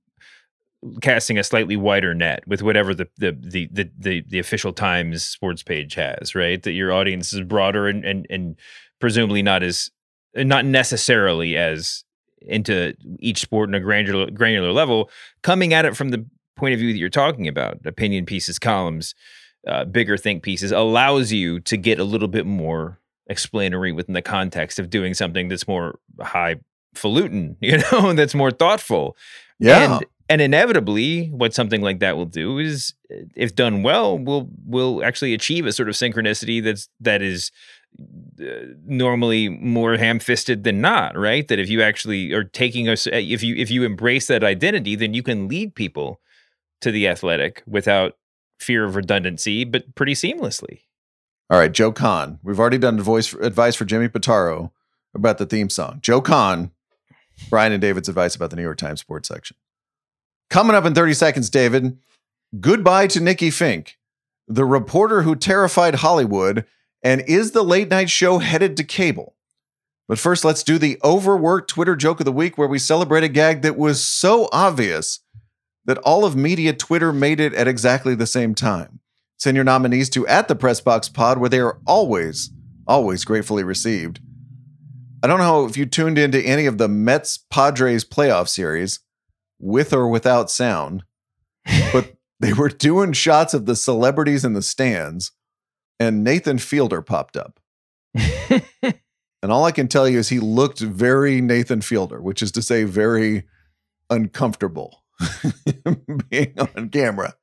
casting 1.00 1.38
a 1.38 1.44
slightly 1.44 1.76
wider 1.76 2.14
net 2.14 2.42
with 2.46 2.62
whatever 2.62 2.94
the 2.94 3.08
the 3.18 3.32
the 3.32 3.68
the 3.72 3.90
the, 3.98 4.24
the 4.28 4.38
official 4.38 4.72
Times 4.72 5.24
sports 5.24 5.62
page 5.62 5.94
has, 5.94 6.34
right? 6.34 6.62
That 6.62 6.72
your 6.72 6.92
audience 6.92 7.32
is 7.32 7.42
broader 7.42 7.86
and 7.88 8.04
and 8.04 8.26
and 8.30 8.56
presumably 9.00 9.42
not 9.42 9.62
as 9.62 9.90
not 10.34 10.64
necessarily 10.64 11.56
as 11.56 12.04
into 12.42 12.94
each 13.18 13.40
sport 13.40 13.68
in 13.68 13.74
a 13.74 13.80
granular 13.80 14.30
granular 14.30 14.72
level, 14.72 15.10
coming 15.42 15.74
at 15.74 15.84
it 15.84 15.96
from 15.96 16.10
the 16.10 16.24
point 16.56 16.74
of 16.74 16.80
view 16.80 16.92
that 16.92 16.98
you're 16.98 17.08
talking 17.08 17.48
about, 17.48 17.78
opinion 17.84 18.26
pieces, 18.26 18.58
columns, 18.58 19.14
uh, 19.66 19.84
bigger 19.84 20.16
think 20.16 20.42
pieces, 20.42 20.72
allows 20.72 21.32
you 21.32 21.60
to 21.60 21.76
get 21.76 21.98
a 21.98 22.04
little 22.04 22.28
bit 22.28 22.46
more 22.46 22.98
explanatory 23.26 23.92
within 23.92 24.14
the 24.14 24.22
context 24.22 24.78
of 24.78 24.90
doing 24.90 25.14
something 25.14 25.48
that's 25.48 25.68
more 25.68 25.98
highfalutin, 26.20 27.56
you 27.60 27.78
know, 27.78 28.12
that's 28.12 28.34
more 28.34 28.50
thoughtful. 28.50 29.16
Yeah. 29.58 29.96
And, 29.96 30.06
and 30.30 30.40
inevitably, 30.40 31.26
what 31.26 31.52
something 31.52 31.82
like 31.82 31.98
that 31.98 32.16
will 32.16 32.24
do 32.24 32.58
is, 32.58 32.94
if 33.34 33.56
done 33.56 33.82
well, 33.82 34.16
will 34.16 34.48
will 34.64 35.04
actually 35.04 35.34
achieve 35.34 35.66
a 35.66 35.72
sort 35.72 35.88
of 35.88 35.96
synchronicity 35.96 36.62
that's 36.62 36.88
that 37.00 37.20
is 37.20 37.50
uh, 37.98 38.44
normally 38.86 39.48
more 39.48 39.96
ham-fisted 39.96 40.62
than 40.62 40.80
not, 40.80 41.18
right? 41.18 41.48
That 41.48 41.58
if 41.58 41.68
you 41.68 41.82
actually 41.82 42.32
are 42.32 42.44
taking 42.44 42.88
us, 42.88 43.08
if 43.08 43.42
you 43.42 43.56
if 43.56 43.72
you 43.72 43.82
embrace 43.82 44.28
that 44.28 44.44
identity, 44.44 44.94
then 44.94 45.14
you 45.14 45.24
can 45.24 45.48
lead 45.48 45.74
people 45.74 46.20
to 46.80 46.92
the 46.92 47.08
athletic 47.08 47.64
without 47.66 48.16
fear 48.60 48.84
of 48.84 48.94
redundancy, 48.94 49.64
but 49.64 49.96
pretty 49.96 50.14
seamlessly. 50.14 50.82
All 51.50 51.58
right, 51.58 51.72
Joe 51.72 51.90
Kahn. 51.90 52.38
We've 52.44 52.60
already 52.60 52.78
done 52.78 53.00
voice 53.00 53.32
advice 53.32 53.74
for 53.74 53.84
Jimmy 53.84 54.08
Pitaro 54.08 54.70
about 55.12 55.38
the 55.38 55.46
theme 55.46 55.70
song. 55.70 55.98
Joe 56.00 56.20
Kahn, 56.20 56.70
Bryan 57.48 57.72
and 57.72 57.82
David's 57.82 58.08
advice 58.08 58.36
about 58.36 58.50
the 58.50 58.56
New 58.56 58.62
York 58.62 58.78
Times 58.78 59.00
sports 59.00 59.26
section. 59.26 59.56
Coming 60.50 60.74
up 60.74 60.84
in 60.84 60.94
30 60.94 61.14
seconds, 61.14 61.48
David, 61.48 61.96
goodbye 62.58 63.06
to 63.06 63.20
Nikki 63.20 63.50
Finke, 63.50 63.92
the 64.48 64.64
reporter 64.64 65.22
who 65.22 65.36
terrified 65.36 65.96
Hollywood, 65.96 66.66
and 67.04 67.22
is 67.28 67.52
the 67.52 67.62
late 67.62 67.88
night 67.88 68.10
show 68.10 68.38
headed 68.38 68.76
to 68.76 68.82
cable? 68.84 69.36
But 70.08 70.18
first, 70.18 70.44
let's 70.44 70.64
do 70.64 70.76
the 70.76 70.98
overworked 71.04 71.70
Twitter 71.70 71.94
joke 71.94 72.18
of 72.18 72.24
the 72.24 72.32
week 72.32 72.58
where 72.58 72.66
we 72.66 72.80
celebrate 72.80 73.22
a 73.22 73.28
gag 73.28 73.62
that 73.62 73.76
was 73.76 74.04
so 74.04 74.48
obvious 74.52 75.20
that 75.84 75.98
all 75.98 76.24
of 76.24 76.34
media 76.34 76.72
Twitter 76.72 77.12
made 77.12 77.38
it 77.38 77.54
at 77.54 77.68
exactly 77.68 78.16
the 78.16 78.26
same 78.26 78.56
time. 78.56 78.98
Send 79.38 79.54
your 79.54 79.64
nominees 79.64 80.10
to 80.10 80.26
at 80.26 80.48
the 80.48 80.56
Pressbox 80.56 81.14
Pod, 81.14 81.38
where 81.38 81.48
they 81.48 81.60
are 81.60 81.78
always, 81.86 82.50
always 82.88 83.24
gratefully 83.24 83.62
received. 83.62 84.18
I 85.22 85.28
don't 85.28 85.38
know 85.38 85.64
if 85.64 85.76
you 85.76 85.86
tuned 85.86 86.18
into 86.18 86.40
any 86.40 86.66
of 86.66 86.78
the 86.78 86.88
Mets 86.88 87.38
Padres 87.38 88.04
playoff 88.04 88.48
series, 88.48 88.98
with 89.60 89.92
or 89.92 90.08
without 90.08 90.50
sound, 90.50 91.04
but 91.92 92.16
they 92.40 92.52
were 92.52 92.68
doing 92.68 93.12
shots 93.12 93.54
of 93.54 93.66
the 93.66 93.76
celebrities 93.76 94.44
in 94.44 94.54
the 94.54 94.62
stands, 94.62 95.32
and 95.98 96.24
Nathan 96.24 96.58
Fielder 96.58 97.02
popped 97.02 97.36
up. 97.36 97.60
and 99.42 99.52
all 99.52 99.64
I 99.64 99.72
can 99.72 99.86
tell 99.86 100.08
you 100.08 100.18
is 100.18 100.30
he 100.30 100.40
looked 100.40 100.80
very 100.80 101.40
Nathan 101.40 101.82
Fielder, 101.82 102.20
which 102.20 102.42
is 102.42 102.50
to 102.52 102.62
say, 102.62 102.84
very 102.84 103.44
uncomfortable 104.08 105.04
being 106.30 106.54
on 106.58 106.88
camera. 106.88 107.36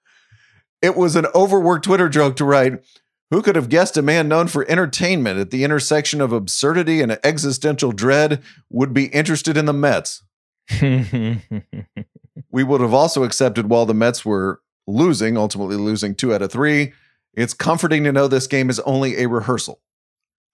It 0.82 0.96
was 0.96 1.16
an 1.16 1.28
overworked 1.34 1.86
Twitter 1.86 2.10
joke 2.10 2.36
to 2.38 2.46
write, 2.46 2.84
Who 3.32 3.42
could 3.42 3.56
have 3.56 3.70
guessed 3.70 3.98
a 3.98 4.02
man 4.02 4.28
known 4.28 4.48
for 4.48 4.70
entertainment 4.70 5.40
at 5.40 5.52
the 5.52 5.64
intersection 5.64 6.22
of 6.22 6.34
absurdity 6.34 7.02
and 7.02 7.18
existential 7.24 7.92
dread 7.92 8.44
would 8.70 8.94
be 8.94 9.06
interested 9.08 9.58
in 9.58 9.66
the 9.66 9.74
Mets? 9.74 10.24
we 10.82 12.64
would 12.64 12.82
have 12.82 12.94
also 12.94 13.24
accepted 13.24 13.70
while 13.70 13.86
the 13.86 13.94
Mets 13.94 14.26
were 14.26 14.62
losing, 14.86 15.38
ultimately 15.38 15.76
losing 15.76 16.16
two 16.16 16.34
out 16.34 16.42
of 16.42 16.52
three. 16.52 16.94
It's 17.34 17.54
comforting 17.54 18.04
to 18.04 18.12
know 18.12 18.28
this 18.28 18.48
game 18.48 18.70
is 18.70 18.80
only 18.82 19.22
a 19.22 19.28
rehearsal. 19.28 19.82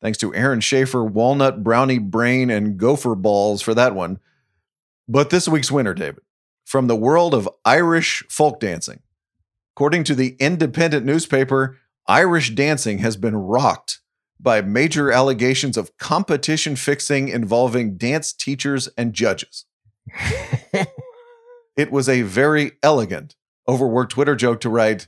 Thanks 0.01 0.17
to 0.19 0.35
Aaron 0.35 0.59
Schaefer, 0.59 1.03
Walnut 1.03 1.63
Brownie 1.63 1.97
Brain, 1.97 2.49
and 2.49 2.77
Gopher 2.77 3.15
Balls 3.15 3.61
for 3.61 3.73
that 3.73 3.95
one. 3.95 4.19
But 5.07 5.29
this 5.29 5.47
week's 5.47 5.71
winner, 5.71 5.93
David, 5.93 6.23
from 6.65 6.87
the 6.87 6.95
world 6.95 7.33
of 7.33 7.49
Irish 7.63 8.23
folk 8.29 8.59
dancing. 8.59 8.99
According 9.75 10.03
to 10.05 10.15
the 10.15 10.35
independent 10.39 11.05
newspaper, 11.05 11.77
Irish 12.05 12.49
dancing 12.51 12.99
has 12.99 13.15
been 13.15 13.35
rocked 13.35 14.01
by 14.39 14.61
major 14.61 15.09
allegations 15.09 15.77
of 15.77 15.97
competition 15.97 16.75
fixing 16.75 17.29
involving 17.29 17.95
dance 17.95 18.33
teachers 18.33 18.89
and 18.97 19.13
judges. 19.13 19.65
it 21.77 21.91
was 21.91 22.09
a 22.09 22.21
very 22.23 22.73
elegant, 22.81 23.35
overworked 23.67 24.11
Twitter 24.11 24.35
joke 24.35 24.59
to 24.61 24.69
write, 24.69 25.07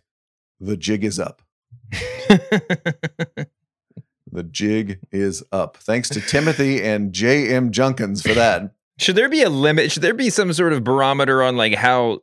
The 0.59 0.77
jig 0.77 1.03
is 1.03 1.19
up. 1.19 1.41
the 1.89 3.47
jig 4.49 4.99
is 5.11 5.43
up. 5.51 5.77
Thanks 5.77 6.09
to 6.09 6.21
Timothy 6.21 6.81
and 6.83 7.13
J.M. 7.13 7.71
Junkins 7.71 8.21
for 8.21 8.33
that. 8.33 8.71
Should 8.97 9.15
there 9.15 9.29
be 9.29 9.43
a 9.43 9.49
limit? 9.49 9.91
Should 9.91 10.03
there 10.03 10.13
be 10.13 10.29
some 10.29 10.53
sort 10.53 10.73
of 10.73 10.83
barometer 10.83 11.43
on 11.43 11.57
like 11.57 11.75
how 11.75 12.19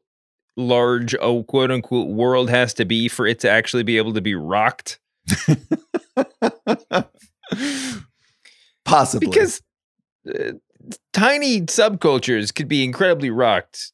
large 0.57 1.15
a 1.15 1.43
quote 1.47 1.71
unquote 1.71 2.09
world 2.09 2.51
has 2.51 2.75
to 2.75 2.85
be 2.85 3.09
for 3.09 3.27
it 3.27 3.41
to 3.41 3.51
actually 3.51 3.83
be 3.83 3.99
able 3.99 4.15
to 4.15 4.21
be 4.21 4.35
rocked? 4.35 4.99
Possibly. 8.85 9.29
Because 9.29 9.63
uh, 10.29 10.53
tiny 11.13 11.63
subcultures 11.63 12.55
could 12.55 12.69
be 12.69 12.85
incredibly 12.85 13.31
rocked 13.31 13.93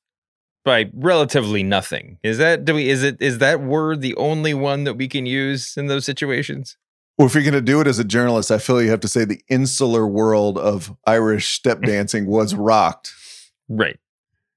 by 0.65 0.91
relatively 0.93 1.63
nothing. 1.63 2.19
Is 2.23 2.39
that 2.39 2.65
do 2.65 2.75
we 2.75 2.89
is 2.89 3.03
it 3.03 3.21
is 3.21 3.39
that 3.39 3.61
word 3.61 4.01
the 4.01 4.15
only 4.17 4.55
one 4.55 4.85
that 4.85 4.95
we 4.95 5.09
can 5.09 5.27
use 5.27 5.77
in 5.77 5.87
those 5.87 6.05
situations? 6.05 6.77
Well, 7.17 7.27
if 7.27 7.35
you're 7.35 7.43
going 7.43 7.55
to 7.55 7.61
do 7.61 7.81
it 7.81 7.89
as 7.89 7.99
a 7.99 8.05
journalist, 8.05 8.51
I 8.53 8.59
feel 8.59 8.81
you 8.81 8.91
have 8.91 9.01
to 9.01 9.09
say 9.09 9.25
the 9.25 9.41
insular 9.49 10.07
world 10.07 10.57
of 10.57 10.97
Irish 11.05 11.49
step 11.53 11.81
dancing 11.83 12.27
was 12.27 12.55
rocked. 12.55 13.13
Right. 13.69 13.99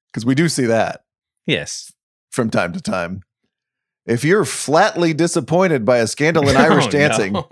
Because 0.07 0.25
we 0.25 0.35
do 0.35 0.47
see 0.47 0.65
that. 0.65 1.03
Yes. 1.47 1.91
From 2.29 2.49
time 2.51 2.71
to 2.73 2.81
time. 2.81 3.23
If 4.05 4.23
you're 4.23 4.45
flatly 4.45 5.13
disappointed 5.13 5.85
by 5.85 5.97
a 5.97 6.07
scandal 6.07 6.47
in 6.49 6.55
oh, 6.57 6.59
Irish 6.59 6.85
Oh, 6.87 6.91
dancing, 6.91 7.33
no. 7.33 7.47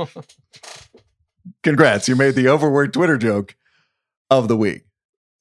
congrats, 1.64 2.08
you 2.08 2.16
made 2.16 2.36
the 2.36 2.48
overworked 2.48 2.94
Twitter 2.94 3.18
joke 3.18 3.56
of 4.30 4.48
the 4.48 4.58
week. 4.58 4.84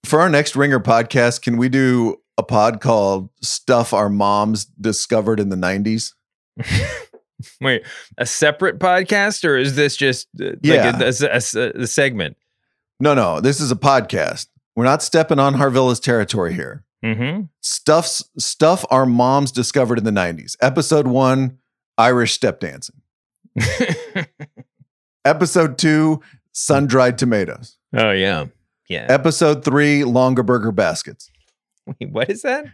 For 0.04 0.20
our 0.20 0.28
next 0.28 0.56
Ringer 0.56 0.80
podcast, 0.80 1.42
can 1.42 1.56
we 1.56 1.68
do 1.68 2.16
a 2.38 2.42
pod 2.42 2.80
called 2.80 3.30
Stuff 3.42 3.92
Our 3.92 4.08
Moms 4.08 4.64
Discovered 4.64 5.40
in 5.40 5.48
the 5.48 5.56
90s? 5.56 6.14
Wait, 7.60 7.82
a 8.16 8.26
separate 8.26 8.78
podcast, 8.78 9.44
or 9.44 9.56
is 9.56 9.76
this 9.76 9.96
just 9.96 10.28
uh, 10.40 10.52
Yeah. 10.62 10.90
like 10.98 11.00
a, 11.02 11.26
a- 11.26 11.60
a- 11.60 11.82
a 11.82 11.86
segment? 11.86 12.36
No, 13.00 13.14
no, 13.14 13.40
this 13.40 13.60
is 13.60 13.70
a 13.70 13.76
podcast. 13.76 14.46
We're 14.74 14.84
not 14.84 15.02
stepping 15.02 15.38
on 15.38 15.54
Harvilla's 15.54 16.00
territory 16.00 16.54
here. 16.54 16.84
Mm-hmm. 17.04 17.42
Stuff's 17.60 18.24
stuff 18.38 18.84
our 18.90 19.06
moms 19.06 19.52
discovered 19.52 19.98
in 19.98 20.04
the 20.04 20.10
90s. 20.10 20.56
Episode 20.60 21.06
1, 21.06 21.58
Irish 21.96 22.32
step 22.32 22.58
dancing. 22.60 22.96
Episode 25.24 25.78
2, 25.78 26.20
sun-dried 26.52 27.18
tomatoes. 27.18 27.76
oh 27.96 28.10
yeah, 28.10 28.46
yeah. 28.88 29.06
Episode 29.08 29.64
3, 29.64 30.02
Longaberger 30.02 30.74
baskets. 30.74 31.30
Wait, 31.86 32.10
what 32.10 32.28
is 32.30 32.42
that? 32.42 32.66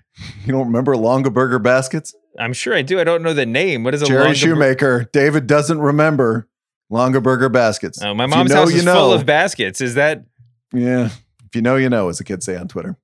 You 0.44 0.52
don't 0.52 0.66
remember 0.66 0.94
Longaberger 0.94 1.62
baskets? 1.62 2.14
I'm 2.38 2.52
sure 2.52 2.74
I 2.74 2.82
do. 2.82 2.98
I 3.00 3.04
don't 3.04 3.22
know 3.22 3.32
the 3.32 3.46
name. 3.46 3.84
What 3.84 3.94
is 3.94 4.02
a 4.02 4.06
Jerry 4.06 4.26
Longaber- 4.30 4.34
Shoemaker. 4.34 5.10
David 5.12 5.46
doesn't 5.46 5.78
remember 5.80 6.48
Longaberger 6.92 7.52
baskets. 7.52 8.02
Oh, 8.02 8.12
my 8.14 8.24
If 8.24 8.30
you 8.30 8.36
mom's 8.36 8.50
know, 8.50 8.56
house 8.56 8.72
is 8.72 8.84
know. 8.84 8.94
full 8.94 9.12
of 9.12 9.24
baskets. 9.24 9.80
Is 9.80 9.94
that? 9.94 10.24
Yeah. 10.72 11.06
If 11.46 11.54
you 11.54 11.62
know, 11.62 11.76
you 11.76 11.88
know, 11.88 12.08
as 12.08 12.18
the 12.18 12.24
kids 12.24 12.44
say 12.44 12.56
on 12.56 12.66
Twitter. 12.68 12.96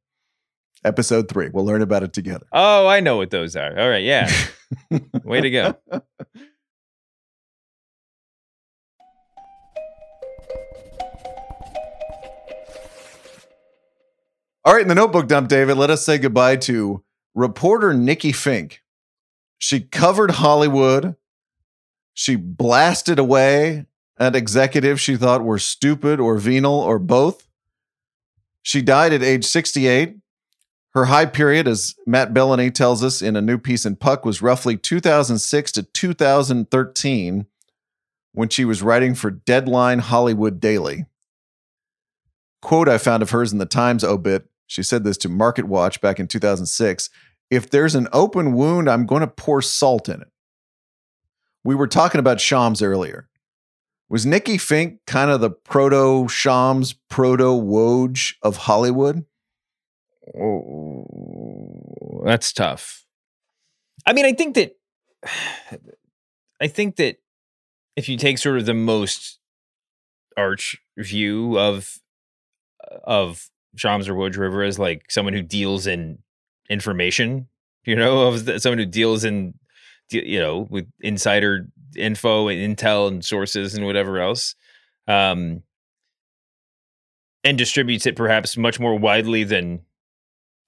Episode 0.85 1.29
3. 1.29 1.51
We'll 1.53 1.65
learn 1.67 1.83
about 1.83 2.03
it 2.03 2.13
together. 2.13 2.47
Oh, 2.53 2.87
I 2.87 3.01
know 3.01 3.17
what 3.19 3.31
those 3.31 3.55
are. 3.55 3.79
All 3.79 3.89
right, 3.89 4.03
yeah. 4.03 4.31
Way 5.25 5.43
to 5.43 5.51
go. 5.51 5.75
All 14.63 14.75
right, 14.75 14.83
in 14.83 14.89
the 14.89 14.95
notebook 14.95 15.27
dump, 15.27 15.49
David, 15.49 15.79
let 15.79 15.89
us 15.89 16.05
say 16.05 16.19
goodbye 16.19 16.57
to 16.57 17.03
reporter 17.35 17.95
Nikki 17.95 18.31
Finke. 18.31 18.81
She 19.59 19.81
covered 19.81 20.33
Hollywood. 20.33 21.17
She 22.13 22.37
blasted 22.37 23.19
away 23.19 23.87
at 24.19 24.37
executives 24.37 25.01
she 25.01 25.17
thought 25.17 25.45
were 25.45 25.59
stupid 25.59 26.21
or 26.21 26.37
venal 26.37 26.75
or 26.75 26.99
both. 26.99 27.49
She 28.63 28.83
died 28.83 29.15
at 29.15 29.23
age 29.23 29.47
68. 29.47 30.17
Her 30.93 31.07
high 31.07 31.27
period, 31.27 31.67
as 31.67 31.95
Matt 32.07 32.35
Belloni 32.35 32.75
tells 32.75 33.03
us 33.03 33.23
in 33.23 33.37
a 33.37 33.41
new 33.41 33.57
piece 33.57 33.87
in 33.87 33.97
Puck, 33.97 34.27
was 34.27 34.43
roughly 34.43 34.77
2006 34.77 35.73
to 35.73 35.85
2013 35.85 37.47
when 38.33 38.49
she 38.51 38.67
was 38.67 38.83
writing 38.83 39.15
for 39.15 39.31
Deadline 39.31 40.01
Hollywood 40.01 40.61
Daily 40.61 41.07
quote 42.61 42.89
I 42.89 42.99
found 42.99 43.23
of 43.23 43.31
hers 43.31 43.53
in 43.53 43.59
the 43.59 43.67
Times 43.67 44.05
oh, 44.05 44.13
obit. 44.13 44.47
She 44.71 44.85
said 44.85 45.03
this 45.03 45.17
to 45.19 45.29
Market 45.29 45.65
Watch 45.65 46.01
back 46.01 46.21
in 46.21 46.29
2006. 46.29 47.11
If 47.51 47.69
there's 47.71 47.97
an 47.97 48.07
open 48.13 48.53
wound, 48.53 48.89
I'm 48.89 49.05
going 49.05 49.23
to 49.23 49.27
pour 49.27 49.61
salt 49.61 50.09
in 50.09 50.21
it. 50.21 50.29
We 51.65 51.75
were 51.75 51.89
talking 51.89 52.21
about 52.21 52.41
Shams 52.41 52.81
earlier. 52.81 53.29
Was 54.09 54.25
Nikki 54.25 54.59
Finke 54.59 54.99
kind 55.09 55.29
of 55.29 55.41
the 55.41 55.51
proto 55.51 56.29
Shams, 56.29 56.93
proto 57.09 57.61
Woj 57.61 58.35
of 58.43 58.59
Hollywood? 58.59 59.25
Oh, 60.39 62.23
that's 62.25 62.53
tough. 62.53 63.05
I 64.07 64.13
mean, 64.13 64.25
I 64.25 64.33
think 64.33 64.55
that 64.55 64.77
I 66.61 66.69
think 66.69 66.95
that 66.95 67.17
if 67.97 68.09
you 68.09 68.17
take 68.17 68.39
sort 68.39 68.59
of 68.59 68.67
the 68.67 68.75
most 68.75 69.41
arch 70.37 70.77
view 70.97 71.59
of 71.59 71.99
of 73.03 73.50
Shams 73.77 74.09
or 74.09 74.15
Woj 74.15 74.37
River 74.37 74.63
as 74.63 74.79
like 74.79 75.11
someone 75.11 75.35
who 75.35 75.43
deals 75.43 75.87
in 75.87 76.19
information, 76.69 77.49
you 77.85 77.97
know, 77.97 78.27
of 78.27 78.45
the, 78.45 78.61
someone 78.61 78.79
who 78.79 78.87
deals 78.87 79.25
in 79.25 79.55
you 80.11 80.41
know 80.41 80.67
with 80.71 80.87
insider 81.01 81.69
info 81.97 82.49
and 82.49 82.77
intel 82.77 83.09
and 83.09 83.25
sources 83.25 83.75
and 83.75 83.87
whatever 83.87 84.19
else. 84.19 84.55
Um 85.07 85.63
and 87.43 87.57
distributes 87.57 88.07
it 88.07 88.17
perhaps 88.17 88.57
much 88.57 88.79
more 88.79 88.99
widely 88.99 89.45
than 89.45 89.81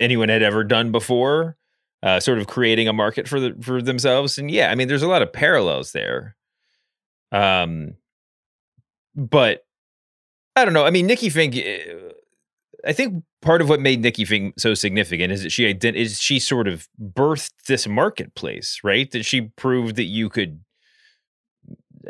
anyone 0.00 0.28
had 0.28 0.42
ever 0.42 0.64
done 0.64 0.90
before, 0.90 1.56
uh, 2.02 2.18
sort 2.18 2.38
of 2.38 2.46
creating 2.46 2.88
a 2.88 2.92
market 2.92 3.28
for 3.28 3.40
the 3.40 3.54
for 3.60 3.82
themselves. 3.82 4.38
And 4.38 4.50
yeah, 4.50 4.70
I 4.70 4.74
mean, 4.74 4.88
there's 4.88 5.02
a 5.02 5.08
lot 5.08 5.22
of 5.22 5.32
parallels 5.32 5.92
there. 5.92 6.34
Um, 7.30 7.94
but 9.14 9.64
I 10.56 10.64
don't 10.64 10.74
know. 10.74 10.84
I 10.84 10.90
mean, 10.90 11.06
Nikki 11.06 11.30
Finke. 11.30 12.12
I 12.86 12.92
think 12.92 13.22
part 13.40 13.60
of 13.60 13.68
what 13.68 13.80
made 13.80 14.00
Nikki 14.00 14.24
Finke 14.24 14.52
so 14.58 14.74
significant 14.74 15.32
is 15.32 15.42
that 15.42 15.50
she 15.50 15.72
ident- 15.72 15.94
is 15.94 16.20
she 16.20 16.38
sort 16.38 16.66
of 16.66 16.88
birthed 17.00 17.52
this 17.66 17.86
marketplace, 17.86 18.80
right? 18.82 19.10
That 19.10 19.24
she 19.24 19.42
proved 19.42 19.96
that 19.96 20.04
you 20.04 20.28
could 20.28 20.60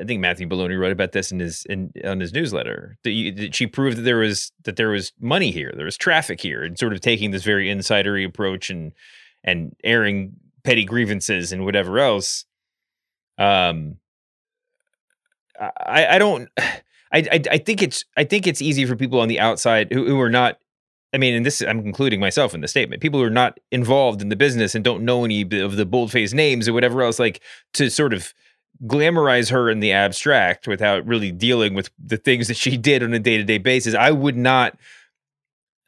I 0.01 0.05
think 0.05 0.21
Matthew 0.21 0.49
Belloni 0.49 0.79
wrote 0.79 0.93
about 0.93 1.13
this 1.13 1.31
in 1.31 1.41
his 1.41 1.65
in 1.67 1.93
on 2.05 2.21
his 2.21 2.33
newsletter. 2.33 2.97
That, 3.05 3.11
you, 3.11 3.33
that, 3.33 3.55
she 3.55 3.67
proved 3.67 3.99
that 3.99 4.03
there 4.03 4.19
was 4.19 4.53
that 4.65 4.77
there 4.77 4.89
was 4.89 5.13
money 5.21 5.51
here, 5.51 5.73
there 5.75 5.85
was 5.85 5.97
traffic 5.97 6.41
here, 6.41 6.63
and 6.63 6.79
sort 6.79 6.93
of 6.93 7.01
taking 7.01 7.31
this 7.31 7.45
very 7.45 7.69
insidery 7.69 8.27
approach 8.27 8.71
and 8.71 8.93
and 9.45 9.75
airing 9.85 10.35
petty 10.65 10.85
grievances 10.85 11.53
and 11.53 11.65
whatever 11.65 11.99
else. 11.99 12.45
Um, 13.39 13.99
I 15.61 16.17
I 16.17 16.19
don't. 16.19 16.49
I, 17.15 17.19
I, 17.31 17.43
I 17.51 17.59
think 17.59 17.83
it's 17.83 18.07
I 18.17 18.25
think 18.25 18.47
it's 18.47 18.63
easy 18.63 18.87
for 18.87 18.97
people 18.97 19.21
on 19.21 19.29
the 19.29 19.39
outside 19.39 19.93
who, 19.93 20.07
who 20.07 20.19
are 20.19 20.31
not 20.31 20.59
I 21.13 21.19
mean, 21.19 21.35
and 21.35 21.45
this 21.45 21.61
I'm 21.61 21.81
including 21.81 22.21
myself 22.21 22.55
in 22.55 22.63
the 22.63 22.69
statement. 22.69 23.03
People 23.03 23.21
who 23.21 23.27
are 23.27 23.31
not 23.31 23.61
involved 23.71 24.23
in 24.23 24.29
the 24.31 24.37
business 24.37 24.75
and 24.75 24.85
don't 24.85 25.05
know 25.05 25.25
any 25.25 25.43
of 25.61 25.77
the 25.77 25.85
boldface 25.85 26.33
names 26.33 26.69
or 26.69 26.73
whatever 26.73 27.03
else, 27.03 27.19
like 27.19 27.41
to 27.75 27.91
sort 27.91 28.15
of 28.15 28.33
glamorize 28.87 29.51
her 29.51 29.71
in 29.71 29.81
the 29.81 29.93
abstract 29.93 30.67
without 30.67 31.07
really 31.07 31.31
dealing 31.31 31.75
with 31.75 31.91
the 32.05 32.17
things 32.17 32.49
that 32.49 32.57
she 32.57 32.77
did 32.77 33.03
on 33.03 33.13
a 33.13 33.19
day-to-day 33.19 33.59
basis 33.59 33.95
i 33.95 34.11
would 34.11 34.37
not 34.37 34.77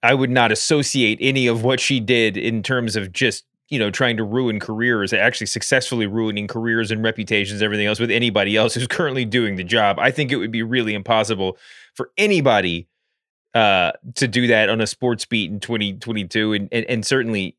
i 0.02 0.14
would 0.14 0.30
not 0.30 0.52
associate 0.52 1.18
any 1.20 1.46
of 1.46 1.64
what 1.64 1.80
she 1.80 1.98
did 1.98 2.36
in 2.36 2.62
terms 2.62 2.94
of 2.94 3.12
just 3.12 3.44
you 3.68 3.78
know 3.78 3.90
trying 3.90 4.16
to 4.16 4.22
ruin 4.22 4.60
careers 4.60 5.12
actually 5.12 5.46
successfully 5.46 6.06
ruining 6.06 6.46
careers 6.46 6.90
and 6.90 7.02
reputations 7.02 7.62
everything 7.62 7.86
else 7.86 7.98
with 7.98 8.10
anybody 8.10 8.56
else 8.56 8.74
who's 8.74 8.86
currently 8.88 9.24
doing 9.24 9.56
the 9.56 9.64
job 9.64 9.98
i 9.98 10.10
think 10.10 10.30
it 10.30 10.36
would 10.36 10.52
be 10.52 10.62
really 10.62 10.94
impossible 10.94 11.56
for 11.94 12.10
anybody 12.16 12.86
uh, 13.54 13.92
to 14.14 14.28
do 14.28 14.46
that 14.48 14.68
on 14.68 14.80
a 14.80 14.86
sports 14.86 15.24
beat 15.24 15.50
in 15.50 15.60
2022 15.60 16.52
and 16.52 16.68
and, 16.72 16.84
and 16.86 17.06
certainly 17.06 17.56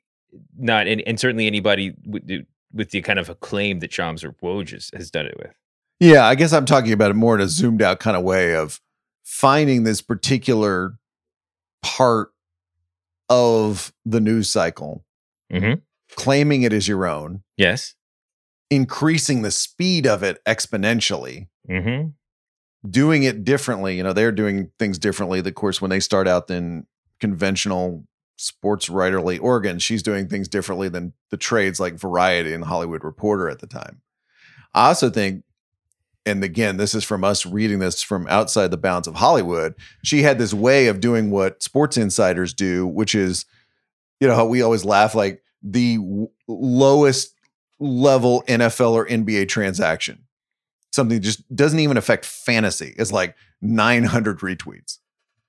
not 0.58 0.88
and, 0.88 1.02
and 1.02 1.20
certainly 1.20 1.48
anybody 1.48 1.94
would 2.06 2.46
with 2.74 2.92
the 2.92 3.02
kind 3.02 3.18
of 3.18 3.30
acclaim 3.30 3.80
that 3.80 3.94
Shams 3.94 4.24
or 4.24 4.34
Woj 4.34 4.72
has, 4.72 4.92
has 4.94 5.10
done 5.10 5.26
it 5.26 5.38
with. 5.38 5.54
Yeah, 6.00 6.26
I 6.26 6.36
guess 6.36 6.52
I'm 6.52 6.66
talking 6.66 6.92
about 6.92 7.12
it 7.12 7.16
more 7.16 7.36
in 7.36 7.42
a 7.42 7.48
zoomed 7.48 7.82
out 7.82 8.00
kind 8.00 8.18
of 8.18 8.24
way 8.24 8.54
of 8.56 8.82
finding 9.24 9.84
this 9.84 10.02
particular 10.02 10.98
part 11.82 12.32
of 13.30 13.94
the 14.06 14.20
news 14.20 14.50
cycle, 14.50 15.06
mm-hmm. 15.52 15.76
claiming 16.16 16.64
it 16.64 16.74
as 16.74 16.88
your 16.88 17.08
own. 17.08 17.44
Yes. 17.58 17.96
Increasing 18.70 19.42
the 19.42 19.52
speed 19.52 20.06
of 20.06 20.22
it 20.22 20.44
exponentially. 20.46 21.48
Mm-hmm. 21.70 22.10
Doing 22.90 23.24
it 23.24 23.44
differently. 23.44 23.98
You 23.98 24.04
know, 24.04 24.14
they're 24.14 24.32
doing 24.32 24.72
things 24.80 24.98
differently. 24.98 25.40
Of 25.40 25.56
course, 25.56 25.82
when 25.82 25.90
they 25.90 26.00
start 26.00 26.28
out 26.28 26.48
than 26.48 26.86
conventional 27.20 28.06
sports 28.38 28.90
writerly 28.90 29.42
organ, 29.42 29.80
she's 29.80 30.04
doing 30.04 30.28
things 30.28 30.48
differently 30.48 30.90
than 30.90 31.14
the 31.32 31.38
trades 31.38 31.80
like 31.80 31.96
Variety 31.96 32.54
and 32.54 32.66
Hollywood 32.66 33.04
Reporter 33.04 33.50
at 33.50 33.60
the 33.60 33.68
time. 33.68 34.02
I 34.74 34.90
also 34.90 35.10
think, 35.10 35.44
and 36.26 36.44
again, 36.44 36.78
this 36.78 36.94
is 36.94 37.04
from 37.04 37.24
us 37.24 37.46
reading 37.46 37.80
this 37.80 38.04
from 38.04 38.28
outside 38.28 38.72
the 38.72 38.78
bounds 38.78 39.08
of 39.08 39.16
Hollywood. 39.16 39.76
She 40.04 40.24
had 40.24 40.38
this 40.38 40.54
way 40.54 40.88
of 40.88 41.00
doing 41.00 41.32
what 41.32 41.64
sports 41.64 41.98
insiders 41.98 42.54
do, 42.54 42.86
which 42.86 43.16
is, 43.16 43.46
you 44.20 44.28
know, 44.28 44.36
how 44.36 44.46
we 44.46 44.62
always 44.62 44.84
laugh 44.84 45.16
like 45.16 45.42
the 45.64 45.98
w- 45.98 46.30
lowest 46.48 47.34
level 47.80 48.44
NFL 48.48 48.92
or 48.92 49.08
NBA 49.08 49.48
transaction. 49.48 50.25
Something 50.96 51.22
just 51.22 51.54
doesn't 51.54 51.80
even 51.80 51.98
affect 51.98 52.24
fantasy 52.24 52.96
is 52.98 53.12
like 53.12 53.36
900 53.62 54.40
retweets. 54.40 55.00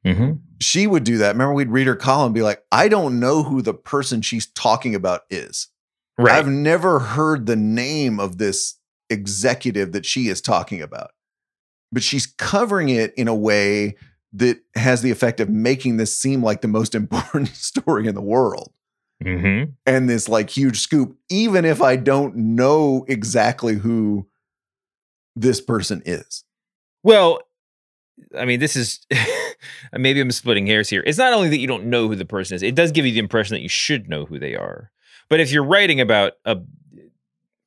Mm-hmm. 0.04 0.32
She 0.60 0.88
would 0.88 1.04
do 1.04 1.18
that. 1.18 1.34
Remember, 1.34 1.54
we'd 1.54 1.70
read 1.70 1.86
her 1.86 1.94
column 1.94 2.26
and 2.26 2.34
be 2.34 2.42
like, 2.42 2.64
I 2.72 2.88
don't 2.88 3.20
know 3.20 3.44
who 3.44 3.62
the 3.62 3.72
person 3.72 4.22
she's 4.22 4.46
talking 4.46 4.96
about 4.96 5.22
is. 5.30 5.68
Right. 6.18 6.34
I've 6.34 6.48
never 6.48 6.98
heard 6.98 7.46
the 7.46 7.54
name 7.54 8.18
of 8.18 8.38
this 8.38 8.74
executive 9.08 9.92
that 9.92 10.04
she 10.04 10.26
is 10.26 10.40
talking 10.40 10.82
about. 10.82 11.12
But 11.92 12.02
she's 12.02 12.26
covering 12.26 12.88
it 12.88 13.14
in 13.14 13.28
a 13.28 13.34
way 13.34 13.94
that 14.32 14.58
has 14.74 15.02
the 15.02 15.12
effect 15.12 15.38
of 15.38 15.48
making 15.48 15.96
this 15.96 16.18
seem 16.18 16.42
like 16.42 16.60
the 16.60 16.66
most 16.66 16.92
important 16.96 17.50
story 17.50 18.08
in 18.08 18.16
the 18.16 18.20
world. 18.20 18.72
Mm-hmm. 19.24 19.70
And 19.86 20.08
this 20.08 20.28
like 20.28 20.50
huge 20.50 20.80
scoop, 20.80 21.16
even 21.28 21.64
if 21.64 21.80
I 21.80 21.94
don't 21.94 22.34
know 22.34 23.04
exactly 23.06 23.76
who 23.76 24.26
this 25.36 25.60
person 25.60 26.02
is. 26.04 26.44
Well, 27.02 27.40
I 28.36 28.46
mean, 28.46 28.58
this 28.58 28.74
is 28.74 29.06
maybe 29.92 30.20
I'm 30.20 30.30
splitting 30.32 30.66
hairs 30.66 30.88
here. 30.88 31.04
It's 31.06 31.18
not 31.18 31.32
only 31.32 31.50
that 31.50 31.58
you 31.58 31.68
don't 31.68 31.86
know 31.86 32.08
who 32.08 32.16
the 32.16 32.24
person 32.24 32.56
is, 32.56 32.62
it 32.62 32.74
does 32.74 32.90
give 32.90 33.06
you 33.06 33.12
the 33.12 33.18
impression 33.18 33.54
that 33.54 33.62
you 33.62 33.68
should 33.68 34.08
know 34.08 34.24
who 34.24 34.38
they 34.38 34.56
are. 34.56 34.90
But 35.28 35.40
if 35.40 35.52
you're 35.52 35.64
writing 35.64 36.00
about 36.00 36.34
a 36.44 36.58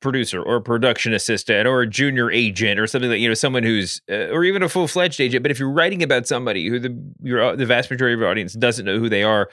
producer 0.00 0.42
or 0.42 0.56
a 0.56 0.62
production 0.62 1.12
assistant 1.12 1.68
or 1.68 1.82
a 1.82 1.86
junior 1.86 2.30
agent 2.30 2.80
or 2.80 2.86
something 2.86 3.10
like 3.10 3.20
you 3.20 3.28
know 3.28 3.34
someone 3.34 3.62
who's 3.62 4.00
uh, 4.10 4.28
or 4.28 4.44
even 4.44 4.62
a 4.62 4.68
full-fledged 4.68 5.20
agent 5.20 5.42
but 5.42 5.50
if 5.50 5.58
you're 5.58 5.70
writing 5.70 6.02
about 6.02 6.26
somebody 6.26 6.68
who 6.68 6.78
the 6.78 6.98
your 7.22 7.42
uh, 7.42 7.54
the 7.54 7.66
vast 7.66 7.90
majority 7.90 8.14
of 8.14 8.20
your 8.20 8.28
audience 8.30 8.54
doesn't 8.54 8.86
know 8.86 8.98
who 8.98 9.10
they 9.10 9.22
are 9.22 9.50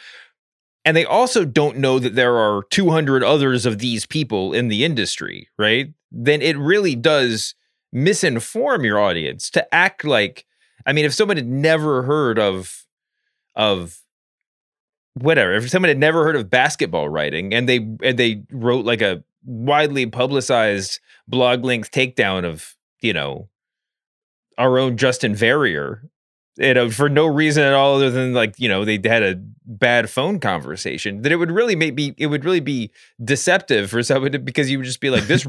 and 0.85 0.95
they 0.95 1.03
also 1.03 1.43
don't 1.43 1.77
know 1.77 1.99
that 1.99 2.15
there 2.15 2.37
are 2.37 2.63
200 2.69 3.23
others 3.23 3.65
of 3.65 3.79
these 3.79 4.05
people 4.05 4.53
in 4.53 4.69
the 4.69 4.85
industry 4.85 5.49
right 5.59 5.93
then 6.11 6.41
it 6.41 6.57
really 6.57 6.95
does 6.95 7.53
misinform 7.93 8.83
your 8.83 8.99
audience 8.99 9.49
to 9.51 9.73
act 9.73 10.03
like 10.03 10.45
I 10.85 10.93
mean, 10.93 11.03
if 11.03 11.13
someone 11.13 11.37
had 11.37 11.47
never 11.47 12.03
heard 12.03 12.39
of 12.39 12.85
of 13.55 13.99
whatever, 15.15 15.53
if 15.53 15.69
someone 15.69 15.89
had 15.89 15.97
never 15.97 16.23
heard 16.23 16.35
of 16.35 16.49
basketball 16.49 17.09
writing 17.09 17.53
and 17.53 17.67
they 17.67 17.77
and 18.01 18.17
they 18.17 18.43
wrote 18.51 18.85
like 18.85 19.01
a 19.01 19.23
widely 19.45 20.05
publicized 20.05 20.99
blog 21.27 21.63
length 21.63 21.91
takedown 21.91 22.45
of, 22.45 22.75
you 23.01 23.13
know, 23.13 23.49
our 24.57 24.79
own 24.79 24.97
Justin 24.97 25.35
Verrier, 25.35 26.03
you 26.57 26.73
know, 26.73 26.89
for 26.89 27.09
no 27.09 27.25
reason 27.25 27.63
at 27.63 27.73
all 27.73 27.95
other 27.95 28.09
than 28.09 28.33
like, 28.33 28.59
you 28.59 28.67
know, 28.67 28.83
they 28.83 28.99
had 29.03 29.23
a 29.23 29.35
bad 29.65 30.09
phone 30.09 30.39
conversation, 30.39 31.21
that 31.21 31.31
it 31.31 31.35
would 31.35 31.51
really 31.51 31.75
maybe 31.75 32.13
it 32.17 32.27
would 32.27 32.43
really 32.43 32.59
be 32.59 32.91
deceptive 33.23 33.89
for 33.89 34.01
someone 34.01 34.31
to, 34.31 34.39
because 34.39 34.69
you 34.69 34.79
would 34.79 34.85
just 34.85 34.99
be 34.99 35.09
like, 35.09 35.27
this 35.27 35.47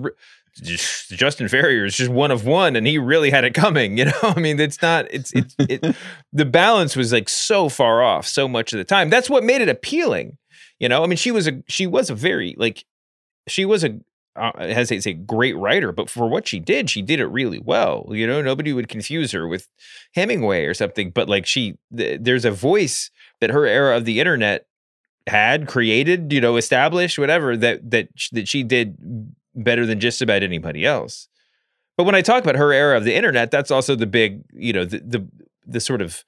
Justin 1.11 1.49
Verrier 1.49 1.85
is 1.85 1.97
just 1.97 2.11
one 2.11 2.31
of 2.31 2.45
one, 2.45 2.77
and 2.77 2.87
he 2.87 2.99
really 2.99 3.31
had 3.31 3.45
it 3.45 3.55
coming. 3.55 3.99
You 3.99 4.05
know, 4.07 4.13
I 4.23 4.39
mean, 4.39 4.61
it's 4.61 4.81
not. 4.81 5.07
It's 5.11 5.33
it's 5.33 5.57
it, 5.59 5.97
the 6.33 6.45
balance 6.45 6.95
was 6.95 7.13
like 7.13 7.29
so 7.29 7.69
far 7.69 8.03
off 8.03 8.27
so 8.29 8.47
much 8.47 8.73
of 8.73 8.79
the 8.79 8.85
time. 8.85 9.11
That's 9.11 9.29
what 9.29 9.43
made 9.43 9.61
it 9.61 9.69
appealing. 9.69 10.37
You 10.79 10.89
know, 10.89 11.03
I 11.03 11.07
mean, 11.07 11.17
she 11.17 11.33
was 11.33 11.49
a 11.49 11.63
she 11.67 11.87
was 11.87 12.11
a 12.11 12.15
very 12.15 12.55
like 12.59 12.85
she 13.49 13.65
was 13.65 13.83
a 13.83 13.99
uh, 14.39 14.53
hesitate 14.59 14.97
to 14.97 15.03
say 15.03 15.13
great 15.13 15.57
writer, 15.57 15.93
but 15.93 16.09
for 16.09 16.29
what 16.29 16.47
she 16.47 16.61
did, 16.61 16.89
she 16.89 17.03
did 17.03 17.21
it 17.21 17.27
really 17.27 17.59
well. 17.59 18.07
You 18.11 18.27
know, 18.27 18.41
nobody 18.41 18.73
would 18.73 18.89
confuse 18.89 19.33
her 19.33 19.47
with 19.47 19.69
Hemingway 20.15 20.65
or 20.65 20.75
something. 20.75 21.11
But 21.11 21.29
like 21.29 21.47
she, 21.47 21.77
th- 21.97 22.21
there's 22.23 22.45
a 22.45 22.51
voice 22.51 23.11
that 23.41 23.51
her 23.51 23.67
era 23.67 23.97
of 23.97 24.05
the 24.05 24.21
internet 24.21 24.67
had 25.27 25.69
created, 25.69 26.33
you 26.33 26.41
know, 26.41 26.57
established, 26.57 27.19
whatever 27.19 27.57
that 27.57 27.91
that 27.91 28.09
that 28.33 28.49
she 28.49 28.63
did 28.63 28.97
better 29.55 29.85
than 29.87 30.01
just 30.01 30.23
about 30.23 30.43
anybody 30.43 30.87
else. 30.87 31.29
But 31.97 32.05
when 32.05 32.15
I 32.15 32.23
talk 32.23 32.43
about 32.43 32.57
her 32.57 32.73
era 32.73 32.97
of 32.97 33.05
the 33.05 33.15
internet, 33.15 33.51
that's 33.51 33.71
also 33.71 33.95
the 33.95 34.07
big, 34.07 34.43
you 34.53 34.73
know, 34.73 34.85
the 34.85 35.01
the, 35.01 35.29
the 35.67 35.81
sort 35.81 36.01
of 36.01 36.25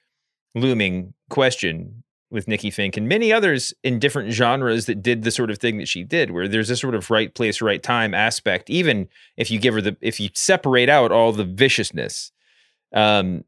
looming 0.53 1.13
question 1.29 2.03
with 2.31 2.47
Nikki 2.47 2.71
Finke 2.71 2.97
and 2.97 3.07
many 3.09 3.33
others 3.33 3.73
in 3.83 3.99
different 3.99 4.31
genres 4.31 4.85
that 4.87 5.03
did 5.03 5.23
the 5.23 5.31
sort 5.31 5.51
of 5.51 5.57
thing 5.59 5.77
that 5.77 5.87
she 5.87 6.03
did, 6.03 6.31
where 6.31 6.47
there's 6.47 6.69
a 6.69 6.77
sort 6.77 6.95
of 6.95 7.11
right 7.11 7.33
place, 7.33 7.61
right 7.61 7.83
time 7.83 8.13
aspect, 8.13 8.69
even 8.69 9.09
if 9.37 9.51
you 9.51 9.59
give 9.59 9.73
her 9.73 9.81
the 9.81 9.97
if 10.01 10.19
you 10.19 10.29
separate 10.33 10.89
out 10.89 11.11
all 11.11 11.31
the 11.33 11.45
viciousness 11.45 12.31
Um, 12.93 13.43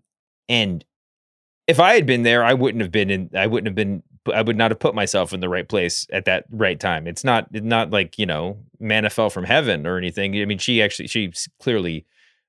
and 0.50 0.86
if 1.68 1.80
I 1.80 1.96
had 1.96 2.06
been 2.06 2.24
there, 2.24 2.44
I 2.44 2.54
wouldn't 2.54 2.82
have 2.82 2.92
been 2.92 3.10
in. 3.10 3.30
I 3.36 3.48
wouldn't 3.48 3.68
have 3.68 3.76
been. 3.76 4.04
I 4.34 4.42
would 4.42 4.58
not 4.58 4.72
have 4.72 4.80
put 4.80 4.96
myself 4.96 5.34
in 5.34 5.42
the 5.42 5.50
right 5.50 5.68
place 5.68 6.08
at 6.12 6.26
that 6.26 6.46
right 6.52 6.80
time. 6.80 7.08
It's 7.08 7.24
not 7.24 7.48
it's 7.54 7.66
not 7.66 7.92
like 7.92 8.18
you 8.20 8.26
know 8.26 8.58
manna 8.80 9.10
fell 9.10 9.30
from 9.30 9.46
heaven 9.46 9.88
or 9.88 9.98
anything. 9.98 10.36
I 10.42 10.46
mean, 10.46 10.58
she 10.58 10.82
actually 10.82 11.08
she 11.08 11.32
clearly 11.60 12.06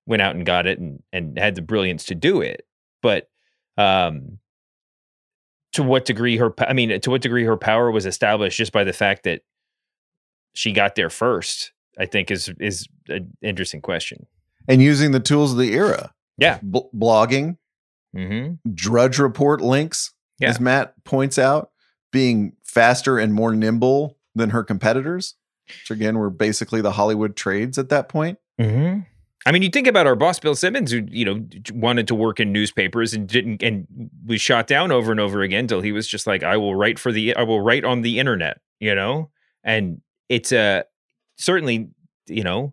went 0.06 0.22
out 0.22 0.36
and 0.36 0.46
got 0.46 0.66
it 0.66 0.78
and 0.78 1.02
and 1.12 1.38
had 1.38 1.54
the 1.54 1.62
brilliance 1.62 2.04
to 2.06 2.14
do 2.14 2.40
it. 2.40 2.66
But 3.02 3.30
um, 3.78 4.38
to 5.74 5.82
what 5.82 6.04
degree 6.04 6.36
her 6.38 6.52
I 6.58 6.72
mean, 6.72 7.00
to 7.00 7.10
what 7.10 7.22
degree 7.22 7.44
her 7.44 7.56
power 7.56 7.90
was 7.90 8.06
established 8.06 8.56
just 8.58 8.72
by 8.72 8.84
the 8.84 8.92
fact 8.92 9.24
that 9.24 9.42
she 10.54 10.72
got 10.72 10.94
there 10.94 11.10
first, 11.10 11.72
I 11.98 12.06
think 12.06 12.30
is 12.30 12.50
is 12.60 12.86
an 13.08 13.32
interesting 13.42 13.80
question. 13.82 14.26
And 14.68 14.80
using 14.80 15.10
the 15.10 15.20
tools 15.20 15.52
of 15.52 15.58
the 15.58 15.72
era, 15.74 16.12
Yeah. 16.38 16.58
B- 16.58 16.82
blogging, 16.96 17.58
Mm-hmm. 18.16 18.70
Drudge 18.74 19.18
Report 19.18 19.60
links, 19.60 20.12
Yeah. 20.38 20.50
as 20.50 20.60
Matt 20.60 20.94
points 21.04 21.38
out, 21.38 21.70
being 22.12 22.52
faster 22.64 23.18
and 23.18 23.34
more 23.34 23.52
nimble 23.54 24.16
than 24.36 24.50
her 24.50 24.62
competitors, 24.62 25.34
which 25.66 25.90
again 25.90 26.16
were 26.18 26.30
basically 26.30 26.80
the 26.80 26.92
Hollywood 26.92 27.34
trades 27.36 27.76
at 27.78 27.88
that 27.88 28.08
point. 28.08 28.38
Mm-hmm. 28.60 29.00
I 29.46 29.52
mean, 29.52 29.62
you 29.62 29.68
think 29.68 29.86
about 29.86 30.06
our 30.06 30.16
boss 30.16 30.38
Bill 30.38 30.54
Simmons, 30.54 30.90
who 30.90 31.06
you 31.10 31.24
know 31.24 31.46
wanted 31.72 32.08
to 32.08 32.14
work 32.14 32.40
in 32.40 32.52
newspapers 32.52 33.12
and 33.12 33.28
didn't, 33.28 33.62
and 33.62 33.86
was 34.26 34.40
shot 34.40 34.66
down 34.66 34.90
over 34.90 35.10
and 35.10 35.20
over 35.20 35.42
again 35.42 35.66
till 35.66 35.82
he 35.82 35.92
was 35.92 36.08
just 36.08 36.26
like, 36.26 36.42
"I 36.42 36.56
will 36.56 36.74
write 36.74 36.98
for 36.98 37.12
the, 37.12 37.36
I 37.36 37.42
will 37.42 37.60
write 37.60 37.84
on 37.84 38.02
the 38.02 38.18
internet," 38.18 38.60
you 38.80 38.94
know. 38.94 39.30
And 39.62 40.00
it's 40.28 40.52
a 40.52 40.84
certainly, 41.36 41.88
you 42.26 42.42
know, 42.42 42.72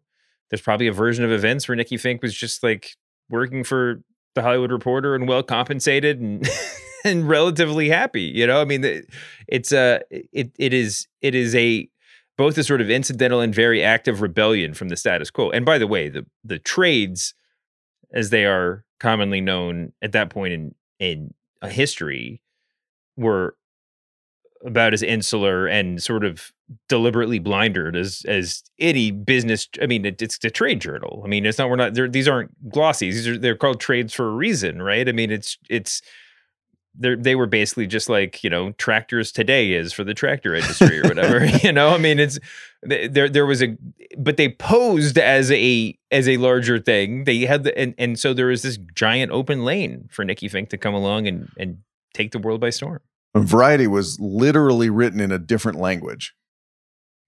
there's 0.49 0.61
probably 0.61 0.87
a 0.87 0.93
version 0.93 1.25
of 1.25 1.31
events 1.31 1.67
where 1.67 1.75
Nikki 1.75 1.97
Finke 1.97 2.21
was 2.21 2.33
just 2.33 2.63
like 2.63 2.95
working 3.29 3.63
for 3.63 4.01
the 4.35 4.41
Hollywood 4.41 4.71
Reporter 4.71 5.15
and 5.15 5.27
well 5.27 5.43
compensated 5.43 6.19
and 6.21 6.47
and 7.03 7.27
relatively 7.27 7.89
happy. 7.89 8.21
You 8.21 8.47
know, 8.47 8.61
I 8.61 8.65
mean, 8.65 9.03
it's 9.47 9.71
a 9.71 10.01
it 10.09 10.51
it 10.57 10.73
is 10.73 11.07
it 11.21 11.35
is 11.35 11.53
a 11.55 11.89
both 12.41 12.57
a 12.57 12.63
sort 12.63 12.81
of 12.81 12.89
incidental 12.89 13.39
and 13.39 13.53
very 13.53 13.83
active 13.83 14.19
rebellion 14.19 14.73
from 14.73 14.89
the 14.89 14.95
status 14.95 15.29
quo. 15.29 15.51
And 15.51 15.63
by 15.63 15.77
the 15.77 15.85
way, 15.85 16.09
the 16.09 16.25
the 16.43 16.57
trades, 16.57 17.35
as 18.11 18.31
they 18.31 18.45
are 18.45 18.83
commonly 18.99 19.41
known 19.41 19.93
at 20.01 20.11
that 20.13 20.31
point 20.31 20.51
in 20.51 20.75
in 20.97 21.35
a 21.61 21.69
history, 21.69 22.41
were 23.15 23.55
about 24.65 24.91
as 24.91 25.03
insular 25.03 25.67
and 25.67 26.01
sort 26.01 26.25
of 26.25 26.51
deliberately 26.89 27.37
blindered 27.37 27.95
as 27.95 28.25
as 28.27 28.63
any 28.79 29.11
business. 29.11 29.67
I 29.79 29.85
mean, 29.85 30.03
it, 30.03 30.19
it's 30.19 30.39
the 30.39 30.49
trade 30.49 30.81
journal. 30.81 31.21
I 31.23 31.27
mean, 31.27 31.45
it's 31.45 31.59
not 31.59 31.69
we're 31.69 31.75
not 31.75 31.93
these 31.93 32.27
aren't 32.27 32.71
glossies. 32.71 33.13
These 33.13 33.27
are 33.27 33.37
they're 33.37 33.55
called 33.55 33.79
trades 33.79 34.15
for 34.15 34.27
a 34.27 34.31
reason, 34.31 34.81
right? 34.81 35.07
I 35.07 35.11
mean, 35.11 35.29
it's 35.29 35.59
it's 35.69 36.01
they 36.93 37.15
they 37.15 37.35
were 37.35 37.47
basically 37.47 37.87
just 37.87 38.09
like 38.09 38.43
you 38.43 38.49
know 38.49 38.71
tractors 38.73 39.31
today 39.31 39.71
is 39.73 39.93
for 39.93 40.03
the 40.03 40.13
tractor 40.13 40.53
industry 40.53 40.99
or 40.99 41.03
whatever 41.03 41.45
you 41.63 41.71
know? 41.71 41.89
I 41.89 41.97
mean 41.97 42.19
it's 42.19 42.39
there 42.83 43.29
there 43.29 43.45
was 43.45 43.61
a 43.61 43.77
but 44.17 44.37
they 44.37 44.49
posed 44.49 45.17
as 45.17 45.51
a 45.51 45.97
as 46.09 46.27
a 46.27 46.37
larger 46.37 46.79
thing. 46.79 47.23
They 47.23 47.41
had 47.41 47.63
the 47.63 47.77
and, 47.77 47.95
and 47.97 48.19
so 48.19 48.33
there 48.33 48.47
was 48.47 48.61
this 48.61 48.77
giant 48.93 49.31
open 49.31 49.63
lane 49.63 50.07
for 50.11 50.25
nikki 50.25 50.49
finke 50.49 50.69
to 50.69 50.77
come 50.77 50.93
along 50.93 51.27
and 51.27 51.49
and 51.57 51.77
take 52.13 52.31
the 52.31 52.39
world 52.39 52.59
by 52.59 52.69
storm. 52.69 52.99
And 53.33 53.47
Variety 53.47 53.87
was 53.87 54.19
literally 54.19 54.89
written 54.89 55.21
in 55.21 55.31
a 55.31 55.39
different 55.39 55.79
language 55.79 56.35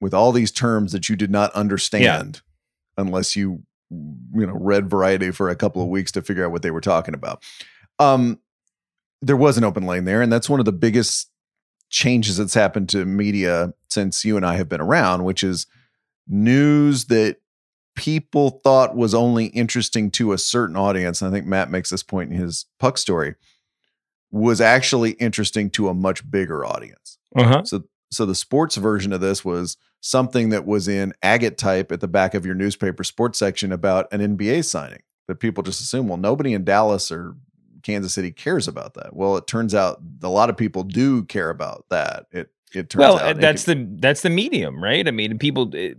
with 0.01 0.13
all 0.13 0.33
these 0.33 0.51
terms 0.51 0.91
that 0.91 1.07
you 1.07 1.15
did 1.15 1.31
not 1.31 1.51
understand 1.53 2.41
unless 2.97 3.35
you 3.35 3.63
you 3.89 4.45
know 4.45 4.53
read 4.53 4.89
Variety 4.89 5.31
for 5.31 5.49
a 5.49 5.55
couple 5.55 5.81
of 5.81 5.87
weeks 5.87 6.11
to 6.11 6.21
figure 6.21 6.45
out 6.45 6.51
what 6.51 6.61
they 6.61 6.71
were 6.71 6.81
talking 6.81 7.13
about. 7.13 7.43
Um 7.99 8.39
there 9.25 9.37
was 9.37 9.57
an 9.57 9.63
open 9.63 9.85
lane 9.85 10.05
there 10.05 10.21
and 10.21 10.31
that's 10.31 10.49
one 10.49 10.59
of 10.59 10.65
the 10.65 10.71
biggest 10.71 11.29
changes 11.89 12.37
that's 12.37 12.55
happened 12.55 12.89
to 12.89 13.05
media 13.05 13.73
since 13.89 14.25
you 14.25 14.35
and 14.35 14.45
I 14.45 14.55
have 14.55 14.67
been 14.67 14.81
around, 14.81 15.23
which 15.23 15.43
is 15.43 15.67
news 16.27 17.05
that 17.05 17.37
people 17.95 18.61
thought 18.63 18.95
was 18.95 19.13
only 19.13 19.45
interesting 19.47 20.09
to 20.09 20.33
a 20.33 20.37
certain 20.39 20.75
audience. 20.75 21.21
And 21.21 21.29
I 21.29 21.31
think 21.31 21.45
Matt 21.45 21.69
makes 21.69 21.91
this 21.91 22.01
point 22.01 22.31
in 22.31 22.37
his 22.37 22.65
Puck 22.79 22.97
story 22.97 23.35
was 24.31 24.59
actually 24.59 25.11
interesting 25.11 25.69
to 25.69 25.89
a 25.89 25.93
much 25.93 26.29
bigger 26.29 26.65
audience. 26.65 27.19
uh-huh 27.35 27.63
So 27.63 27.83
so 28.11 28.25
the 28.25 28.35
sports 28.35 28.75
version 28.75 29.11
of 29.11 29.21
this 29.21 29.43
was 29.43 29.77
something 29.99 30.49
that 30.49 30.65
was 30.65 30.87
in 30.87 31.13
agate 31.21 31.57
type 31.57 31.91
at 31.91 31.99
the 31.99 32.07
back 32.07 32.33
of 32.33 32.45
your 32.45 32.55
newspaper 32.55 33.03
sports 33.03 33.39
section 33.39 33.71
about 33.71 34.11
an 34.11 34.37
NBA 34.37 34.65
signing. 34.65 35.01
That 35.27 35.39
people 35.39 35.63
just 35.63 35.81
assume, 35.81 36.09
well, 36.09 36.17
nobody 36.17 36.53
in 36.53 36.65
Dallas 36.65 37.09
or 37.09 37.35
Kansas 37.83 38.13
City 38.13 38.31
cares 38.31 38.67
about 38.67 38.93
that. 38.95 39.15
Well, 39.15 39.37
it 39.37 39.45
turns 39.47 39.75
out 39.75 40.01
a 40.23 40.29
lot 40.29 40.49
of 40.49 40.57
people 40.57 40.83
do 40.83 41.23
care 41.25 41.49
about 41.49 41.85
that. 41.89 42.25
It 42.31 42.49
it 42.73 42.89
turns 42.89 42.99
well 42.99 43.19
out 43.19 43.39
that's 43.39 43.65
can- 43.65 43.93
the 43.95 44.01
that's 44.01 44.21
the 44.21 44.29
medium 44.29 44.83
right? 44.83 45.07
I 45.07 45.11
mean 45.11 45.37
people 45.37 45.71
uh, 45.75 45.89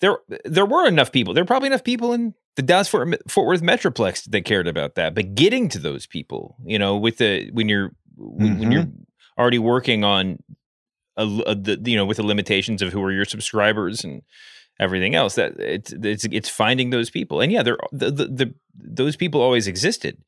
there 0.00 0.18
there 0.44 0.66
were 0.66 0.86
enough 0.86 1.10
people. 1.12 1.34
There 1.34 1.42
were 1.42 1.48
probably 1.48 1.68
enough 1.68 1.84
people 1.84 2.12
in 2.12 2.34
the 2.56 2.62
dallas 2.62 2.88
fort, 2.88 3.08
fort 3.28 3.46
worth 3.48 3.62
metroplex 3.62 4.30
that 4.30 4.44
cared 4.44 4.68
about 4.68 4.94
that. 4.94 5.14
But 5.14 5.34
getting 5.34 5.68
to 5.70 5.78
those 5.78 6.06
people 6.06 6.56
you 6.64 6.78
know 6.78 6.96
with 6.96 7.18
the 7.18 7.50
when 7.52 7.68
you're 7.68 7.90
when, 8.16 8.58
when 8.60 8.70
you're 8.72 8.86
already 9.38 9.58
working 9.58 10.04
on 10.04 10.38
a, 11.16 11.24
a- 11.46 11.54
the 11.54 11.80
you 11.84 11.96
know 11.96 12.04
with 12.06 12.18
the 12.18 12.22
limitations 12.26 12.80
of 12.82 12.92
who 12.92 13.02
are 13.02 13.10
your 13.12 13.24
subscribers 13.24 14.04
and 14.04 14.22
everything 14.80 15.14
else 15.14 15.36
that 15.36 15.58
it's 15.58 15.92
it's 15.92 16.24
it's 16.26 16.48
finding 16.48 16.90
those 16.90 17.10
people. 17.10 17.40
And 17.40 17.50
yeah 17.50 17.62
they're 17.62 17.78
the, 17.92 18.10
the, 18.10 18.24
the 18.26 18.54
those 18.76 19.16
people 19.16 19.40
always 19.40 19.66
existed 19.66 20.18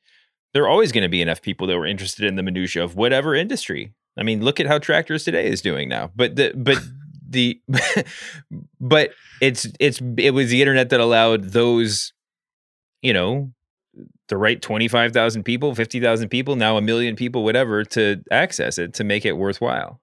there 0.57 0.65
are 0.65 0.69
always 0.69 0.91
going 0.91 1.03
to 1.03 1.09
be 1.09 1.23
enough 1.23 1.43
people 1.43 1.67
that 1.67 1.77
were 1.77 1.87
interested 1.87 2.25
in 2.25 2.37
the 2.37 2.43
minutia 2.43 2.83
of 2.83 2.97
whatever 2.97 3.35
industry 3.35 3.93
I 4.17 4.23
mean, 4.23 4.43
look 4.43 4.61
at 4.61 4.67
how 4.67 4.79
Tractors 4.79 5.25
Today 5.25 5.47
is 5.47 5.61
doing 5.61 5.89
now. 5.89 6.11
But 6.17 6.37
the 6.37 6.53
but 6.57 6.79
the 7.29 7.61
but 8.81 9.11
it's 9.41 9.67
it's 9.79 10.01
it 10.17 10.33
was 10.33 10.51
the 10.51 10.63
internet 10.63 10.91
that 10.91 11.01
allowed 11.01 11.45
those, 11.45 12.13
you 13.03 13.13
know, 13.13 13.53
the 14.29 14.37
right 14.37 14.61
twenty 14.61 14.89
five 14.89 15.13
thousand 15.13 15.45
people, 15.45 15.75
fifty 15.75 16.01
thousand 16.01 16.29
people, 16.29 16.57
now 16.57 16.77
a 16.77 16.83
million 16.83 17.17
people, 17.17 17.45
whatever, 17.45 17.85
to 17.85 18.23
access 18.31 18.79
it 18.79 18.95
to 18.95 19.05
make 19.05 19.25
it 19.25 19.33
worthwhile. 19.33 20.01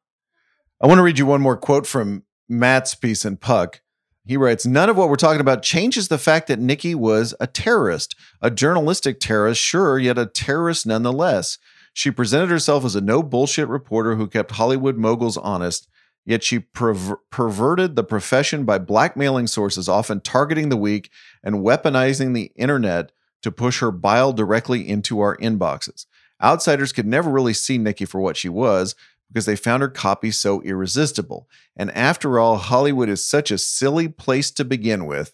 I 0.81 0.87
want 0.87 0.99
to 0.99 1.03
read 1.03 1.17
you 1.17 1.25
one 1.25 1.41
more 1.41 1.57
quote 1.57 1.87
from 1.87 2.23
Matt's 2.49 2.93
piece 2.93 3.25
in 3.25 3.37
Puck. 3.37 3.81
He 4.25 4.37
writes, 4.37 4.65
None 4.65 4.89
of 4.89 4.95
what 4.95 5.09
we're 5.09 5.15
talking 5.15 5.41
about 5.41 5.63
changes 5.63 6.07
the 6.07 6.17
fact 6.17 6.47
that 6.47 6.59
Nikki 6.59 6.95
was 6.95 7.35
a 7.39 7.47
terrorist, 7.47 8.15
a 8.41 8.49
journalistic 8.49 9.19
terrorist, 9.19 9.61
sure, 9.61 9.99
yet 9.99 10.17
a 10.17 10.25
terrorist 10.25 10.85
nonetheless. 10.85 11.57
She 11.93 12.09
presented 12.09 12.49
herself 12.49 12.85
as 12.85 12.95
a 12.95 13.01
no 13.01 13.21
bullshit 13.21 13.67
reporter 13.67 14.15
who 14.15 14.27
kept 14.27 14.51
Hollywood 14.51 14.97
moguls 14.97 15.37
honest, 15.37 15.89
yet 16.25 16.43
she 16.43 16.59
perver- 16.59 17.17
perverted 17.29 17.95
the 17.95 18.03
profession 18.03 18.63
by 18.63 18.79
blackmailing 18.79 19.47
sources, 19.47 19.89
often 19.89 20.21
targeting 20.21 20.69
the 20.69 20.77
weak 20.77 21.11
and 21.43 21.57
weaponizing 21.57 22.33
the 22.33 22.51
internet 22.55 23.11
to 23.41 23.51
push 23.51 23.81
her 23.81 23.91
bile 23.91 24.31
directly 24.31 24.87
into 24.87 25.19
our 25.19 25.35
inboxes. 25.37 26.05
Outsiders 26.41 26.93
could 26.93 27.05
never 27.05 27.29
really 27.29 27.53
see 27.53 27.77
Nikki 27.77 28.05
for 28.05 28.19
what 28.19 28.37
she 28.37 28.49
was 28.49 28.95
because 29.33 29.45
they 29.45 29.55
found 29.55 29.81
her 29.81 29.89
copy 29.89 30.29
so 30.29 30.61
irresistible. 30.61 31.49
And 31.75 31.89
after 31.91 32.37
all, 32.37 32.57
Hollywood 32.57 33.09
is 33.09 33.25
such 33.25 33.49
a 33.49 33.57
silly 33.57 34.07
place 34.07 34.51
to 34.51 34.63
begin 34.63 35.05
with. 35.07 35.33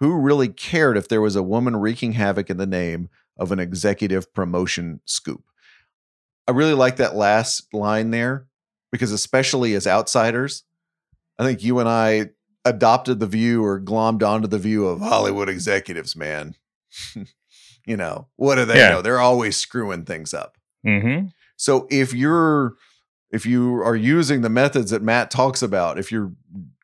Who 0.00 0.20
really 0.20 0.48
cared 0.48 0.96
if 0.98 1.08
there 1.08 1.22
was 1.22 1.34
a 1.34 1.42
woman 1.42 1.76
wreaking 1.76 2.12
havoc 2.12 2.50
in 2.50 2.58
the 2.58 2.66
name 2.66 3.08
of 3.38 3.50
an 3.50 3.58
executive 3.58 4.32
promotion 4.34 5.00
scoop? 5.06 5.44
I 6.46 6.52
really 6.52 6.74
like 6.74 6.96
that 6.96 7.16
last 7.16 7.72
line 7.72 8.10
there 8.10 8.46
because, 8.92 9.12
especially 9.12 9.74
as 9.74 9.86
outsiders, 9.86 10.64
I 11.38 11.44
think 11.44 11.62
you 11.64 11.78
and 11.78 11.88
I 11.88 12.30
adopted 12.64 13.18
the 13.18 13.26
view 13.26 13.64
or 13.64 13.80
glommed 13.80 14.22
onto 14.22 14.46
the 14.46 14.58
view 14.58 14.86
of 14.86 15.00
Hollywood 15.00 15.48
executives, 15.48 16.14
man. 16.14 16.54
you 17.86 17.96
know, 17.96 18.28
what 18.36 18.56
do 18.56 18.64
they 18.66 18.76
Yeah. 18.78 18.90
know? 18.90 19.02
They're 19.02 19.20
always 19.20 19.56
screwing 19.56 20.04
things 20.04 20.32
up. 20.34 20.58
Mm-hmm. 20.86 21.28
So 21.56 21.86
if 21.90 22.14
you're 22.14 22.74
if 23.30 23.44
you 23.44 23.82
are 23.82 23.96
using 23.96 24.40
the 24.40 24.48
methods 24.48 24.90
that 24.90 25.02
Matt 25.02 25.30
talks 25.30 25.62
about, 25.62 25.98
if 25.98 26.10
you're 26.10 26.32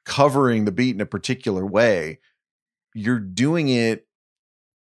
covering 0.05 0.65
the 0.65 0.73
beat 0.73 0.95
in 0.95 1.01
a 1.01 1.07
particular 1.07 1.65
way, 1.65 2.19
you're 2.95 3.19
doing 3.19 3.69
it 3.69 4.07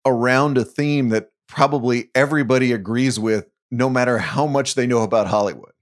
around 0.06 0.58
a 0.58 0.66
theme 0.66 1.10
that 1.10 1.32
probably 1.48 2.10
everybody 2.16 2.72
agrees 2.72 3.20
with 3.20 3.50
no 3.70 3.90
matter 3.90 4.18
how 4.18 4.48
much 4.48 4.76
they 4.76 4.88
know 4.88 5.02
about 5.02 5.28
Hollywood. 5.28 5.74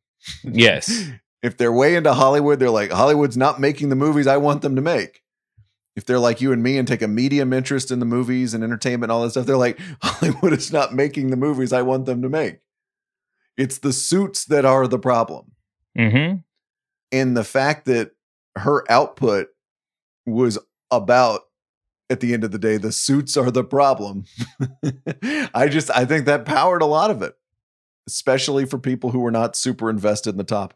Yes. 0.43 1.09
If 1.41 1.55
they're 1.55 1.71
way 1.71 1.95
into 1.95 2.13
Hollywood, 2.13 2.59
they're 2.59 2.69
like 2.69 2.91
Hollywood's 2.91 3.37
not 3.37 3.61
making 3.61 3.87
the 3.87 3.95
movies 3.95 4.27
I 4.27 4.35
want 4.35 4.61
them 4.61 4.75
to 4.75 4.81
make. 4.81 5.21
If 5.95 6.03
they're 6.03 6.19
like 6.19 6.41
you 6.41 6.51
and 6.51 6.61
me 6.61 6.77
and 6.77 6.85
take 6.85 7.01
a 7.01 7.07
medium 7.07 7.53
interest 7.53 7.91
in 7.91 7.99
the 7.99 8.05
movies 8.05 8.53
and 8.53 8.61
entertainment 8.61 9.05
and 9.05 9.11
all 9.13 9.23
that 9.23 9.29
stuff, 9.29 9.45
they're 9.45 9.55
like 9.55 9.79
Hollywood 10.01 10.51
is 10.51 10.73
not 10.73 10.93
making 10.93 11.29
the 11.29 11.37
movies 11.37 11.71
I 11.71 11.81
want 11.81 12.05
them 12.07 12.21
to 12.23 12.27
make. 12.29 12.59
It's 13.55 13.77
the 13.77 13.93
suits 13.93 14.43
that 14.45 14.65
are 14.65 14.85
the 14.85 14.99
problem. 14.99 15.53
Mm-hmm. 15.99 16.37
And 17.11 17.35
the 17.37 17.43
fact 17.43 17.85
that 17.85 18.11
her 18.55 18.89
output 18.89 19.47
was 20.25 20.57
about 20.91 21.41
at 22.09 22.21
the 22.21 22.33
end 22.33 22.43
of 22.43 22.51
the 22.51 22.57
day, 22.57 22.77
the 22.77 22.91
suits 22.91 23.37
are 23.37 23.51
the 23.51 23.63
problem. 23.63 24.25
I 25.53 25.67
just 25.67 25.91
I 25.91 26.05
think 26.05 26.25
that 26.25 26.45
powered 26.45 26.81
a 26.81 26.87
lot 26.87 27.11
of 27.11 27.21
it, 27.21 27.35
especially 28.07 28.65
for 28.65 28.79
people 28.79 29.11
who 29.11 29.19
were 29.19 29.31
not 29.31 29.55
super 29.55 29.89
invested 29.89 30.31
in 30.31 30.37
the 30.37 30.43
top. 30.43 30.73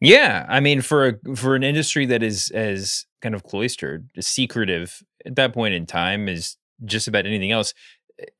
Yeah, 0.00 0.44
I 0.48 0.60
mean, 0.60 0.80
for 0.80 1.06
a 1.06 1.36
for 1.36 1.54
an 1.54 1.62
industry 1.62 2.06
that 2.06 2.22
is 2.22 2.50
as 2.50 3.06
kind 3.22 3.34
of 3.34 3.44
cloistered, 3.44 4.08
secretive 4.20 5.02
at 5.24 5.36
that 5.36 5.54
point 5.54 5.74
in 5.74 5.86
time 5.86 6.28
is 6.28 6.56
just 6.84 7.08
about 7.08 7.26
anything 7.26 7.50
else. 7.50 7.72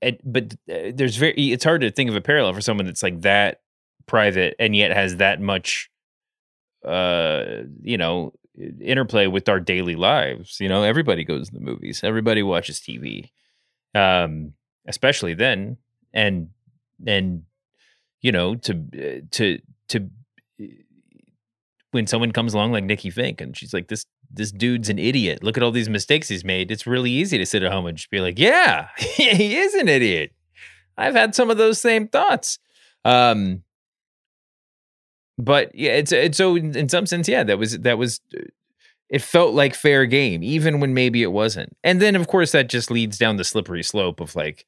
It, 0.01 0.20
but 0.24 0.55
uh, 0.70 0.93
there's 0.95 1.16
very 1.16 1.35
it's 1.53 1.64
hard 1.64 1.83
to 1.83 1.91
think 1.91 2.11
of 2.11 2.16
a 2.16 2.20
parallel 2.20 2.55
for 2.55 2.61
someone 2.61 2.87
that's 2.87 3.03
like 3.03 3.20
that 3.22 3.61
private 4.07 4.54
and 4.59 4.74
yet 4.74 4.90
has 4.90 5.16
that 5.16 5.40
much 5.40 5.90
uh 6.84 7.62
you 7.82 7.98
know 7.98 8.32
interplay 8.80 9.26
with 9.26 9.48
our 9.48 9.61
daily 9.61 9.96
lives 9.96 10.61
you 10.61 10.68
know 10.68 10.82
everybody 10.82 11.24
goes 11.24 11.48
to 11.48 11.54
the 11.54 11.61
movies 11.61 12.00
everybody 12.02 12.42
watches 12.42 12.80
tv 12.80 13.30
um 13.94 14.52
especially 14.86 15.34
then 15.34 15.76
and 16.14 16.48
and 17.07 17.42
you 18.22 18.32
know 18.32 18.54
to 18.54 18.72
uh, 18.72 19.20
to 19.30 19.59
to 19.88 20.09
when 21.92 22.07
someone 22.07 22.32
comes 22.32 22.52
along 22.52 22.72
like 22.72 22.84
Nikki 22.84 23.11
Finke 23.11 23.40
and 23.40 23.57
she's 23.57 23.72
like 23.72 23.88
this 23.88 24.04
this 24.30 24.50
dude's 24.50 24.88
an 24.88 24.98
idiot. 24.98 25.42
Look 25.42 25.57
at 25.57 25.62
all 25.62 25.70
these 25.70 25.88
mistakes 25.88 26.28
he's 26.28 26.44
made. 26.44 26.70
It's 26.70 26.86
really 26.86 27.11
easy 27.11 27.38
to 27.38 27.46
sit 27.46 27.62
at 27.62 27.72
home 27.72 27.86
and 27.86 27.96
just 27.96 28.11
be 28.11 28.20
like 28.20 28.38
yeah 28.38 28.88
he 28.96 29.57
is 29.57 29.74
an 29.74 29.88
idiot. 29.88 30.32
I've 30.98 31.14
had 31.14 31.34
some 31.34 31.50
of 31.50 31.59
those 31.59 31.80
same 31.80 32.09
thoughts. 32.09 32.59
Um 33.04 33.62
but 35.39 35.74
yeah, 35.74 35.93
it's 35.93 36.12
it's 36.12 36.39
so 36.39 36.57
in, 36.57 36.89
some 36.89 37.07
sense, 37.07 37.28
yeah, 37.28 37.45
that 37.45 37.59
was 37.59 37.78
that 37.80 37.99
was 37.99 38.20
it 39.09 39.22
felt 39.22 39.55
like 39.55 39.74
fair 39.74 40.07
game, 40.07 40.43
even 40.43 40.80
when 40.80 40.95
maybe 40.95 41.22
it 41.22 41.32
wasn't. 41.32 41.76
And 41.84 42.01
then 42.01 42.16
of 42.16 42.26
course 42.28 42.53
that 42.53 42.68
just 42.68 42.91
leads 42.91 43.18
down 43.18 43.37
the 43.37 43.45
slippery 43.45 43.82
slope 43.82 44.20
of 44.20 44.34
like, 44.34 44.66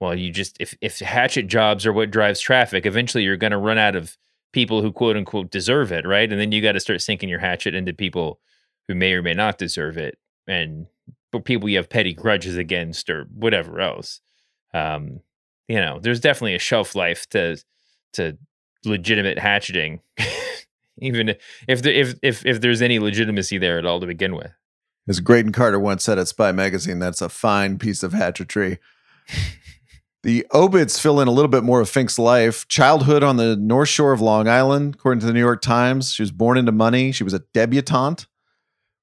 well, 0.00 0.14
you 0.14 0.30
just 0.30 0.56
if 0.60 0.76
if 0.80 0.98
hatchet 1.00 1.48
jobs 1.48 1.84
are 1.86 1.92
what 1.92 2.10
drives 2.10 2.40
traffic, 2.40 2.86
eventually 2.86 3.24
you're 3.24 3.36
gonna 3.36 3.58
run 3.58 3.78
out 3.78 3.96
of 3.96 4.16
people 4.52 4.82
who 4.82 4.92
quote 4.92 5.16
unquote 5.16 5.50
deserve 5.50 5.92
it, 5.92 6.06
right? 6.06 6.30
And 6.30 6.40
then 6.40 6.52
you 6.52 6.62
got 6.62 6.72
to 6.72 6.80
start 6.80 7.02
sinking 7.02 7.28
your 7.28 7.40
hatchet 7.40 7.74
into 7.74 7.92
people 7.92 8.38
who 8.88 8.94
may 8.94 9.12
or 9.12 9.22
may 9.22 9.34
not 9.34 9.58
deserve 9.58 9.98
it, 9.98 10.16
and 10.46 10.86
people 11.44 11.68
you 11.68 11.76
have 11.76 11.90
petty 11.90 12.14
grudges 12.14 12.56
against 12.56 13.10
or 13.10 13.26
whatever 13.34 13.80
else. 13.80 14.20
Um, 14.72 15.20
you 15.68 15.76
know, 15.76 15.98
there's 16.00 16.20
definitely 16.20 16.54
a 16.54 16.60
shelf 16.60 16.94
life 16.94 17.28
to 17.30 17.62
to 18.14 18.38
legitimate 18.86 19.38
hatcheting, 19.38 20.00
even 20.98 21.34
if 21.68 21.82
the, 21.82 21.98
if 21.98 22.14
if 22.22 22.44
if 22.44 22.60
there's 22.60 22.82
any 22.82 22.98
legitimacy 22.98 23.58
there 23.58 23.78
at 23.78 23.86
all 23.86 24.00
to 24.00 24.06
begin 24.06 24.34
with. 24.34 24.52
As 25.06 25.20
Graydon 25.20 25.52
Carter 25.52 25.78
once 25.78 26.04
said 26.04 26.18
at 26.18 26.28
Spy 26.28 26.50
Magazine, 26.52 26.98
that's 26.98 27.20
a 27.20 27.28
fine 27.28 27.78
piece 27.78 28.02
of 28.02 28.12
hatchetry. 28.12 28.78
the 30.22 30.46
obits 30.52 30.98
fill 30.98 31.20
in 31.20 31.28
a 31.28 31.30
little 31.30 31.50
bit 31.50 31.62
more 31.62 31.80
of 31.80 31.90
Finke's 31.90 32.18
life. 32.18 32.66
Childhood 32.68 33.22
on 33.22 33.36
the 33.36 33.54
North 33.54 33.90
Shore 33.90 34.12
of 34.12 34.22
Long 34.22 34.48
Island, 34.48 34.94
according 34.94 35.20
to 35.20 35.26
the 35.26 35.34
New 35.34 35.40
York 35.40 35.60
Times. 35.60 36.14
She 36.14 36.22
was 36.22 36.32
born 36.32 36.56
into 36.56 36.72
money. 36.72 37.12
She 37.12 37.24
was 37.24 37.34
a 37.34 37.42
debutante. 37.52 38.26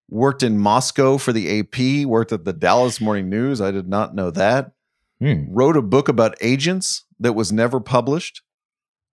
Worked 0.09 0.43
in 0.43 0.57
Moscow 0.57 1.17
for 1.17 1.32
the 1.32 1.59
AP. 1.59 2.07
Worked 2.07 2.32
at 2.34 2.45
the 2.45 2.53
Dallas 2.53 2.99
Morning 2.99 3.29
News. 3.29 3.61
I 3.61 3.69
did 3.69 3.88
not 3.88 4.15
know 4.15 4.32
that. 4.32 4.71
Hmm. 5.19 5.45
Wrote 5.49 5.77
a 5.77 5.84
book 5.84 6.09
about 6.09 6.36
agents 6.41 7.05
that 7.19 7.34
was 7.34 7.51
never 7.51 7.79
published. 7.79 8.41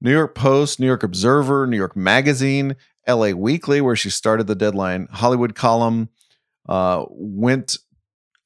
New 0.01 0.12
York 0.12 0.34
Post, 0.34 0.78
New 0.78 0.86
York 0.86 1.03
Observer, 1.03 1.66
New 1.66 1.76
York 1.76 1.96
Magazine, 1.96 2.76
LA 3.07 3.30
Weekly, 3.30 3.80
where 3.80 3.96
she 3.96 4.11
started 4.11 4.46
the 4.46 4.55
Deadline 4.55 5.09
Hollywood 5.11 5.55
column, 5.55 6.09
uh, 6.68 7.05
went 7.11 7.78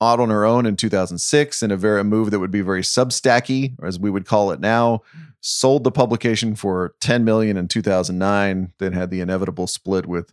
out 0.00 0.18
on 0.18 0.30
her 0.30 0.44
own 0.44 0.66
in 0.66 0.76
2006 0.76 1.62
in 1.62 1.70
a 1.70 1.76
very 1.76 2.00
a 2.00 2.04
move 2.04 2.30
that 2.30 2.40
would 2.40 2.50
be 2.50 2.60
very 2.60 2.82
substacky, 2.82 3.74
or 3.78 3.86
as 3.86 3.98
we 3.98 4.10
would 4.10 4.26
call 4.26 4.50
it 4.50 4.60
now. 4.60 5.00
Sold 5.40 5.84
the 5.84 5.92
publication 5.92 6.54
for 6.54 6.94
10 7.00 7.24
million 7.24 7.56
in 7.56 7.68
2009. 7.68 8.72
Then 8.78 8.92
had 8.92 9.10
the 9.10 9.20
inevitable 9.20 9.66
split 9.66 10.06
with 10.06 10.32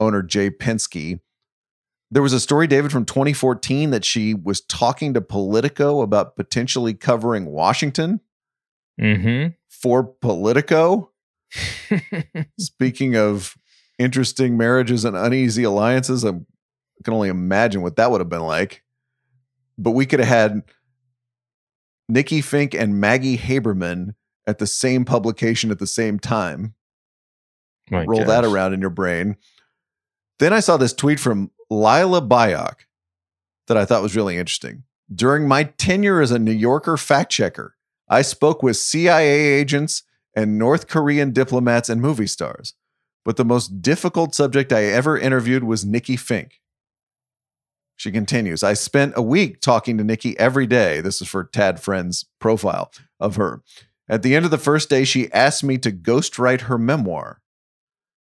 owner 0.00 0.22
Jay 0.22 0.50
Penske. 0.50 1.20
There 2.10 2.22
was 2.22 2.32
a 2.32 2.40
story, 2.40 2.66
David, 2.66 2.92
from 2.92 3.04
2014 3.04 3.90
that 3.90 4.04
she 4.04 4.32
was 4.34 4.60
talking 4.60 5.14
to 5.14 5.20
Politico 5.20 6.02
about 6.02 6.36
potentially 6.36 6.94
covering 6.94 7.46
Washington. 7.46 8.20
Mm-hmm 9.00 9.48
for 9.80 10.04
Politico. 10.04 11.10
Speaking 12.58 13.16
of 13.16 13.56
interesting 13.98 14.56
marriages 14.56 15.04
and 15.04 15.16
uneasy 15.16 15.64
alliances, 15.64 16.24
I 16.24 16.32
can 17.04 17.14
only 17.14 17.28
imagine 17.28 17.82
what 17.82 17.96
that 17.96 18.10
would 18.10 18.20
have 18.20 18.28
been 18.28 18.42
like. 18.42 18.82
But 19.78 19.92
we 19.92 20.06
could 20.06 20.20
have 20.20 20.28
had 20.28 20.62
Nikki 22.08 22.40
Finke 22.40 22.78
and 22.78 23.00
Maggie 23.00 23.38
Haberman 23.38 24.14
at 24.46 24.58
the 24.58 24.66
same 24.66 25.04
publication 25.04 25.70
at 25.70 25.78
the 25.78 25.86
same 25.86 26.18
time. 26.18 26.74
My 27.90 28.04
Roll 28.04 28.20
gosh. 28.20 28.28
that 28.28 28.44
around 28.44 28.72
in 28.72 28.80
your 28.80 28.90
brain. 28.90 29.36
Then 30.38 30.52
I 30.52 30.60
saw 30.60 30.76
this 30.76 30.92
tweet 30.92 31.20
from 31.20 31.50
Lila 31.70 32.22
Byock 32.22 32.86
that 33.68 33.76
I 33.76 33.84
thought 33.84 34.02
was 34.02 34.16
really 34.16 34.36
interesting. 34.36 34.84
During 35.14 35.46
my 35.46 35.64
tenure 35.64 36.20
as 36.20 36.30
a 36.30 36.38
New 36.38 36.52
Yorker 36.52 36.96
fact 36.96 37.30
checker, 37.30 37.75
I 38.08 38.22
spoke 38.22 38.62
with 38.62 38.76
CIA 38.76 39.54
agents 39.58 40.02
and 40.34 40.58
North 40.58 40.86
Korean 40.86 41.32
diplomats 41.32 41.88
and 41.88 42.00
movie 42.00 42.26
stars, 42.26 42.74
but 43.24 43.36
the 43.36 43.44
most 43.44 43.82
difficult 43.82 44.34
subject 44.34 44.72
I 44.72 44.84
ever 44.84 45.18
interviewed 45.18 45.64
was 45.64 45.84
Nikki 45.84 46.16
Finke. 46.16 46.60
She 47.96 48.12
continues, 48.12 48.62
I 48.62 48.74
spent 48.74 49.14
a 49.16 49.22
week 49.22 49.60
talking 49.60 49.96
to 49.96 50.04
Nikki 50.04 50.38
every 50.38 50.66
day. 50.66 51.00
This 51.00 51.22
is 51.22 51.28
for 51.28 51.44
Tad 51.44 51.80
Friend's 51.80 52.26
profile 52.38 52.92
of 53.18 53.36
her. 53.36 53.62
At 54.08 54.22
the 54.22 54.36
end 54.36 54.44
of 54.44 54.50
the 54.50 54.58
first 54.58 54.90
day, 54.90 55.04
she 55.04 55.32
asked 55.32 55.64
me 55.64 55.78
to 55.78 55.90
ghostwrite 55.90 56.62
her 56.62 56.78
memoir. 56.78 57.40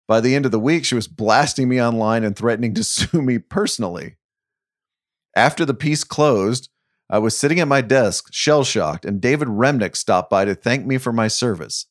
By 0.07 0.21
the 0.21 0.35
end 0.35 0.45
of 0.45 0.53
the 0.53 0.61
week, 0.61 0.85
she 0.85 0.95
was 0.95 1.09
blasting 1.09 1.69
me 1.69 1.83
online 1.83 2.23
and 2.23 2.37
threatening 2.37 2.75
to 2.75 2.85
sue 2.85 3.23
me 3.23 3.39
personally. 3.39 4.17
After 5.35 5.65
the 5.65 5.75
piece 5.75 6.05
closed, 6.05 6.69
I 7.13 7.19
was 7.19 7.39
sitting 7.39 7.61
at 7.61 7.69
my 7.69 7.83
desk, 7.83 8.33
shell 8.33 8.65
shocked, 8.65 9.05
and 9.05 9.21
David 9.21 9.49
Remnick 9.49 9.97
stopped 9.97 10.31
by 10.31 10.47
to 10.47 10.55
thank 10.55 10.87
me 10.87 10.97
for 10.97 11.13
my 11.13 11.29
service. 11.29 11.85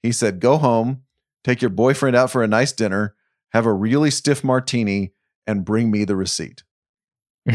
He 0.00 0.12
said, 0.12 0.38
Go 0.38 0.58
home, 0.58 1.02
take 1.42 1.60
your 1.60 1.70
boyfriend 1.70 2.14
out 2.14 2.30
for 2.30 2.40
a 2.40 2.46
nice 2.46 2.70
dinner, 2.70 3.16
have 3.52 3.66
a 3.66 3.72
really 3.72 4.12
stiff 4.12 4.44
martini, 4.44 5.12
and 5.44 5.64
bring 5.64 5.90
me 5.90 6.04
the 6.04 6.14
receipt. 6.14 6.62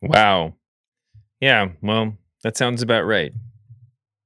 wow. 0.00 0.54
Yeah, 1.40 1.70
well, 1.82 2.16
that 2.44 2.56
sounds 2.56 2.80
about 2.80 3.02
right. 3.02 3.32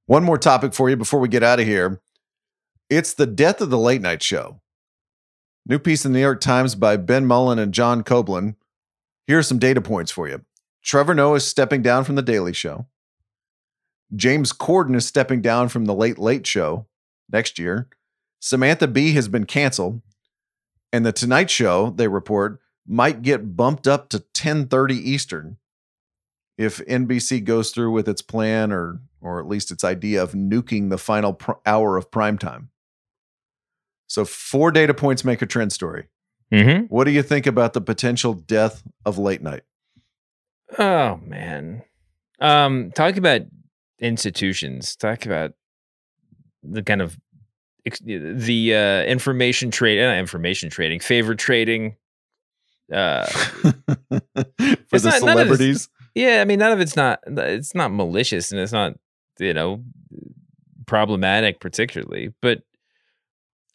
One 0.05 0.24
more 0.24 0.36
topic 0.36 0.74
for 0.74 0.90
you 0.90 0.97
before 0.97 1.20
we 1.20 1.28
get 1.28 1.42
out 1.42 1.59
of 1.59 1.64
here. 1.64 2.03
It's 2.90 3.14
the 3.14 3.26
death 3.26 3.62
of 3.62 3.70
the 3.70 3.78
late 3.78 4.03
night 4.03 4.22
show. 4.22 4.61
New 5.64 5.78
piece 5.78 6.05
in 6.05 6.12
the 6.12 6.18
New 6.18 6.22
York 6.22 6.42
Times 6.42 6.74
by 6.74 6.99
Ben 6.99 7.24
Mullin 7.24 7.59
and 7.59 7.72
John 7.72 8.05
Koblin 8.05 8.57
here 9.27 9.39
are 9.39 9.43
some 9.43 9.59
data 9.59 9.81
points 9.81 10.11
for 10.11 10.29
you. 10.29 10.45
Trevor 10.83 11.14
Noah 11.14 11.37
is 11.37 11.47
stepping 11.47 11.83
down 11.83 12.05
from 12.05 12.14
The 12.14 12.22
Daily 12.22 12.53
Show. 12.53 12.87
James 14.14 14.53
Corden 14.53 14.95
is 14.95 15.07
stepping 15.07 15.41
down 15.41 15.68
from 15.68 15.87
The 15.87 15.95
Late 15.95 16.18
Late 16.18 16.47
Show 16.47 16.87
next 17.31 17.59
year. 17.59 17.89
Samantha 18.41 18.87
Bee 18.87 19.12
has 19.12 19.29
been 19.29 19.47
canceled. 19.47 20.03
And 20.93 21.05
The 21.05 21.12
Tonight 21.12 21.51
Show, 21.51 21.91
they 21.91 22.07
report, 22.07 22.61
might 22.87 23.22
get 23.22 23.57
bumped 23.57 23.89
up 23.89 24.09
to 24.11 24.20
10:30 24.20 24.95
Eastern 24.95 25.57
if 26.57 26.79
NBC 26.87 27.43
goes 27.43 27.70
through 27.70 27.91
with 27.91 28.09
its 28.09 28.22
plan 28.22 28.70
or 28.70 29.01
or 29.20 29.41
at 29.41 29.49
least 29.49 29.70
its 29.70 29.83
idea 29.83 30.22
of 30.22 30.33
nuking 30.33 30.91
the 30.91 30.99
final 30.99 31.33
pr- 31.33 31.53
hour 31.64 31.97
of 31.97 32.11
prime 32.11 32.37
time. 32.37 32.68
So 34.07 34.27
four 34.27 34.70
data 34.70 34.93
points 34.93 35.25
make 35.25 35.41
a 35.41 35.47
trend 35.47 35.72
story. 35.72 36.09
Mm-hmm. 36.55 36.84
What 36.84 37.05
do 37.05 37.11
you 37.11 37.22
think 37.22 37.46
about 37.46 37.72
the 37.72 37.80
potential 37.80 38.34
death 38.34 38.82
of 39.05 39.18
late 39.18 39.42
night? 39.42 39.62
Oh 40.78 41.18
man, 41.24 41.82
um, 42.40 42.92
talk 42.92 43.16
about 43.16 43.42
institutions. 43.98 44.94
Talk 44.96 45.26
about 45.26 45.52
the 46.62 46.82
kind 46.82 47.02
of 47.02 47.18
the 48.00 48.74
uh, 48.74 49.02
information 49.02 49.70
trade, 49.70 50.02
uh, 50.02 50.14
information 50.14 50.70
trading, 50.70 51.00
favor 51.00 51.34
trading. 51.34 51.96
Uh, 52.92 53.26
For 53.26 54.98
the 54.98 55.11
not, 55.11 55.18
celebrities, 55.18 55.88
yeah. 56.14 56.40
I 56.40 56.44
mean, 56.44 56.59
none 56.59 56.72
of 56.72 56.80
it's 56.80 56.96
not. 56.96 57.20
It's 57.26 57.74
not 57.74 57.92
malicious, 57.92 58.52
and 58.52 58.61
it's 58.61 58.72
not 58.72 58.94
you 59.38 59.55
know 59.55 59.82
problematic 60.86 61.61
particularly, 61.61 62.32
but 62.40 62.62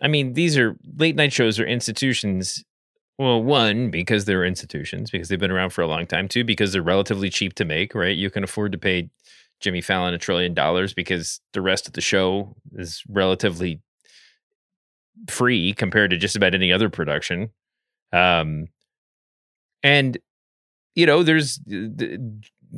I 0.02 0.08
mean, 0.08 0.34
these 0.34 0.58
are 0.58 0.78
late 0.98 1.16
night 1.16 1.34
shows 1.34 1.60
are 1.60 1.66
institutions. 1.66 2.64
Well, 3.20 3.44
one, 3.44 3.92
because 3.92 4.24
they're 4.24 4.46
institutions, 4.46 5.12
because 5.12 5.28
they've 5.28 5.38
been 5.38 5.52
around 5.52 5.72
for 5.72 5.82
a 5.82 5.88
long 5.88 6.08
time. 6.08 6.30
Two, 6.30 6.46
because 6.46 6.72
they're 6.72 6.82
relatively 6.82 7.30
cheap 7.30 7.54
to 7.56 7.66
make, 7.66 7.94
right? 7.94 8.16
You 8.16 8.30
can 8.30 8.46
afford 8.46 8.72
to 8.72 8.78
pay 8.78 9.10
Jimmy 9.60 9.82
Fallon 9.82 10.14
a 10.14 10.18
trillion 10.18 10.54
dollars 10.54 10.94
because 10.94 11.42
the 11.52 11.62
rest 11.62 11.86
of 11.86 11.94
the 11.94 12.02
show 12.02 12.56
is 12.76 13.04
relatively 13.10 13.82
free 15.30 15.74
compared 15.74 16.12
to 16.12 16.18
just 16.18 16.38
about 16.38 16.56
any 16.56 16.72
other 16.72 16.90
production. 16.90 17.50
Um, 18.14 18.68
and 19.84 20.18
you 20.96 21.06
know, 21.06 21.22
there's 21.22 21.60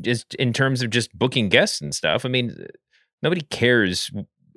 just 0.02 0.34
in 0.36 0.54
terms 0.54 0.82
of 0.82 0.90
just 0.90 1.18
booking 1.18 1.50
guests 1.50 1.82
and 1.82 1.94
stuff. 1.94 2.26
I 2.26 2.30
mean, 2.30 2.66
nobody 3.22 3.42
cares 3.42 4.10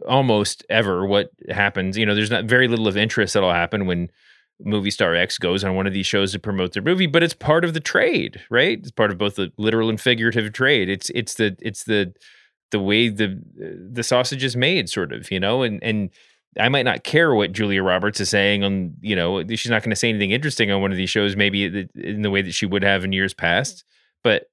almost 0.09 0.65
ever 0.71 1.07
what 1.07 1.31
happens. 1.51 1.99
You 1.99 2.07
know, 2.07 2.15
there's 2.15 2.31
not 2.31 2.45
very 2.47 2.69
little 2.69 2.89
of 2.89 2.97
interest 2.97 3.35
that'll 3.35 3.53
happen 3.53 3.87
when 3.87 4.09
movie 4.61 4.91
star 4.91 5.15
X 5.15 5.39
goes 5.39 5.65
on 5.65 5.75
one 5.75 5.87
of 5.87 5.93
these 5.93 6.07
shows 6.07 6.33
to 6.33 6.39
promote 6.39 6.73
their 6.73 6.83
movie, 6.83 7.07
but 7.07 7.23
it's 7.23 7.35
part 7.35 7.65
of 7.65 7.75
the 7.75 7.81
trade, 7.81 8.41
right? 8.51 8.79
It's 8.79 8.91
part 8.91 9.11
of 9.11 9.19
both 9.19 9.37
the 9.37 9.53
literal 9.59 9.89
and 9.89 10.01
figurative 10.01 10.53
trade. 10.53 10.89
It's 10.89 11.11
it's 11.11 11.35
the 11.35 11.57
it's 11.61 11.85
the 11.85 12.15
the 12.71 12.81
way 12.81 13.09
the 13.09 13.41
the 13.93 14.03
sausage 14.03 14.45
is 14.45 14.57
made, 14.57 14.89
sort 14.89 15.13
of, 15.13 15.31
you 15.31 15.41
know, 15.41 15.63
and 15.63 15.83
and 15.83 16.11
I 16.59 16.69
might 16.69 16.85
not 16.85 17.05
care 17.05 17.35
what 17.35 17.53
Julia 17.53 17.83
Roberts 17.83 18.21
is 18.21 18.31
saying 18.31 18.63
on, 18.63 18.95
you 19.01 19.17
know, 19.17 19.45
she's 19.49 19.71
not 19.71 19.83
going 19.83 19.91
to 19.91 19.97
say 19.97 20.09
anything 20.09 20.31
interesting 20.31 20.71
on 20.71 20.81
one 20.81 20.93
of 20.93 20.97
these 20.97 21.11
shows, 21.11 21.37
maybe 21.37 21.89
in 21.97 22.23
the 22.23 22.31
way 22.31 22.43
that 22.43 22.55
she 22.55 22.67
would 22.67 22.85
have 22.85 23.05
in 23.05 23.13
years 23.13 23.35
past. 23.35 23.85
But 24.23 24.45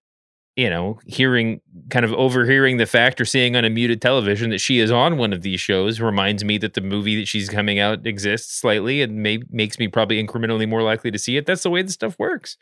you 0.56 0.70
know, 0.70 1.00
hearing 1.06 1.62
kind 1.90 2.04
of 2.04 2.14
overhearing 2.14 2.78
the 2.78 2.86
fact 2.86 3.22
or 3.22 3.26
seeing 3.26 3.56
on 3.56 3.64
a 3.64 3.70
muted 3.70 4.02
television 4.02 4.50
that 4.50 4.60
she 4.60 4.80
is 4.80 4.92
on 4.92 5.18
one 5.18 5.32
of 5.32 5.44
these 5.44 5.62
shows 5.62 6.02
reminds 6.02 6.44
me 6.44 6.58
that 6.58 6.74
the 6.74 6.82
movie 6.82 7.16
that 7.16 7.28
she's 7.28 7.48
coming 7.48 7.80
out 7.80 8.06
exists 8.06 8.60
slightly 8.60 9.02
and 9.02 9.24
may, 9.24 9.40
makes 9.50 9.80
me 9.80 9.88
probably 9.88 10.22
incrementally 10.22 10.68
more 10.68 10.84
likely 10.84 11.10
to 11.10 11.18
see 11.18 11.38
it. 11.38 11.46
That's 11.46 11.64
the 11.64 11.70
way 11.70 11.82
the 11.82 11.92
stuff 11.92 12.20
works. 12.20 12.58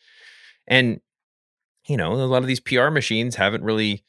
And, 0.68 1.02
you 1.88 1.98
know, 1.98 2.14
a 2.14 2.26
lot 2.26 2.44
of 2.44 2.48
these 2.48 2.60
PR 2.60 2.90
machines 2.90 3.36
haven't 3.36 3.64
really, 3.64 4.04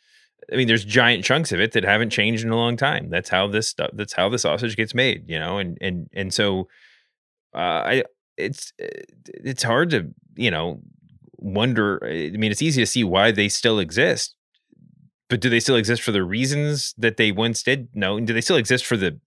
I 0.53 0.57
mean, 0.57 0.69
there's 0.69 0.85
giant 0.85 1.25
chunks 1.25 1.51
of 1.51 1.61
it 1.61 1.73
that 1.73 1.85
haven't 1.85 2.11
changed 2.11 2.45
in 2.45 2.51
a 2.51 2.57
long 2.57 2.77
time. 2.77 3.09
That's 3.09 3.31
how 3.31 3.47
this 3.47 3.69
stuff, 3.69 3.91
that's 3.95 4.13
how 4.13 4.29
the 4.29 4.39
sausage 4.39 4.77
gets 4.77 4.95
made, 4.95 5.25
you 5.27 5.39
know? 5.39 5.57
And, 5.57 5.79
and, 5.81 6.11
and 6.13 6.35
so, 6.35 6.69
uh, 7.55 7.59
I, 7.87 8.05
it's, 8.37 8.75
it's 8.79 9.63
hard 9.63 9.91
to, 9.91 10.13
you 10.37 10.51
know, 10.51 10.83
wonder. 11.41 11.99
I 12.05 12.31
mean, 12.31 12.51
it's 12.51 12.63
easy 12.63 12.83
to 12.83 12.87
see 12.87 13.05
why 13.05 13.31
they 13.31 13.49
still 13.49 13.79
exist, 13.79 14.35
but 15.29 15.41
do 15.41 15.51
they 15.51 15.61
still 15.61 15.77
exist 15.77 16.03
for 16.03 16.13
the 16.13 16.23
reasons 16.23 16.95
that 16.99 17.17
they 17.17 17.33
once 17.33 17.63
did? 17.63 17.89
No. 17.95 18.17
And 18.17 18.27
do 18.27 18.33
they 18.33 18.41
still 18.41 18.57
exist 18.57 18.87
for 18.87 18.97
the 18.97 19.19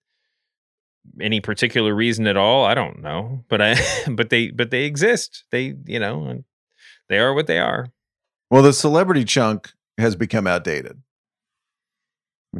any 1.19 1.41
particular 1.41 1.93
reason 1.93 2.27
at 2.27 2.37
all? 2.37 2.65
I 2.65 2.73
don't 2.73 3.01
know, 3.01 3.43
but 3.49 3.61
I 3.61 3.75
but 4.09 4.29
they 4.29 4.51
but 4.51 4.71
they 4.71 4.83
exist. 4.83 5.45
They 5.51 5.75
you 5.85 5.99
know 5.99 6.43
they 7.09 7.19
are 7.19 7.33
what 7.33 7.47
they 7.47 7.59
are. 7.59 7.87
Well, 8.49 8.63
the 8.63 8.73
celebrity 8.73 9.25
chunk 9.25 9.73
has 9.97 10.15
become 10.15 10.47
outdated. 10.47 11.01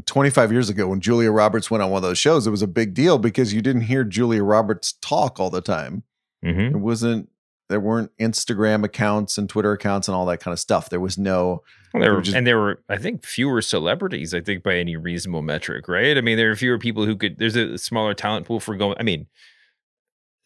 25 0.06 0.52
years 0.52 0.70
ago, 0.70 0.88
when 0.88 1.00
Julia 1.00 1.32
Roberts 1.32 1.70
went 1.70 1.84
on 1.84 1.92
one 1.92 1.98
of 1.98 2.10
those 2.10 2.18
shows, 2.18 2.48
it 2.48 2.52
was 2.52 2.64
a 2.64 2.68
big 2.68 2.96
deal 2.96 3.20
because 3.20 3.54
you 3.54 3.62
didn't 3.62 3.84
hear 3.84 4.04
Julia 4.04 4.44
Roberts 4.44 4.94
talk 5.02 5.40
all 5.40 5.52
the 5.52 5.62
time. 5.62 6.04
Mm-hmm. 6.44 6.78
It 6.78 6.80
wasn't 6.80 7.30
there 7.70 7.80
weren't 7.80 8.12
Instagram 8.20 8.84
accounts 8.84 9.38
and 9.38 9.50
Twitter 9.50 9.72
accounts 9.72 10.08
and 10.08 10.16
all 10.16 10.26
that 10.26 10.40
kind 10.40 10.54
of 10.54 10.60
stuff. 10.60 10.90
There 10.90 11.00
was 11.00 11.18
no. 11.18 11.64
Well, 11.94 12.02
there 12.02 12.14
were, 12.14 12.22
just, 12.22 12.36
and 12.36 12.46
there 12.46 12.60
were, 12.60 12.84
I 12.90 12.98
think, 12.98 13.26
fewer 13.26 13.62
celebrities. 13.62 14.34
I 14.34 14.42
think 14.42 14.64
by 14.64 14.76
any 14.76 14.96
reasonable 14.96 15.42
metric, 15.42 15.88
right? 15.88 16.18
I 16.18 16.22
mean, 16.22 16.38
there 16.38 16.52
are 16.52 16.56
fewer 16.56 16.78
people 16.78 17.06
who 17.06 17.16
could. 17.16 17.38
There's 17.38 17.56
a 17.56 17.78
smaller 17.78 18.14
talent 18.14 18.46
pool 18.46 18.60
for 18.60 18.76
going. 18.76 18.98
I 19.00 19.04
mean, 19.04 19.28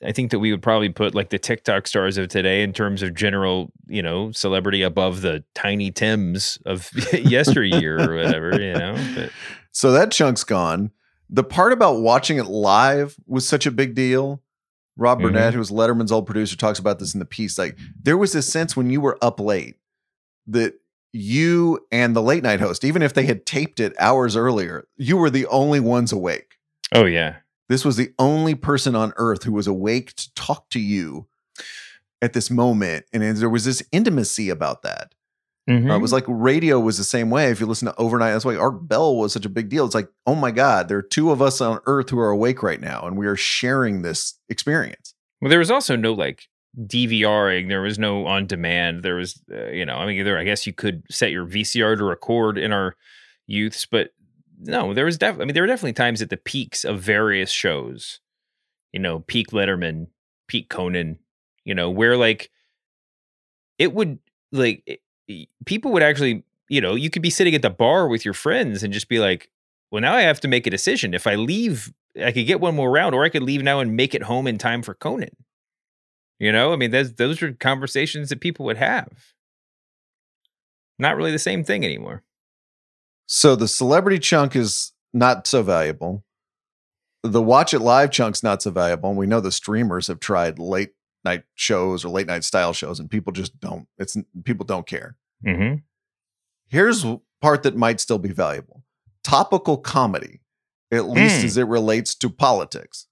I 0.05 0.11
think 0.11 0.31
that 0.31 0.39
we 0.39 0.51
would 0.51 0.61
probably 0.61 0.89
put 0.89 1.15
like 1.15 1.29
the 1.29 1.39
TikTok 1.39 1.87
stars 1.87 2.17
of 2.17 2.27
today 2.27 2.61
in 2.61 2.71
terms 2.71 3.01
of 3.01 3.15
general, 3.15 3.71
you 3.87 4.01
know, 4.01 4.31
celebrity 4.31 4.83
above 4.83 5.21
the 5.21 5.43
Tiny 5.55 5.91
Tims 5.91 6.59
of 6.65 6.91
yesteryear 7.13 8.09
or 8.09 8.15
whatever, 8.15 8.59
you 8.61 8.73
know. 8.73 8.95
But. 9.15 9.31
So 9.71 9.91
that 9.91 10.11
chunk's 10.11 10.43
gone. 10.43 10.91
The 11.29 11.43
part 11.43 11.73
about 11.73 11.99
watching 11.99 12.37
it 12.37 12.45
live 12.45 13.15
was 13.25 13.47
such 13.47 13.65
a 13.65 13.71
big 13.71 13.95
deal 13.95 14.41
Rob 14.97 15.19
mm-hmm. 15.19 15.27
Burnett, 15.27 15.53
who 15.53 15.59
was 15.59 15.71
Letterman's 15.71 16.11
old 16.11 16.25
producer, 16.25 16.57
talks 16.57 16.79
about 16.79 16.99
this 16.99 17.13
in 17.13 17.19
the 17.19 17.25
piece. 17.25 17.57
Like 17.57 17.77
there 18.01 18.17
was 18.17 18.33
this 18.33 18.51
sense 18.51 18.75
when 18.75 18.89
you 18.89 18.99
were 18.99 19.17
up 19.21 19.39
late 19.39 19.75
that 20.47 20.73
you 21.13 21.85
and 21.91 22.15
the 22.15 22.21
late 22.21 22.43
night 22.43 22.59
host, 22.59 22.83
even 22.83 23.01
if 23.01 23.13
they 23.13 23.25
had 23.25 23.45
taped 23.45 23.79
it 23.79 23.93
hours 23.99 24.35
earlier, 24.35 24.87
you 24.97 25.17
were 25.17 25.29
the 25.29 25.45
only 25.47 25.79
ones 25.79 26.11
awake. 26.11 26.57
Oh 26.91 27.05
yeah. 27.05 27.37
This 27.69 27.83
was 27.83 27.97
the 27.97 28.13
only 28.17 28.55
person 28.55 28.95
on 28.95 29.13
earth 29.17 29.43
who 29.43 29.51
was 29.51 29.67
awake 29.67 30.13
to 30.15 30.33
talk 30.35 30.69
to 30.69 30.79
you 30.79 31.27
at 32.21 32.33
this 32.33 32.49
moment. 32.49 33.05
And 33.11 33.23
there 33.37 33.49
was 33.49 33.65
this 33.65 33.83
intimacy 33.91 34.49
about 34.49 34.83
that. 34.83 35.13
Mm-hmm. 35.69 35.91
Uh, 35.91 35.95
it 35.97 36.01
was 36.01 36.13
like 36.13 36.23
radio 36.27 36.79
was 36.79 36.97
the 36.97 37.03
same 37.03 37.29
way. 37.29 37.51
If 37.51 37.59
you 37.59 37.65
listen 37.65 37.87
to 37.87 37.95
overnight, 37.97 38.31
that's 38.31 38.45
why 38.45 38.55
Art 38.55 38.87
Bell 38.87 39.17
was 39.17 39.33
such 39.33 39.45
a 39.45 39.49
big 39.49 39.67
deal. 39.67 39.85
It's 39.85 39.95
like, 39.95 40.09
oh 40.25 40.35
my 40.35 40.51
God, 40.51 40.87
there 40.87 40.97
are 40.97 41.03
two 41.03 41.31
of 41.31 41.41
us 41.41 41.59
on 41.59 41.79
Earth 41.85 42.09
who 42.09 42.19
are 42.19 42.29
awake 42.29 42.63
right 42.63 42.79
now, 42.79 43.05
and 43.05 43.17
we 43.17 43.27
are 43.27 43.35
sharing 43.35 44.01
this 44.01 44.39
experience. 44.49 45.13
Well, 45.41 45.49
there 45.49 45.59
was 45.59 45.71
also 45.71 45.97
no 45.97 46.13
like 46.13 46.47
DVRing. 46.77 47.67
There 47.67 47.81
was 47.81 47.99
no 47.99 48.25
on 48.27 48.47
demand. 48.47 49.03
There 49.03 49.15
was, 49.15 49.41
uh, 49.51 49.67
you 49.67 49.85
know, 49.85 49.95
I 49.95 50.05
mean, 50.05 50.17
either 50.17 50.37
I 50.37 50.45
guess 50.45 50.65
you 50.65 50.73
could 50.73 51.03
set 51.09 51.31
your 51.31 51.45
VCR 51.45 51.97
to 51.97 52.03
record 52.03 52.57
in 52.57 52.71
our 52.71 52.95
youths, 53.45 53.85
but 53.85 54.11
no, 54.59 54.93
there 54.93 55.05
was 55.05 55.17
definitely. 55.17 55.43
I 55.43 55.45
mean, 55.47 55.53
there 55.53 55.63
were 55.63 55.67
definitely 55.67 55.93
times 55.93 56.21
at 56.21 56.29
the 56.29 56.37
peaks 56.37 56.85
of 56.85 57.01
various 57.01 57.51
shows. 57.51 58.21
You 58.93 59.01
know, 59.01 59.19
peak 59.19 59.51
Letterman, 59.51 60.07
peak 60.47 60.69
Conan. 60.69 61.19
You 61.65 61.75
know, 61.75 61.89
where 61.89 62.15
like 62.15 62.49
it 63.77 63.93
would 63.93 64.19
like 64.51 65.01
people 65.65 65.91
would 65.91 66.03
actually, 66.03 66.43
you 66.69 66.81
know, 66.81 66.95
you 66.95 67.09
could 67.09 67.21
be 67.21 67.29
sitting 67.29 67.55
at 67.55 67.61
the 67.61 67.69
bar 67.69 68.07
with 68.07 68.25
your 68.25 68.33
friends 68.33 68.83
and 68.83 68.93
just 68.93 69.09
be 69.09 69.19
like, 69.19 69.49
well, 69.91 70.01
now 70.01 70.15
I 70.15 70.21
have 70.21 70.39
to 70.41 70.47
make 70.47 70.67
a 70.67 70.71
decision. 70.71 71.13
If 71.13 71.27
I 71.27 71.35
leave, 71.35 71.93
I 72.21 72.31
could 72.31 72.45
get 72.45 72.59
one 72.59 72.75
more 72.75 72.91
round, 72.91 73.15
or 73.15 73.23
I 73.23 73.29
could 73.29 73.43
leave 73.43 73.63
now 73.63 73.79
and 73.79 73.95
make 73.95 74.13
it 74.13 74.23
home 74.23 74.47
in 74.47 74.57
time 74.57 74.81
for 74.81 74.93
Conan. 74.93 75.35
You 76.39 76.51
know, 76.51 76.73
I 76.73 76.75
mean, 76.75 76.91
those 76.91 77.13
those 77.13 77.41
are 77.41 77.53
conversations 77.53 78.29
that 78.29 78.41
people 78.41 78.65
would 78.65 78.77
have. 78.77 79.33
Not 80.99 81.15
really 81.15 81.31
the 81.31 81.39
same 81.39 81.63
thing 81.63 81.85
anymore. 81.85 82.23
So 83.27 83.55
the 83.55 83.67
celebrity 83.67 84.19
chunk 84.19 84.55
is 84.55 84.93
not 85.13 85.47
so 85.47 85.63
valuable. 85.63 86.23
The 87.23 87.41
watch 87.41 87.73
it 87.73 87.79
live 87.79 88.11
chunk's 88.11 88.43
not 88.43 88.61
so 88.61 88.71
valuable. 88.71 89.09
And 89.09 89.17
we 89.17 89.27
know 89.27 89.41
the 89.41 89.51
streamers 89.51 90.07
have 90.07 90.19
tried 90.19 90.59
late 90.59 90.91
night 91.23 91.43
shows 91.55 92.05
or 92.05 92.09
late 92.09 92.27
night 92.27 92.43
style 92.43 92.73
shows, 92.73 92.99
and 92.99 93.09
people 93.09 93.33
just 93.33 93.59
don't. 93.59 93.87
It's 93.97 94.17
people 94.43 94.65
don't 94.65 94.87
care. 94.87 95.15
Mm-hmm. 95.45 95.77
Here's 96.67 97.05
part 97.41 97.63
that 97.63 97.75
might 97.75 97.99
still 97.99 98.19
be 98.19 98.31
valuable: 98.31 98.83
topical 99.23 99.77
comedy, 99.77 100.41
at 100.91 101.07
least 101.07 101.41
mm. 101.41 101.45
as 101.45 101.57
it 101.57 101.67
relates 101.67 102.15
to 102.15 102.29
politics. 102.29 103.07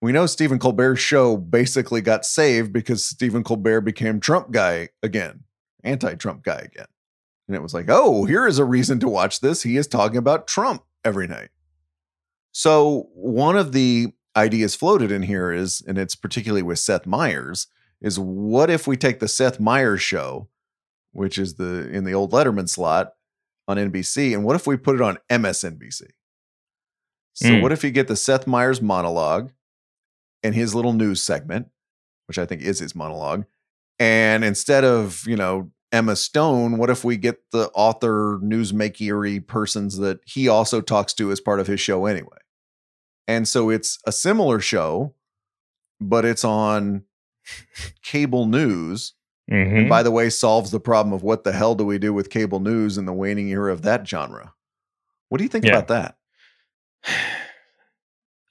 We 0.00 0.10
know 0.10 0.26
Stephen 0.26 0.58
Colbert's 0.58 1.00
show 1.00 1.36
basically 1.36 2.00
got 2.00 2.26
saved 2.26 2.72
because 2.72 3.04
Stephen 3.04 3.44
Colbert 3.44 3.82
became 3.82 4.18
Trump 4.18 4.50
guy 4.50 4.88
again, 5.00 5.44
anti-Trump 5.84 6.42
guy 6.42 6.58
again. 6.58 6.86
And 7.46 7.56
it 7.56 7.62
was 7.62 7.72
like, 7.72 7.86
oh, 7.88 8.24
here 8.24 8.46
is 8.46 8.58
a 8.58 8.64
reason 8.64 8.98
to 9.00 9.08
watch 9.08 9.40
this. 9.40 9.62
He 9.62 9.76
is 9.76 9.86
talking 9.86 10.16
about 10.16 10.48
Trump 10.48 10.82
every 11.04 11.28
night. 11.28 11.50
So, 12.50 13.08
one 13.14 13.56
of 13.56 13.72
the 13.72 14.12
ideas 14.36 14.74
floated 14.74 15.10
in 15.10 15.22
here 15.22 15.52
is, 15.52 15.82
and 15.86 15.98
it's 15.98 16.14
particularly 16.14 16.62
with 16.62 16.78
Seth 16.78 17.06
Meyers, 17.06 17.66
is 18.00 18.18
what 18.18 18.70
if 18.70 18.86
we 18.86 18.96
take 18.96 19.20
the 19.20 19.28
Seth 19.28 19.60
Meyers 19.60 20.02
show, 20.02 20.48
which 21.12 21.38
is 21.38 21.54
the 21.54 21.88
in 21.90 22.04
the 22.04 22.14
old 22.14 22.32
Letterman 22.32 22.68
slot 22.68 23.12
on 23.68 23.76
NBC, 23.76 24.34
and 24.34 24.44
what 24.44 24.56
if 24.56 24.66
we 24.66 24.76
put 24.76 24.96
it 24.96 25.00
on 25.00 25.18
MSNBC? 25.30 26.02
So 27.34 27.48
mm. 27.48 27.62
what 27.62 27.72
if 27.72 27.84
you 27.84 27.90
get 27.90 28.08
the 28.08 28.16
Seth 28.16 28.46
Meyers 28.46 28.82
monologue 28.82 29.52
and 30.42 30.54
his 30.54 30.74
little 30.74 30.92
news 30.92 31.22
segment, 31.22 31.68
which 32.26 32.38
I 32.38 32.44
think 32.44 32.62
is 32.62 32.80
his 32.80 32.94
monologue, 32.94 33.44
and 33.98 34.44
instead 34.44 34.84
of 34.84 35.24
you 35.26 35.36
know 35.36 35.70
Emma 35.92 36.16
Stone, 36.16 36.78
what 36.78 36.90
if 36.90 37.04
we 37.04 37.16
get 37.16 37.50
the 37.52 37.70
author 37.74 38.40
newsmakery 38.42 39.46
persons 39.46 39.98
that 39.98 40.20
he 40.24 40.48
also 40.48 40.80
talks 40.80 41.12
to 41.14 41.30
as 41.30 41.40
part 41.40 41.60
of 41.60 41.66
his 41.66 41.80
show 41.80 42.06
anyway? 42.06 42.38
And 43.28 43.46
so 43.46 43.70
it's 43.70 43.98
a 44.06 44.12
similar 44.12 44.60
show, 44.60 45.14
but 46.00 46.24
it's 46.24 46.44
on 46.44 47.04
cable 48.02 48.46
news. 48.46 49.14
Mm-hmm. 49.50 49.76
And 49.76 49.88
by 49.88 50.02
the 50.02 50.10
way, 50.10 50.30
solves 50.30 50.70
the 50.70 50.80
problem 50.80 51.12
of 51.12 51.22
what 51.22 51.44
the 51.44 51.52
hell 51.52 51.74
do 51.74 51.84
we 51.84 51.98
do 51.98 52.12
with 52.12 52.30
cable 52.30 52.60
news 52.60 52.96
in 52.96 53.06
the 53.06 53.12
waning 53.12 53.48
era 53.48 53.72
of 53.72 53.82
that 53.82 54.06
genre. 54.06 54.54
What 55.28 55.38
do 55.38 55.44
you 55.44 55.48
think 55.48 55.64
yeah. 55.64 55.78
about 55.78 55.88
that? 55.88 56.16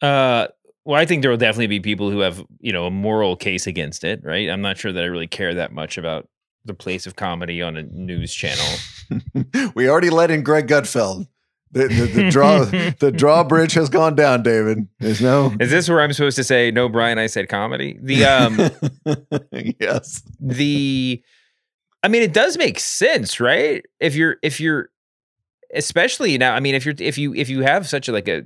Uh, 0.02 0.48
well, 0.84 1.00
I 1.00 1.06
think 1.06 1.22
there 1.22 1.30
will 1.30 1.38
definitely 1.38 1.68
be 1.68 1.80
people 1.80 2.10
who 2.10 2.22
have, 2.22 2.44
you 2.60 2.74
know, 2.74 2.88
a 2.88 2.90
moral 2.90 3.36
case 3.36 3.68
against 3.68 4.04
it, 4.04 4.22
right? 4.24 4.50
I'm 4.50 4.62
not 4.62 4.80
sure 4.80 4.92
that 4.92 5.04
I 5.04 5.06
really 5.06 5.28
care 5.28 5.54
that 5.54 5.72
much 5.72 5.96
about 5.96 6.28
the 6.66 6.74
place 6.74 7.06
of 7.06 7.16
comedy 7.16 7.62
on 7.62 7.78
a 7.78 7.84
news 7.84 8.34
channel. 8.34 8.66
we 9.76 9.88
already 9.88 10.10
let 10.10 10.32
in 10.32 10.42
Greg 10.44 10.68
Gutfeld. 10.68 11.28
The, 11.74 11.88
the, 11.88 12.06
the 12.06 12.30
draw 12.30 12.66
the 12.66 13.12
drawbridge 13.16 13.74
has 13.74 13.90
gone 13.90 14.16
down, 14.16 14.44
David. 14.44 14.88
There's 15.00 15.22
no. 15.22 15.54
Is 15.60 15.72
this 15.72 15.88
where 15.90 16.02
I'm 16.02 16.12
supposed 16.12 16.36
to 16.36 16.44
say 16.44 16.70
no, 16.72 16.90
Brian? 16.90 17.18
I 17.18 17.28
said 17.28 17.48
comedy. 17.48 17.98
The 18.02 18.26
um, 18.26 18.60
yes. 19.80 20.22
The, 20.40 21.24
I 22.04 22.08
mean, 22.10 22.24
it 22.24 22.34
does 22.34 22.58
make 22.58 22.80
sense, 22.80 23.40
right? 23.40 23.86
If 24.00 24.16
you're 24.16 24.36
if 24.42 24.60
you're, 24.60 24.90
especially 25.74 26.38
now. 26.38 26.56
I 26.56 26.60
mean, 26.60 26.76
if 26.76 26.86
you're 26.86 26.96
if 27.00 27.18
you 27.18 27.34
if 27.34 27.48
you 27.48 27.62
have 27.62 27.88
such 27.88 28.10
a 28.10 28.12
like 28.12 28.28
a 28.28 28.44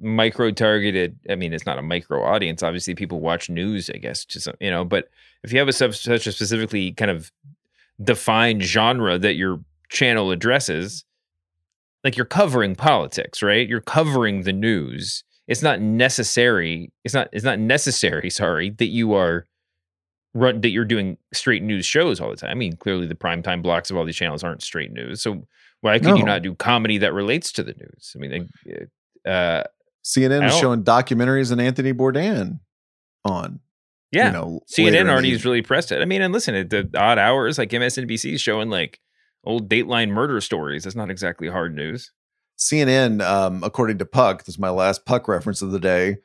micro 0.00 0.50
targeted. 0.50 1.18
I 1.30 1.34
mean, 1.34 1.52
it's 1.52 1.66
not 1.66 1.78
a 1.78 1.82
micro 1.82 2.22
audience. 2.22 2.62
Obviously, 2.62 2.94
people 2.94 3.20
watch 3.20 3.48
news. 3.48 3.90
I 3.90 3.98
guess 3.98 4.24
just 4.24 4.48
you 4.60 4.70
know, 4.70 4.84
but 4.84 5.08
if 5.42 5.52
you 5.52 5.58
have 5.58 5.68
a 5.68 5.72
such 5.72 6.06
a 6.08 6.32
specifically 6.32 6.92
kind 6.92 7.10
of 7.10 7.32
defined 8.02 8.62
genre 8.62 9.18
that 9.18 9.34
your 9.34 9.60
channel 9.88 10.30
addresses, 10.30 11.04
like 12.06 12.16
you're 12.16 12.24
covering 12.24 12.76
politics, 12.76 13.42
right? 13.42 13.68
You're 13.68 13.80
covering 13.80 14.42
the 14.42 14.52
news. 14.52 15.24
It's 15.48 15.60
not 15.62 15.80
necessary. 15.80 16.92
It's 17.04 17.14
not. 17.14 17.28
It's 17.32 17.44
not 17.44 17.58
necessary. 17.58 18.30
Sorry, 18.42 18.70
that 18.70 18.86
you 18.86 19.12
are 19.14 19.44
run 20.34 20.60
that 20.60 20.68
you're 20.70 20.84
doing 20.84 21.16
straight 21.32 21.62
news 21.62 21.84
shows 21.84 22.20
all 22.20 22.30
the 22.30 22.36
time. 22.36 22.50
I 22.50 22.54
mean, 22.54 22.74
clearly 22.76 23.06
the 23.06 23.14
primetime 23.14 23.62
blocks 23.62 23.90
of 23.90 23.96
all 23.96 24.04
these 24.04 24.16
channels 24.16 24.44
aren't 24.44 24.62
straight 24.62 24.92
news. 24.92 25.20
So 25.22 25.46
why 25.80 25.98
could 25.98 26.08
No. 26.08 26.16
you 26.16 26.24
not 26.24 26.42
do 26.42 26.54
comedy 26.54 26.98
that 26.98 27.12
relates 27.12 27.50
to 27.52 27.62
the 27.62 27.72
news? 27.72 28.14
I 28.14 28.18
mean, 28.18 28.48
uh, 29.26 29.62
CNN 30.04 30.46
is 30.46 30.56
showing 30.58 30.84
documentaries 30.84 31.50
and 31.50 31.60
Anthony 31.60 31.92
Bourdain 31.92 32.60
on. 33.24 33.60
yeah. 34.12 34.26
You 34.28 34.32
know, 34.32 34.60
CNN 34.70 35.08
already 35.10 35.32
has 35.32 35.44
really 35.44 35.62
pressed 35.62 35.90
it. 35.90 36.00
I 36.00 36.04
mean, 36.04 36.22
and 36.22 36.32
listen, 36.32 36.54
at 36.54 36.70
the 36.70 36.88
odd 36.96 37.18
hours, 37.18 37.58
like 37.58 37.70
MSNBC 37.70 38.34
is 38.34 38.40
showing 38.40 38.68
like 38.70 39.00
old 39.46 39.70
Dateline 39.70 40.10
murder 40.10 40.40
stories. 40.40 40.84
That's 40.84 40.96
not 40.96 41.10
exactly 41.10 41.48
hard 41.48 41.74
news. 41.74 42.12
CNN, 42.58 43.22
um, 43.22 43.62
according 43.62 43.98
to 43.98 44.04
Puck, 44.04 44.44
this 44.44 44.54
is 44.54 44.58
my 44.58 44.70
last 44.70 45.04
Puck 45.06 45.28
reference 45.28 45.62
of 45.62 45.70
the 45.70 45.80
day. 45.80 46.18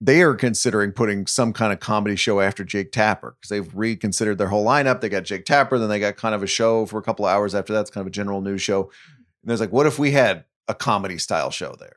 They 0.00 0.22
are 0.22 0.34
considering 0.34 0.92
putting 0.92 1.26
some 1.26 1.54
kind 1.54 1.72
of 1.72 1.80
comedy 1.80 2.16
show 2.16 2.40
after 2.40 2.64
Jake 2.64 2.92
Tapper 2.92 3.36
because 3.40 3.48
they've 3.48 3.74
reconsidered 3.74 4.36
their 4.36 4.48
whole 4.48 4.64
lineup. 4.64 5.00
They 5.00 5.08
got 5.08 5.24
Jake 5.24 5.46
Tapper, 5.46 5.78
then 5.78 5.88
they 5.88 5.98
got 5.98 6.16
kind 6.16 6.34
of 6.34 6.42
a 6.42 6.46
show 6.46 6.84
for 6.84 6.98
a 6.98 7.02
couple 7.02 7.24
of 7.24 7.32
hours 7.32 7.54
after 7.54 7.72
that. 7.72 7.80
It's 7.80 7.90
kind 7.90 8.02
of 8.02 8.08
a 8.08 8.10
general 8.10 8.42
news 8.42 8.60
show. 8.60 8.82
And 8.82 9.48
there's 9.48 9.60
like, 9.60 9.72
what 9.72 9.86
if 9.86 9.98
we 9.98 10.10
had 10.10 10.44
a 10.68 10.74
comedy 10.74 11.16
style 11.16 11.50
show 11.50 11.74
there? 11.78 11.96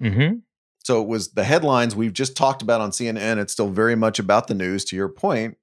Mm-hmm. 0.00 0.36
So 0.84 1.02
it 1.02 1.08
was 1.08 1.32
the 1.32 1.44
headlines 1.44 1.96
we've 1.96 2.12
just 2.12 2.36
talked 2.36 2.62
about 2.62 2.80
on 2.80 2.90
CNN. 2.90 3.38
It's 3.38 3.52
still 3.52 3.68
very 3.68 3.96
much 3.96 4.20
about 4.20 4.46
the 4.46 4.54
news, 4.54 4.84
to 4.86 4.96
your 4.96 5.08
point. 5.08 5.56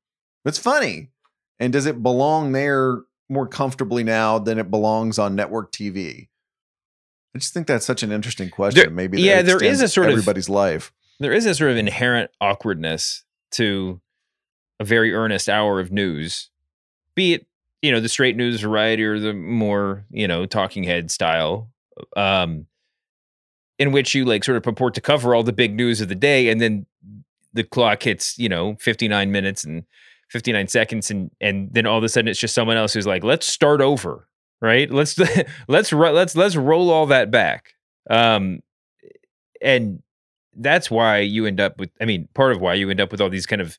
It's 0.43 0.59
funny. 0.59 1.11
And 1.57 1.71
does 1.71 1.85
it 1.85 2.03
belong 2.03 2.51
there 2.51 3.01
more 3.29 3.47
comfortably 3.47 4.03
now 4.03 4.39
than 4.39 4.57
it 4.59 4.69
belongs 4.71 5.19
on 5.19 5.35
network 5.35 5.71
TV? 5.71 6.29
I 7.35 7.39
just 7.39 7.53
think 7.53 7.67
that's 7.67 7.85
such 7.85 8.03
an 8.03 8.11
interesting 8.11 8.49
question. 8.49 8.81
There- 8.81 8.89
Maybe 8.89 9.21
yeah, 9.21 9.41
there 9.41 9.61
is 9.61 9.81
a 9.81 9.87
sort 9.87 10.07
of- 10.07 10.13
everybody's 10.13 10.49
life. 10.49 10.91
There 11.19 11.33
is 11.33 11.45
a 11.45 11.55
sort 11.55 11.71
of 11.71 11.77
inherent 11.77 12.31
awkwardness 12.39 13.23
to 13.51 13.99
a 14.79 14.83
very 14.85 15.13
earnest 15.13 15.49
hour 15.49 15.79
of 15.79 15.91
news, 15.91 16.49
be 17.15 17.33
it 17.33 17.47
you 17.81 17.91
know 17.91 17.99
the 17.99 18.09
straight 18.09 18.35
news 18.35 18.59
variety 18.61 19.03
or 19.03 19.19
the 19.19 19.33
more 19.33 20.05
you 20.11 20.27
know 20.27 20.45
talking 20.45 20.83
head 20.83 21.09
style, 21.11 21.69
um, 22.15 22.67
in 23.79 23.91
which 23.91 24.13
you 24.15 24.25
like 24.25 24.43
sort 24.43 24.57
of 24.57 24.63
purport 24.63 24.93
to 24.95 25.01
cover 25.01 25.33
all 25.35 25.43
the 25.43 25.53
big 25.53 25.75
news 25.75 26.01
of 26.01 26.07
the 26.09 26.15
day, 26.15 26.49
and 26.49 26.59
then 26.61 26.85
the 27.53 27.63
clock 27.63 28.03
hits 28.03 28.37
you 28.37 28.49
know 28.49 28.75
fifty 28.79 29.07
nine 29.07 29.31
minutes 29.31 29.63
and 29.63 29.83
fifty 30.29 30.51
nine 30.51 30.67
seconds, 30.67 31.11
and 31.11 31.31
and 31.41 31.69
then 31.71 31.85
all 31.85 31.97
of 31.97 32.03
a 32.03 32.09
sudden 32.09 32.27
it's 32.27 32.39
just 32.39 32.55
someone 32.55 32.77
else 32.77 32.93
who's 32.93 33.07
like, 33.07 33.23
let's 33.23 33.45
start 33.45 33.81
over, 33.81 34.27
right? 34.61 34.89
Let's 34.89 35.17
let's 35.67 35.91
let's 35.91 36.35
let's 36.35 36.55
roll 36.55 36.89
all 36.89 37.05
that 37.07 37.31
back, 37.31 37.73
um, 38.09 38.59
and 39.61 40.01
that's 40.59 40.89
why 40.89 41.19
you 41.19 41.45
end 41.45 41.59
up 41.59 41.77
with 41.79 41.91
i 42.01 42.05
mean 42.05 42.27
part 42.33 42.51
of 42.51 42.59
why 42.59 42.73
you 42.73 42.89
end 42.89 42.99
up 42.99 43.11
with 43.11 43.21
all 43.21 43.29
these 43.29 43.45
kind 43.45 43.61
of 43.61 43.77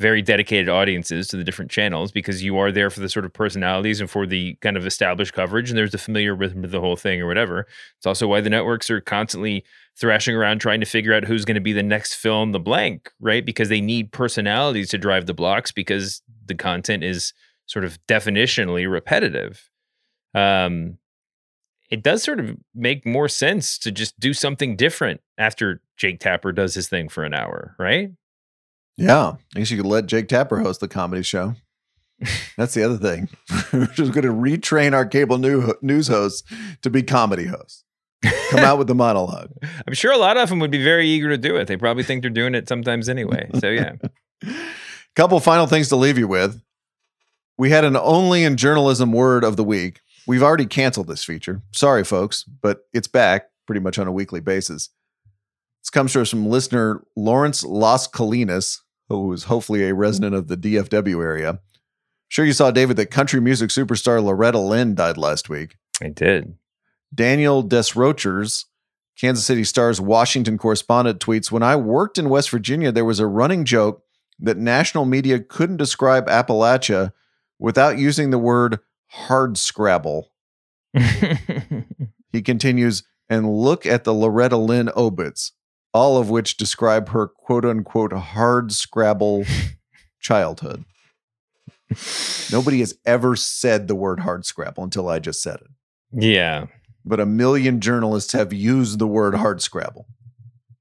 very 0.00 0.22
dedicated 0.22 0.68
audiences 0.68 1.26
to 1.26 1.36
the 1.36 1.42
different 1.42 1.70
channels 1.70 2.12
because 2.12 2.42
you 2.42 2.56
are 2.56 2.70
there 2.70 2.88
for 2.88 3.00
the 3.00 3.08
sort 3.08 3.24
of 3.24 3.32
personalities 3.32 4.00
and 4.00 4.08
for 4.08 4.26
the 4.26 4.54
kind 4.60 4.76
of 4.76 4.86
established 4.86 5.32
coverage 5.32 5.70
and 5.70 5.78
there's 5.78 5.90
the 5.90 5.98
familiar 5.98 6.34
rhythm 6.36 6.62
of 6.64 6.70
the 6.70 6.80
whole 6.80 6.96
thing 6.96 7.20
or 7.20 7.26
whatever. 7.26 7.66
It's 7.96 8.06
also 8.06 8.28
why 8.28 8.40
the 8.40 8.50
networks 8.50 8.90
are 8.90 9.00
constantly 9.00 9.64
thrashing 9.98 10.36
around 10.36 10.60
trying 10.60 10.78
to 10.80 10.86
figure 10.86 11.12
out 11.12 11.24
who's 11.24 11.44
going 11.44 11.56
to 11.56 11.60
be 11.60 11.72
the 11.72 11.82
next 11.82 12.14
film 12.14 12.52
the 12.52 12.60
blank 12.60 13.10
right? 13.20 13.44
Because 13.44 13.68
they 13.68 13.80
need 13.80 14.12
personalities 14.12 14.88
to 14.90 14.98
drive 14.98 15.26
the 15.26 15.34
blocks 15.34 15.72
because 15.72 16.22
the 16.46 16.54
content 16.54 17.02
is 17.02 17.32
sort 17.66 17.84
of 17.84 17.98
definitionally 18.06 18.90
repetitive. 18.90 19.68
Um 20.34 20.98
it 21.90 22.02
does 22.02 22.22
sort 22.22 22.38
of 22.38 22.56
make 22.74 23.06
more 23.06 23.28
sense 23.28 23.78
to 23.78 23.90
just 23.90 24.18
do 24.20 24.34
something 24.34 24.76
different 24.76 25.22
after 25.38 25.80
Jake 25.96 26.20
Tapper 26.20 26.52
does 26.52 26.74
his 26.74 26.88
thing 26.88 27.08
for 27.08 27.24
an 27.24 27.32
hour, 27.32 27.74
right? 27.78 28.10
Yeah. 28.98 29.34
I 29.54 29.58
guess 29.58 29.70
you 29.70 29.76
could 29.76 29.86
let 29.86 30.06
Jake 30.06 30.28
Tapper 30.28 30.58
host 30.58 30.80
the 30.80 30.88
comedy 30.88 31.22
show. 31.22 31.54
That's 32.56 32.74
the 32.74 32.82
other 32.82 32.96
thing. 32.98 33.28
We're 33.72 33.86
just 33.86 34.12
going 34.12 34.26
to 34.26 34.32
retrain 34.32 34.92
our 34.92 35.06
cable 35.06 35.38
new, 35.38 35.72
news 35.80 36.08
hosts 36.08 36.42
to 36.82 36.90
be 36.90 37.02
comedy 37.02 37.46
hosts. 37.46 37.84
Come 38.50 38.64
out 38.64 38.78
with 38.78 38.88
the 38.88 38.96
monologue. 38.96 39.52
I'm 39.86 39.94
sure 39.94 40.10
a 40.10 40.18
lot 40.18 40.36
of 40.36 40.48
them 40.48 40.58
would 40.58 40.72
be 40.72 40.82
very 40.82 41.06
eager 41.06 41.28
to 41.28 41.38
do 41.38 41.56
it. 41.56 41.68
They 41.68 41.76
probably 41.76 42.02
think 42.02 42.22
they're 42.22 42.30
doing 42.30 42.56
it 42.56 42.68
sometimes 42.68 43.08
anyway. 43.08 43.48
So 43.60 43.68
yeah. 43.68 43.92
Couple 45.16 45.38
final 45.38 45.68
things 45.68 45.88
to 45.90 45.96
leave 45.96 46.18
you 46.18 46.26
with. 46.26 46.60
We 47.56 47.70
had 47.70 47.84
an 47.84 47.96
only 47.96 48.42
in 48.42 48.56
journalism 48.56 49.12
word 49.12 49.44
of 49.44 49.56
the 49.56 49.64
week. 49.64 50.00
We've 50.26 50.42
already 50.42 50.66
canceled 50.66 51.06
this 51.06 51.24
feature. 51.24 51.62
Sorry, 51.72 52.04
folks, 52.04 52.42
but 52.42 52.80
it's 52.92 53.08
back 53.08 53.46
pretty 53.66 53.80
much 53.80 53.98
on 53.98 54.08
a 54.08 54.12
weekly 54.12 54.40
basis. 54.40 54.90
This 55.82 55.90
comes 55.90 56.12
to 56.12 56.22
us 56.22 56.30
from 56.30 56.46
listener 56.46 57.04
Lawrence 57.16 57.64
Las 57.64 58.08
Colinas, 58.08 58.80
who 59.08 59.32
is 59.32 59.44
hopefully 59.44 59.88
a 59.88 59.94
resident 59.94 60.34
of 60.34 60.48
the 60.48 60.56
DFW 60.56 61.22
area. 61.22 61.60
Sure, 62.28 62.44
you 62.44 62.52
saw, 62.52 62.70
David, 62.70 62.96
that 62.98 63.10
country 63.10 63.40
music 63.40 63.70
superstar 63.70 64.22
Loretta 64.22 64.58
Lynn 64.58 64.94
died 64.94 65.16
last 65.16 65.48
week. 65.48 65.76
I 66.02 66.08
did. 66.08 66.56
Daniel 67.14 67.64
Desrochers, 67.64 68.66
Kansas 69.18 69.46
City 69.46 69.64
Star's 69.64 70.00
Washington 70.00 70.58
correspondent, 70.58 71.20
tweets 71.20 71.50
When 71.50 71.62
I 71.62 71.76
worked 71.76 72.18
in 72.18 72.28
West 72.28 72.50
Virginia, 72.50 72.92
there 72.92 73.04
was 73.04 73.18
a 73.18 73.26
running 73.26 73.64
joke 73.64 74.02
that 74.38 74.58
national 74.58 75.06
media 75.06 75.40
couldn't 75.40 75.78
describe 75.78 76.26
Appalachia 76.26 77.12
without 77.58 77.98
using 77.98 78.30
the 78.30 78.38
word 78.38 78.78
hard 79.06 79.56
scrabble. 79.56 80.30
He 82.32 82.42
continues, 82.42 83.04
and 83.28 83.50
look 83.50 83.86
at 83.86 84.04
the 84.04 84.14
Loretta 84.14 84.56
Lynn 84.56 84.90
obits, 84.96 85.52
all 85.92 86.16
of 86.18 86.30
which 86.30 86.56
describe 86.56 87.10
her 87.10 87.26
quote 87.26 87.64
unquote 87.64 88.12
hard 88.12 88.72
scrabble 88.72 89.44
childhood. 90.20 90.84
Nobody 92.52 92.80
has 92.80 92.94
ever 93.06 93.34
said 93.36 93.88
the 93.88 93.94
word 93.94 94.20
hard 94.20 94.44
scrabble 94.44 94.84
until 94.84 95.08
I 95.08 95.18
just 95.18 95.42
said 95.42 95.56
it. 95.56 95.70
yeah. 96.12 96.66
but 97.04 97.18
a 97.20 97.26
million 97.26 97.80
journalists 97.80 98.32
have 98.32 98.52
used 98.52 98.98
the 98.98 99.06
word 99.06 99.34
hard 99.34 99.62
scrabble, 99.62 100.06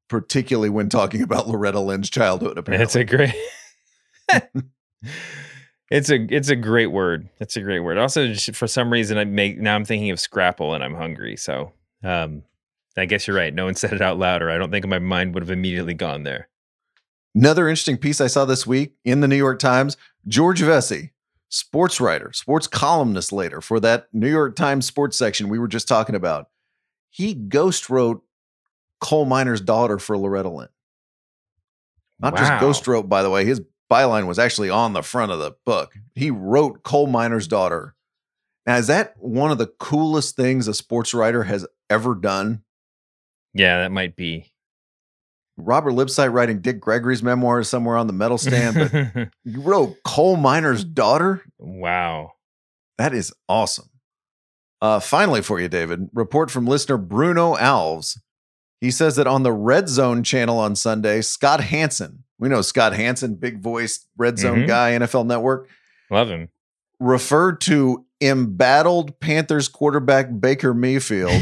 particularly 0.10 0.70
when 0.70 0.90
talking 0.90 1.22
about 1.22 1.48
Loretta 1.48 1.80
Lynn's 1.80 2.10
childhood. 2.10 2.58
Apparently, 2.58 2.84
It's 2.84 2.96
a 2.96 3.04
great 3.06 3.34
It's 5.90 6.10
a 6.10 6.16
it's 6.30 6.50
a 6.50 6.56
great 6.58 6.88
word. 6.88 7.30
It's 7.40 7.56
a 7.56 7.62
great 7.62 7.80
word. 7.80 7.98
Also, 7.98 8.34
for 8.36 8.68
some 8.68 8.92
reason, 8.92 9.18
I 9.18 9.24
make 9.24 9.58
now 9.58 9.74
I'm 9.74 9.86
thinking 9.86 10.10
of 10.12 10.20
Scrapple 10.20 10.74
and 10.74 10.84
I'm 10.84 10.96
hungry. 10.96 11.38
So, 11.38 11.72
um, 12.04 12.44
I 12.98 13.06
guess 13.06 13.28
you're 13.28 13.36
right. 13.36 13.54
No 13.54 13.66
one 13.66 13.76
said 13.76 13.94
it 13.94 14.02
out 14.02 14.20
loud, 14.20 14.42
or 14.42 14.50
I 14.50 14.58
don't 14.58 14.72
think 14.72 14.86
my 14.88 15.00
mind 15.00 15.34
would 15.34 15.44
have 15.44 15.52
immediately 15.52 15.94
gone 15.94 16.24
there. 16.24 16.50
Another 17.36 17.68
interesting 17.68 17.98
piece 17.98 18.20
I 18.20 18.28
saw 18.28 18.46
this 18.46 18.66
week 18.66 18.96
in 19.06 19.22
the 19.22 19.28
New 19.28 19.36
York 19.36 19.60
Times 19.60 19.96
George 20.28 20.62
Vecsey, 20.62 21.12
sports 21.50 22.02
writer, 22.02 22.32
sports 22.34 22.68
columnist 22.68 23.32
later 23.32 23.62
for 23.62 23.80
that 23.80 24.08
New 24.12 24.30
York 24.30 24.56
Times 24.56 24.86
sports 24.86 25.18
section 25.18 25.50
we 25.50 25.60
were 25.60 25.68
just 25.68 25.88
talking 25.88 26.16
about. 26.16 26.50
He 27.10 27.34
ghost 27.34 27.90
wrote 27.90 28.24
coal 29.00 29.26
miner's 29.26 29.62
daughter 29.62 30.00
for 30.00 30.18
Loretta 30.18 30.50
Lynn. 30.50 30.70
Not 32.20 32.36
just 32.36 32.60
ghost 32.60 32.88
wrote, 32.88 33.08
by 33.08 33.22
the 33.22 33.30
way. 33.30 33.46
His 33.46 33.62
byline 33.92 34.28
was 34.28 34.40
actually 34.40 34.70
on 34.70 34.94
the 34.94 35.04
front 35.04 35.32
of 35.32 35.40
the 35.40 35.52
book. 35.66 35.94
He 36.16 36.32
wrote 36.32 36.84
coal 36.84 37.08
miner's 37.08 37.48
daughter. 37.48 37.96
Now, 38.66 38.78
is 38.78 38.88
that 38.88 39.14
one 39.18 39.52
of 39.52 39.60
the 39.60 39.72
coolest 39.80 40.36
things 40.36 40.68
a 40.68 40.74
sports 40.74 41.14
writer 41.14 41.44
has 41.44 41.66
ever 41.90 42.16
done? 42.16 42.64
Yeah, 43.54 43.80
that 43.80 43.92
might 43.92 44.16
be. 44.16 44.52
Robert 45.58 45.92
Lipsyte 45.94 46.32
writing 46.32 46.60
Dick 46.62 46.80
Gregory's 46.80 47.24
memoirs 47.24 47.68
somewhere 47.68 47.98
on 47.98 48.06
the 48.08 48.14
medal 48.14 48.38
stand, 48.38 48.76
but 48.76 49.30
you 49.44 49.62
wrote 49.62 49.96
coal 50.04 50.36
miner's 50.38 50.84
daughter? 50.84 51.44
wow. 51.58 52.34
That 53.00 53.14
is 53.14 53.32
awesome. 53.48 53.90
Uh, 54.82 55.00
finally, 55.00 55.42
for 55.44 55.60
you, 55.60 55.68
David, 55.68 56.10
report 56.14 56.50
from 56.52 56.66
listener 56.66 56.98
Bruno 56.98 57.56
Alves. 57.56 58.20
He 58.82 58.90
says 58.92 59.16
that 59.18 59.26
on 59.28 59.42
the 59.44 59.52
Red 59.52 59.88
Zone 59.90 60.24
channel 60.24 60.58
on 60.60 60.76
Sunday, 60.76 61.22
Scott 61.22 61.62
Hanson, 61.62 62.24
we 62.40 62.50
know 62.50 62.62
Scott 62.62 62.94
Hanson, 62.94 63.36
big 63.36 63.60
voice 63.62 64.06
Red 64.18 64.38
Zone 64.40 64.60
Mhm. 64.64 64.68
guy, 64.68 64.92
NFL 64.94 65.26
Network, 65.26 65.68
Love 66.12 66.30
him. 66.30 66.50
referred 67.00 67.62
to 67.62 68.06
embattled 68.22 69.20
Panthers 69.20 69.68
quarterback 69.68 70.28
Baker 70.40 70.74
Mayfield 70.76 71.40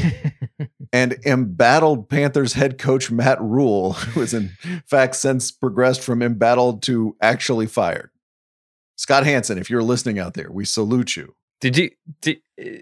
and 0.95 1.17
embattled 1.25 2.07
Panthers 2.07 2.53
head 2.53 2.77
coach 2.77 3.11
Matt 3.11 3.41
Rhule, 3.41 3.93
who 4.13 4.21
has 4.21 4.33
in 4.33 4.51
fact 4.87 5.17
since 5.17 5.51
progressed 5.51 6.01
from 6.01 6.21
embattled 6.21 6.81
to 6.83 7.17
actually 7.21 7.67
fired. 7.67 8.11
Scott 8.95 9.25
Hanson, 9.25 9.57
if 9.57 9.69
you're 9.69 9.83
listening 9.83 10.19
out 10.19 10.35
there, 10.35 10.49
we 10.49 10.63
salute 10.63 11.17
you. 11.17 11.35
Did 11.59 11.75
you 11.75 11.89
did, 12.21 12.37
uh, 12.57 12.79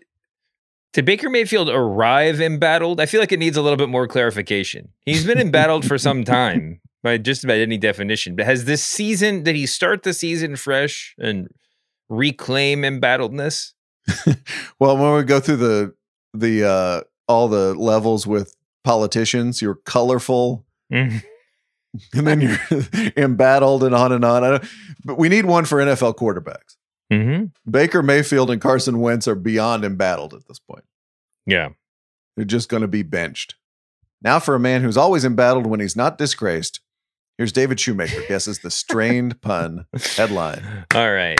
did 0.94 1.06
Baker 1.06 1.28
Mayfield 1.28 1.72
arrive 1.72 2.40
embattled? 2.40 3.02
I 3.02 3.08
feel 3.08 3.20
like 3.20 3.32
it 3.32 3.40
needs 3.40 3.58
a 3.58 3.64
little 3.64 3.78
bit 3.78 3.90
more 3.90 4.08
clarification. 4.08 4.90
He's 5.08 5.26
been 5.26 5.40
embattled 5.40 5.84
for 5.84 5.98
some 5.98 6.24
time 6.24 6.82
by 7.02 7.18
just 7.18 7.44
about 7.44 7.58
any 7.58 7.80
definition. 7.80 8.36
But 8.36 8.46
has 8.46 8.66
this 8.66 8.84
season 8.84 9.42
did 9.42 9.56
he 9.56 9.66
start 9.66 10.04
the 10.04 10.14
season 10.14 10.56
fresh 10.56 11.16
and 11.18 11.48
reclaim 12.10 12.84
embattledness? 12.84 13.74
well, 14.80 14.98
when 14.98 15.16
we 15.16 15.24
go 15.24 15.40
through 15.40 15.56
the 15.56 15.96
the 16.36 16.64
uh 16.64 17.02
all 17.28 17.48
the 17.48 17.74
levels 17.76 18.26
with 18.28 18.56
politicians, 18.84 19.62
you're 19.62 19.76
colorful, 19.86 20.66
Mhm. 20.92 21.24
and 22.14 22.28
then 22.28 22.42
you're 22.42 22.58
embattled, 23.18 23.84
and 23.84 23.94
on 23.96 24.12
and 24.12 24.26
on. 24.26 24.44
I 24.44 24.50
don't, 24.52 24.66
but 25.06 25.18
we 25.18 25.30
need 25.30 25.46
one 25.46 25.66
for 25.66 25.80
NFL 25.80 26.16
quarterbacks. 26.16 26.76
Mhm. 27.12 27.52
Baker 27.70 28.02
Mayfield 28.02 28.50
and 28.50 28.60
Carson 28.62 29.00
Wentz 29.00 29.28
are 29.28 29.36
beyond 29.36 29.86
embattled 29.86 30.34
at 30.34 30.48
this 30.48 30.60
point. 30.60 30.84
Yeah. 31.46 31.70
They're 32.36 32.46
just 32.46 32.70
going 32.70 32.82
to 32.82 32.88
be 32.88 33.04
benched. 33.04 33.56
Now, 34.22 34.40
for 34.40 34.56
a 34.56 34.60
man 34.60 34.82
who's 34.82 34.98
always 34.98 35.24
embattled 35.26 35.68
when 35.68 35.80
he's 35.82 35.96
not 35.96 36.18
disgraced, 36.18 36.80
here's 37.38 37.52
David 37.52 37.80
Shoemaker 37.80 38.22
guesses 38.28 38.60
the 38.60 38.72
strained 38.72 39.42
pun 39.42 39.86
headline. 40.16 40.86
All 40.96 41.12
right. 41.12 41.40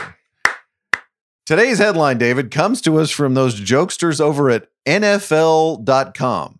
Today's 1.46 1.78
headline, 1.78 2.16
David, 2.16 2.50
comes 2.50 2.80
to 2.82 2.98
us 2.98 3.10
from 3.10 3.34
those 3.34 3.60
jokesters 3.60 4.18
over 4.18 4.48
at 4.48 4.68
NFL.com. 4.86 6.58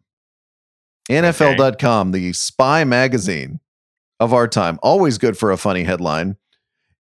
NFL.com, 1.11 2.13
the 2.13 2.33
spy 2.35 2.85
magazine 2.85 3.61
of 4.21 4.35
our 4.35 4.47
time. 4.47 4.79
Always 4.83 5.17
good 5.17 5.39
for 5.39 5.51
a 5.51 5.57
funny 5.57 5.85
headline. 5.85 6.37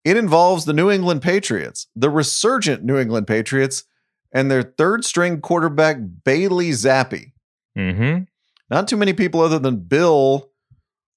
It 0.02 0.16
involves 0.16 0.64
the 0.64 0.72
New 0.72 0.90
England 0.90 1.20
Patriots, 1.20 1.86
the 1.94 2.08
resurgent 2.08 2.84
New 2.84 2.98
England 2.98 3.26
Patriots, 3.26 3.84
and 4.32 4.50
their 4.50 4.62
third 4.62 5.04
string 5.04 5.42
quarterback, 5.42 5.98
Bailey 6.24 6.70
Zappe. 6.70 7.32
Mm-hmm. 7.76 8.24
Not 8.70 8.88
too 8.88 8.96
many 8.96 9.12
people 9.12 9.40
other 9.42 9.58
than 9.58 9.76
Bill 9.76 10.50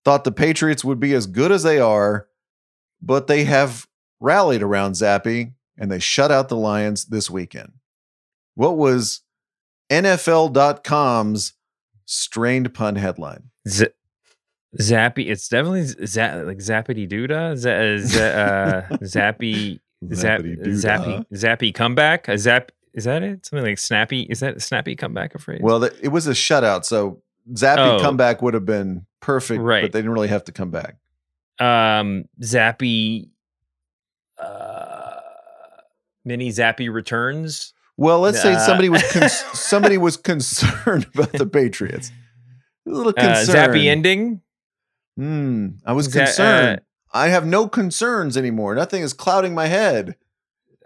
thought 0.03 0.25
the 0.25 0.31
Patriots 0.33 0.83
would 0.83 0.99
be 0.99 1.13
as 1.13 1.27
good 1.27 1.51
as 1.51 1.63
they 1.63 1.79
are, 1.79 2.27
but 3.01 3.27
they 3.27 3.45
have 3.45 3.87
rallied 4.19 4.61
around 4.61 4.93
Zappe 4.93 5.53
and 5.77 5.91
they 5.91 5.99
shut 5.99 6.31
out 6.31 6.49
the 6.49 6.57
Lions 6.57 7.05
this 7.05 7.29
weekend. 7.29 7.73
What 8.55 8.77
was 8.77 9.21
NFL.com's 9.91 11.53
strained 12.05 12.73
pun 12.73 12.95
headline? 12.95 13.43
Z- 13.67 13.87
Zappy. 14.79 15.29
It's 15.29 15.47
definitely 15.47 15.83
za- 15.83 16.43
like 16.45 16.57
Zappity 16.59 17.07
Doodah. 17.09 17.55
Z- 17.55 18.07
z- 18.07 18.19
uh, 18.21 18.81
Zappy. 19.03 19.79
Zap, 20.13 20.41
zappy. 20.41 21.25
Zappy 21.33 21.73
comeback. 21.73 22.27
A 22.27 22.37
zap. 22.37 22.71
Is 22.93 23.05
that 23.05 23.23
it? 23.23 23.45
Something 23.45 23.65
like 23.65 23.79
snappy. 23.79 24.21
Is 24.29 24.41
that 24.41 24.57
a 24.57 24.59
snappy 24.59 24.95
comeback? 24.95 25.33
A 25.33 25.39
phrase. 25.39 25.59
Well, 25.63 25.83
it 25.83 26.09
was 26.09 26.27
a 26.27 26.31
shutout, 26.31 26.85
so 26.85 27.21
Zappy 27.53 27.97
Oh. 27.97 27.99
comeback 27.99 28.41
would 28.43 28.53
have 28.53 28.65
been 28.65 29.05
perfect, 29.21 29.59
Right. 29.61 29.81
but 29.83 29.93
they 29.93 29.99
didn't 29.99 30.11
really 30.13 30.27
have 30.27 30.43
to 30.45 30.51
come 30.51 30.69
back. 30.69 30.97
um, 31.59 32.25
Zappy. 32.41 33.29
Uh, 34.37 34.76
mini 36.27 36.49
Zappy 36.49 36.91
returns. 36.93 37.73
Well, 37.95 38.19
let's 38.19 38.41
say 38.41 38.53
Uh, 38.53 38.59
somebody 38.59 38.89
was 38.89 39.01
con- 39.11 39.29
somebody 39.29 39.97
was 39.97 40.17
concerned 40.17 41.07
about 41.15 41.31
the 41.31 41.47
Patriots. 41.47 42.11
A 42.85 42.91
little 42.91 43.13
Uh, 43.17 43.35
concerned. 43.35 43.73
Zappy 43.73 43.85
ending. 43.87 44.41
Hmm. 45.17 45.69
I 45.85 45.93
was 45.93 46.05
Za- 46.07 46.21
uh, 46.21 46.25
concerned. 46.25 46.81
I 47.13 47.29
have 47.29 47.45
no 47.47 47.67
concerns 47.67 48.37
anymore. 48.37 48.75
Nothing 48.75 49.01
is 49.01 49.13
clouding 49.13 49.55
my 49.55 49.65
head. 49.67 50.15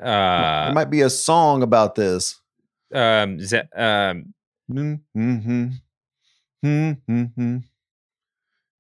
Uh, 0.02 0.66
there 0.66 0.74
might 0.74 0.90
be 0.90 1.02
a 1.02 1.10
song 1.10 1.64
about 1.64 1.96
this. 1.96 2.40
um, 2.94 3.40
za- 3.42 3.68
um, 3.76 4.34
Mm-hmm. 4.72 5.66
Mm-hmm. 6.66 7.58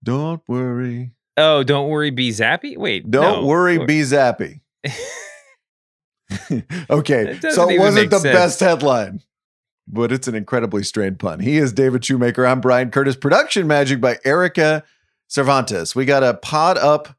Don't 0.04 0.42
worry. 0.48 1.12
oh, 1.38 1.64
don't 1.64 1.90
worry, 1.90 2.12
be 2.12 2.30
Zappy. 2.30 2.78
Wait, 2.78 3.10
Don't 3.12 3.42
no. 3.42 3.48
worry. 3.48 3.78
Be 3.86 4.02
zappy. 4.02 4.62
okay. 6.90 7.40
It 7.42 7.54
So 7.54 7.70
it 7.70 7.80
wasn't 7.80 8.10
the 8.10 8.20
sense. 8.20 8.36
best 8.36 8.60
headline, 8.60 9.22
but 9.88 10.12
it's 10.12 10.28
an 10.28 10.36
incredibly 10.36 10.84
strained 10.84 11.20
pun. 11.20 11.40
He 11.40 11.58
is 11.58 11.74
David 11.74 12.06
Shoemaker. 12.06 12.46
I'm 12.46 12.62
Bryan 12.62 12.92
Curtis. 12.92 13.16
Production 13.16 13.68
magic 13.68 14.00
by 14.02 14.18
Erika 14.24 14.84
Cervantes. 15.28 15.96
We 15.96 16.06
got 16.06 16.24
a 16.24 16.34
pod 16.36 16.78
up 16.78 17.16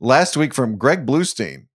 last 0.00 0.36
week 0.36 0.54
from 0.54 0.76
Greg 0.76 1.06
Bluestein, 1.06 1.66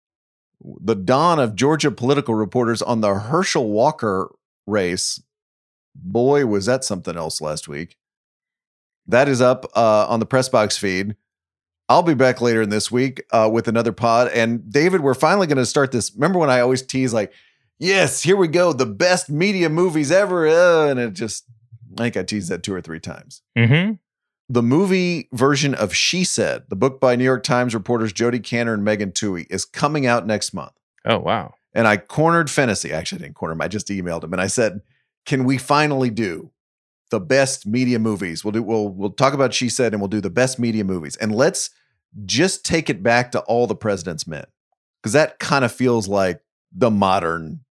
the 0.61 0.95
dawn 0.95 1.39
of 1.39 1.55
Georgia 1.55 1.91
political 1.91 2.35
reporters 2.35 2.81
on 2.81 3.01
the 3.01 3.15
Herschel 3.15 3.69
Walker 3.69 4.29
race. 4.67 5.21
Boy, 5.95 6.45
was 6.45 6.65
that 6.67 6.83
something 6.83 7.17
else 7.17 7.41
last 7.41 7.67
week. 7.67 7.97
That 9.07 9.27
is 9.27 9.41
up 9.41 9.65
uh, 9.75 10.05
on 10.07 10.19
the 10.19 10.25
press 10.25 10.49
box 10.49 10.77
feed. 10.77 11.15
I'll 11.89 12.03
be 12.03 12.13
back 12.13 12.39
later 12.39 12.61
in 12.61 12.69
this 12.69 12.91
week 12.91 13.23
uh, 13.31 13.49
with 13.51 13.67
another 13.67 13.91
pod. 13.91 14.27
And 14.29 14.71
David, 14.71 15.01
we're 15.01 15.15
finally 15.15 15.47
going 15.47 15.57
to 15.57 15.65
start 15.65 15.91
this. 15.91 16.13
Remember 16.13 16.37
when 16.37 16.51
I 16.51 16.59
always 16.59 16.83
tease 16.83 17.13
like, 17.13 17.33
"Yes, 17.79 18.21
here 18.21 18.37
we 18.37 18.47
go, 18.47 18.71
the 18.71 18.85
best 18.85 19.29
media 19.29 19.69
movies 19.69 20.11
ever," 20.11 20.47
uh, 20.47 20.87
and 20.89 20.99
it 20.99 21.13
just, 21.13 21.45
I 21.97 22.03
think 22.03 22.15
I 22.15 22.23
teased 22.23 22.49
that 22.49 22.61
two 22.61 22.73
or 22.75 22.81
three 22.81 22.99
times. 22.99 23.41
Mhm. 23.57 23.97
The 24.51 24.63
movie 24.63 25.29
version 25.31 25.73
of 25.75 25.93
She 25.93 26.23
Said, 26.23 26.63
the 26.69 26.75
book 26.75 26.99
by 26.99 27.15
New 27.15 27.23
York 27.23 27.43
Times 27.43 27.73
reporters 27.73 28.13
Jodi 28.13 28.39
Kantor 28.39 28.73
and 28.75 28.83
Megan 28.83 29.11
Twohey, 29.11 29.45
is 29.49 29.65
coming 29.65 30.05
out 30.05 30.25
next 30.27 30.53
month. 30.53 30.73
Oh 31.05 31.19
wow. 31.19 31.55
And 31.73 31.87
I 31.87 31.97
cornered 31.97 32.49
Fennessey. 32.49 32.91
Actually, 32.91 33.19
I 33.19 33.25
didn't 33.25 33.35
corner 33.35 33.53
him. 33.53 33.61
I 33.61 33.67
just 33.67 33.87
emailed 33.87 34.23
him 34.23 34.33
and 34.33 34.41
I 34.41 34.47
said, 34.47 34.81
"Can 35.25 35.43
we 35.43 35.57
finally 35.57 36.09
do 36.11 36.51
the 37.09 37.19
best 37.19 37.65
media 37.65 37.97
movies? 37.99 38.43
We'll 38.43 38.51
do. 38.51 38.61
We'll 38.61 38.89
we'll 38.89 39.11
talk 39.11 39.33
about 39.33 39.53
She 39.53 39.69
Said, 39.69 39.93
and 39.93 40.01
we'll 40.01 40.07
do 40.07 40.21
the 40.21 40.29
best 40.29 40.59
media 40.59 40.83
movies. 40.83 41.15
And 41.15 41.33
let's 41.33 41.69
just 42.25 42.65
take 42.65 42.89
it 42.89 43.03
back 43.03 43.31
to 43.31 43.39
all 43.41 43.67
the 43.67 43.75
President's 43.75 44.27
Men, 44.27 44.45
because 45.01 45.13
that 45.13 45.39
kind 45.39 45.63
of 45.65 45.71
feels 45.71 46.07
like 46.07 46.41
the 46.71 46.89
modern 46.91 47.61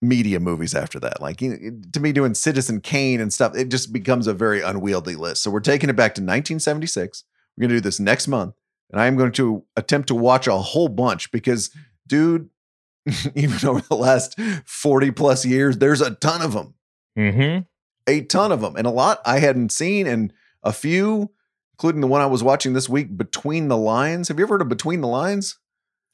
media 0.00 0.38
movies 0.38 0.74
after 0.74 1.00
that. 1.00 1.20
Like 1.20 1.38
to 1.38 2.00
me, 2.00 2.12
doing 2.12 2.34
Citizen 2.34 2.80
Kane 2.80 3.20
and 3.20 3.32
stuff, 3.32 3.56
it 3.56 3.68
just 3.68 3.92
becomes 3.92 4.26
a 4.26 4.34
very 4.34 4.62
unwieldy 4.62 5.16
list. 5.16 5.42
So 5.42 5.50
we're 5.50 5.60
taking 5.60 5.90
it 5.90 5.96
back 5.96 6.14
to 6.14 6.20
1976. 6.20 7.24
We're 7.56 7.62
going 7.62 7.70
to 7.70 7.76
do 7.76 7.80
this 7.80 7.98
next 7.98 8.28
month, 8.28 8.54
and 8.92 9.00
I 9.00 9.06
am 9.06 9.16
going 9.16 9.32
to 9.32 9.64
attempt 9.76 10.08
to 10.08 10.14
watch 10.14 10.46
a 10.46 10.56
whole 10.56 10.88
bunch 10.88 11.30
because, 11.32 11.70
dude, 12.06 12.48
even 13.34 13.68
over 13.68 13.80
the 13.80 13.96
last 13.96 14.38
40 14.64 15.10
plus 15.12 15.44
years, 15.44 15.78
there's 15.78 16.00
a 16.00 16.14
ton 16.14 16.42
of 16.42 16.52
them, 16.52 16.74
Mm-hmm. 17.18 17.62
a 18.06 18.20
ton 18.22 18.52
of 18.52 18.60
them, 18.60 18.76
and 18.76 18.86
a 18.86 18.90
lot 18.90 19.20
I 19.26 19.40
hadn't 19.40 19.72
seen, 19.72 20.06
and 20.06 20.32
a 20.62 20.72
few, 20.72 21.32
including 21.78 22.00
the 22.00 22.08
one 22.08 22.20
I 22.20 22.26
was 22.26 22.42
watching 22.42 22.72
this 22.72 22.88
week, 22.88 23.16
Between 23.16 23.68
the 23.68 23.76
Lines. 23.76 24.26
Have 24.28 24.38
you 24.38 24.44
ever 24.44 24.54
heard 24.54 24.62
of 24.62 24.68
Between 24.68 25.00
the 25.00 25.06
Lines? 25.06 25.58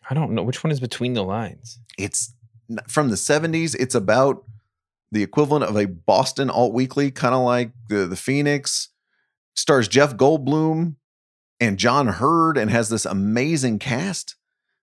I 0.09 0.13
don't 0.13 0.33
know 0.33 0.43
which 0.43 0.63
one 0.63 0.71
is 0.71 0.81
between 0.81 1.15
the 1.15 1.25
lines. 1.25 1.79
It's 1.97 2.35
from 2.89 3.09
the 3.09 3.17
70s. 3.17 3.75
It's 3.79 3.95
about 3.95 4.45
the 5.11 5.23
equivalent 5.23 5.65
of 5.65 5.77
a 5.77 5.87
Boston 5.87 6.51
alt 6.51 6.75
weekly, 6.75 7.11
kind 7.11 7.35
of 7.35 7.43
like 7.43 7.73
the, 7.89 8.07
the 8.07 8.17
Phoenix. 8.17 8.91
Stars 9.57 9.89
Jeff 9.89 10.17
Goldblum 10.17 10.97
and 11.61 11.79
John 11.79 12.09
Heard 12.09 12.59
and 12.59 12.71
has 12.71 12.91
this 12.91 13.07
amazing 13.07 13.79
cast. 13.79 14.37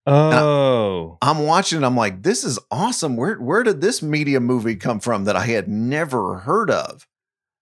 Oh, 0.08 1.20
I'm 1.22 1.46
watching 1.46 1.84
it. 1.84 1.86
I'm 1.86 1.96
like, 1.96 2.24
this 2.24 2.44
is 2.44 2.58
awesome. 2.72 3.18
Where 3.18 3.36
where 3.36 3.62
did 3.62 3.82
this 3.82 4.02
media 4.02 4.40
movie 4.40 4.76
come 4.76 5.00
from 5.00 5.26
that 5.26 5.36
I 5.36 5.46
had 5.46 5.68
never 5.68 6.40
heard 6.40 6.72
of? 6.72 7.06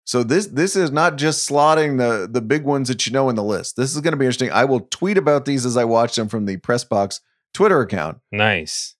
So 0.08 0.22
this 0.22 0.46
this 0.46 0.74
is 0.74 0.90
not 0.90 1.16
just 1.16 1.46
slotting 1.46 1.98
the 1.98 2.26
the 2.26 2.40
big 2.40 2.64
ones 2.64 2.88
that 2.88 3.06
you 3.06 3.12
know 3.12 3.28
in 3.28 3.36
the 3.36 3.44
list. 3.44 3.76
This 3.76 3.94
is 3.94 4.00
going 4.00 4.12
to 4.12 4.16
be 4.16 4.24
interesting. 4.24 4.50
I 4.50 4.64
will 4.64 4.80
tweet 4.80 5.18
about 5.18 5.44
these 5.44 5.66
as 5.66 5.76
I 5.76 5.84
watch 5.84 6.16
them 6.16 6.28
from 6.28 6.46
the 6.46 6.56
Pressbox 6.56 7.20
Twitter 7.52 7.82
account. 7.82 8.16
nice. 8.32 8.94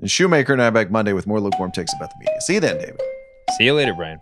And 0.00 0.08
Shoemaker 0.08 0.52
and 0.52 0.62
I 0.62 0.70
back 0.70 0.88
Monday 0.88 1.14
with 1.14 1.26
more 1.26 1.40
lukewarm 1.40 1.72
takes 1.72 1.92
about 1.94 2.10
the 2.10 2.16
media. 2.20 2.40
See 2.42 2.54
you 2.54 2.60
then, 2.60 2.78
David. 2.78 3.00
See 3.58 3.64
you 3.64 3.74
later, 3.74 3.92
Bryan. 3.92 4.20